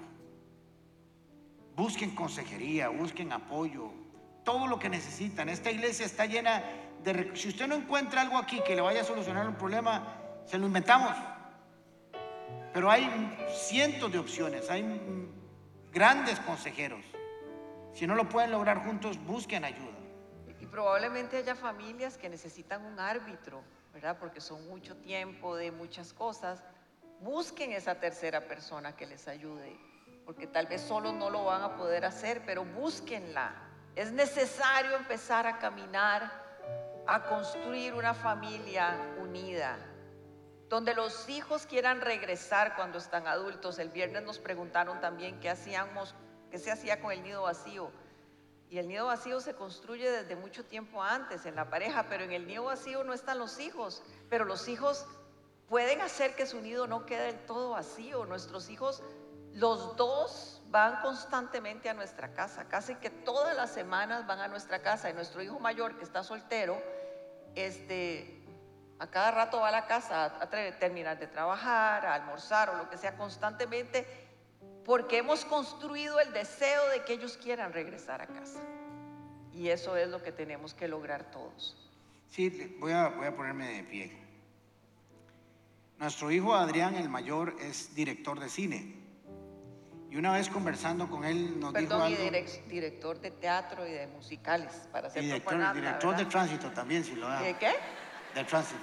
Busquen 1.77 2.15
consejería, 2.15 2.89
busquen 2.89 3.31
apoyo, 3.31 3.91
todo 4.43 4.67
lo 4.69 4.79
que 4.79 4.89
necesitan. 4.89 5.51
Esta 5.51 5.71
iglesia 5.71 6.07
está 6.07 6.25
llena 6.25 6.65
de... 7.05 7.37
Si 7.37 7.49
usted 7.49 7.69
no 7.69 7.75
encuentra 7.75 8.23
algo 8.23 8.39
aquí 8.39 8.59
que 8.67 8.75
le 8.75 8.81
vaya 8.81 9.03
a 9.03 9.05
solucionar 9.05 9.47
un 9.47 9.57
problema, 9.57 10.17
se 10.47 10.57
lo 10.57 10.67
inventamos. 10.67 11.36
Pero 12.77 12.91
hay 12.91 13.09
cientos 13.49 14.13
de 14.13 14.19
opciones, 14.19 14.69
hay 14.69 14.85
grandes 15.91 16.39
consejeros. 16.41 17.01
Si 17.95 18.07
no 18.07 18.15
lo 18.15 18.29
pueden 18.29 18.51
lograr 18.51 18.85
juntos, 18.85 19.19
busquen 19.25 19.65
ayuda. 19.65 19.97
Y 20.61 20.67
probablemente 20.67 21.39
haya 21.39 21.55
familias 21.55 22.19
que 22.19 22.29
necesitan 22.29 22.85
un 22.85 23.01
árbitro, 23.01 23.63
¿verdad? 23.95 24.19
Porque 24.21 24.43
son 24.43 24.69
mucho 24.69 24.95
tiempo 24.95 25.57
de 25.57 25.71
muchas 25.71 26.13
cosas. 26.13 26.63
Busquen 27.21 27.73
esa 27.73 27.95
tercera 27.95 28.43
persona 28.43 28.95
que 28.95 29.07
les 29.07 29.27
ayude, 29.27 29.75
porque 30.27 30.47
tal 30.47 30.67
vez 30.67 30.83
solo 30.83 31.13
no 31.13 31.31
lo 31.31 31.47
van 31.47 31.63
a 31.63 31.77
poder 31.79 32.05
hacer, 32.05 32.43
pero 32.45 32.67
búsquenla. 32.67 33.55
Es 33.95 34.13
necesario 34.13 34.95
empezar 34.97 35.47
a 35.47 35.57
caminar, 35.57 36.31
a 37.07 37.23
construir 37.23 37.95
una 37.95 38.13
familia 38.13 38.99
unida, 39.19 39.79
donde 40.69 40.95
los 40.95 41.29
hijos 41.29 41.67
quieran 41.67 42.01
regresar 42.01 42.75
cuando 42.75 42.99
están 42.99 43.27
adultos. 43.27 43.79
El 43.79 43.91
viernes 43.91 44.25
nos 44.25 44.39
preguntaron 44.39 45.01
también 45.01 45.39
qué 45.41 45.51
hacíamos, 45.51 46.15
qué 46.51 46.59
se 46.59 46.73
hacía 46.73 47.01
con 47.01 47.13
el 47.13 47.23
nido 47.23 47.43
vacío. 47.43 47.91
Y 48.69 48.79
el 48.79 48.89
nido 48.89 49.07
vacío 49.07 49.41
se 49.41 49.55
construye 49.55 50.11
desde 50.11 50.35
mucho 50.35 50.65
tiempo 50.65 51.03
antes 51.03 51.47
en 51.47 51.55
la 51.55 51.71
pareja, 51.71 52.07
pero 52.09 52.25
en 52.25 52.33
el 52.33 52.47
nido 52.49 52.65
vacío 52.65 53.05
no 53.05 53.13
están 53.13 53.39
los 53.39 53.61
hijos, 53.61 54.03
pero 54.29 54.45
los 54.45 54.67
hijos 54.67 55.07
pueden 55.69 56.01
hacer 56.01 56.35
que 56.35 56.47
su 56.47 56.61
nido 56.61 56.89
no 56.89 57.07
quede 57.07 57.27
del 57.27 57.47
todo 57.47 57.71
vacío. 57.71 58.25
Nuestros 58.27 58.69
hijos, 58.69 59.05
los 59.53 59.97
dos 59.97 60.63
van 60.69 61.01
constantemente 61.01 61.89
a 61.89 61.95
nuestra 61.95 62.33
casa, 62.33 62.67
casi 62.67 62.97
que 62.97 63.09
todas 63.09 63.57
las 63.57 63.71
semanas 63.71 64.27
van 64.27 64.41
a 64.41 64.49
nuestra 64.49 64.83
casa. 64.83 65.11
Y 65.11 65.15
nuestro 65.15 65.43
hijo 65.43 65.61
mayor, 65.61 65.97
que 65.97 66.03
está 66.03 66.25
soltero, 66.25 66.83
este, 67.55 68.36
a 68.99 69.07
cada 69.09 69.31
rato 69.31 69.61
va 69.61 69.69
a 69.69 69.73
la 69.73 69.87
casa 69.87 70.25
a, 70.25 70.49
terminar 70.79 71.19
de 71.19 71.27
trabajar, 71.27 72.07
a 72.07 72.15
almorzar 72.15 72.71
o 72.71 72.77
lo 72.77 72.89
que 72.89 72.97
sea 72.97 73.17
constantemente, 73.17 74.07
porque 74.85 75.19
hemos 75.19 75.45
construido 75.45 76.21
el 76.21 76.33
deseo 76.33 76.89
de 76.91 77.03
que 77.03 77.15
ellos 77.15 77.37
quieran 77.37 77.73
regresar 77.73 78.23
a 78.23 78.27
casa. 78.27 78.61
Y 79.53 79.69
eso 79.69 79.97
es 79.97 80.09
lo 80.09 80.23
que 80.23 80.33
tenemos 80.33 80.75
que 80.75 80.89
lograr 80.89 81.31
todos. 81.31 81.77
Sí, 82.31 82.77
voy 82.79 82.93
a, 82.93 83.09
voy 83.09 83.27
a 83.27 83.35
ponerme 83.35 83.69
de 83.69 83.83
pie. 83.85 84.27
Nuestro 85.99 86.31
hijo 86.31 86.55
Adrián, 86.55 86.95
el 86.95 87.09
mayor, 87.09 87.57
es 87.61 87.95
director 87.95 88.39
de 88.39 88.49
cine. 88.49 88.97
Y 90.11 90.17
una 90.17 90.33
vez 90.33 90.49
conversando 90.49 91.09
con 91.09 91.25
él 91.25 91.59
nos 91.59 91.75
dijo 91.75 91.95
algo... 91.95 92.09
y 92.09 92.69
director 92.69 93.21
de 93.21 93.31
teatro 93.31 93.87
y 93.87 93.93
de 93.93 94.07
musicales, 94.07 94.73
para 94.93 95.11
ser 95.11 95.23
director, 95.23 95.75
director 95.75 96.17
de 96.17 96.25
tránsito 96.27 96.71
también, 96.71 97.05
si 97.05 97.15
lo 97.15 97.29
da. 97.29 97.41
¿De 97.41 97.55
qué? 97.57 97.75
De 98.37 98.45
tránsito. 98.45 98.83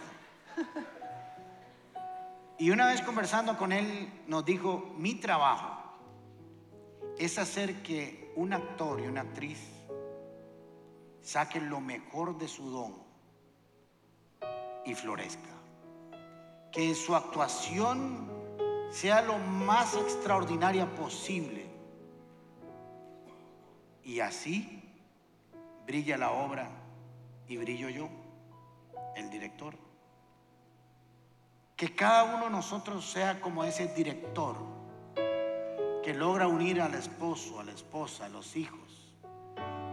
y 2.58 2.72
una 2.72 2.88
vez 2.88 3.04
conversando 3.04 3.56
con 3.56 3.72
él 3.72 4.12
nos 4.26 4.44
dijo, 4.44 4.96
mi 4.98 5.14
trabajo 5.14 5.78
es 7.20 7.38
hacer 7.38 7.84
que 7.84 8.34
un 8.36 8.52
actor 8.52 9.00
y 9.00 9.04
una 9.04 9.22
actriz 9.22 9.60
saquen 11.22 11.70
lo 11.70 11.80
mejor 11.80 12.36
de 12.40 12.48
su 12.48 12.68
don 12.72 12.96
y 14.86 14.96
florezca. 14.96 15.54
Que 16.72 16.96
su 16.96 17.16
actuación 17.16 18.32
sea 18.90 19.22
lo 19.22 19.38
más 19.38 19.94
extraordinaria 19.94 20.88
posible. 20.96 21.68
Y 24.04 24.20
así 24.20 24.84
brilla 25.86 26.18
la 26.18 26.32
obra 26.32 26.72
y 27.48 27.58
brillo 27.58 27.90
yo, 27.90 28.23
el 29.16 29.30
director. 29.30 29.76
Que 31.76 31.96
cada 31.96 32.36
uno 32.36 32.46
de 32.46 32.52
nosotros 32.52 33.10
sea 33.10 33.42
como 33.42 33.64
ese 33.64 33.88
director 33.88 34.56
que 36.04 36.14
logra 36.14 36.48
unir 36.48 36.82
al 36.82 36.94
esposo, 36.94 37.60
a 37.60 37.64
la 37.64 37.72
esposa, 37.72 38.26
a 38.26 38.30
los 38.30 38.56
hijos 38.56 38.84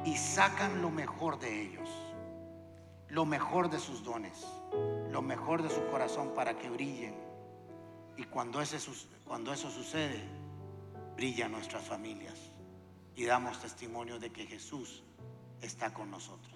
y 0.05 0.16
sacan 0.16 0.81
lo 0.83 0.91
mejor 0.91 1.39
de 1.39 1.62
ellos, 1.62 1.89
lo 3.09 3.25
mejor 3.25 3.71
de 3.71 3.79
sus 3.79 4.03
dones, 4.03 4.47
lo 5.11 5.23
mejor 5.23 5.62
de 5.62 5.71
su 5.71 5.87
corazón 5.89 6.33
para 6.35 6.59
que 6.59 6.71
brillen. 6.71 7.14
Y 8.16 8.25
cuando, 8.25 8.61
ese, 8.61 8.79
cuando 9.25 9.53
eso 9.53 9.71
sucede, 9.71 10.23
brillan 11.16 11.53
nuestras 11.53 11.85
familias 11.85 12.39
y 13.14 13.25
damos 13.25 13.61
testimonio 13.61 14.18
de 14.18 14.31
que 14.31 14.47
Jesús 14.47 15.03
está 15.61 15.93
con 15.93 16.11
nosotros. 16.11 16.49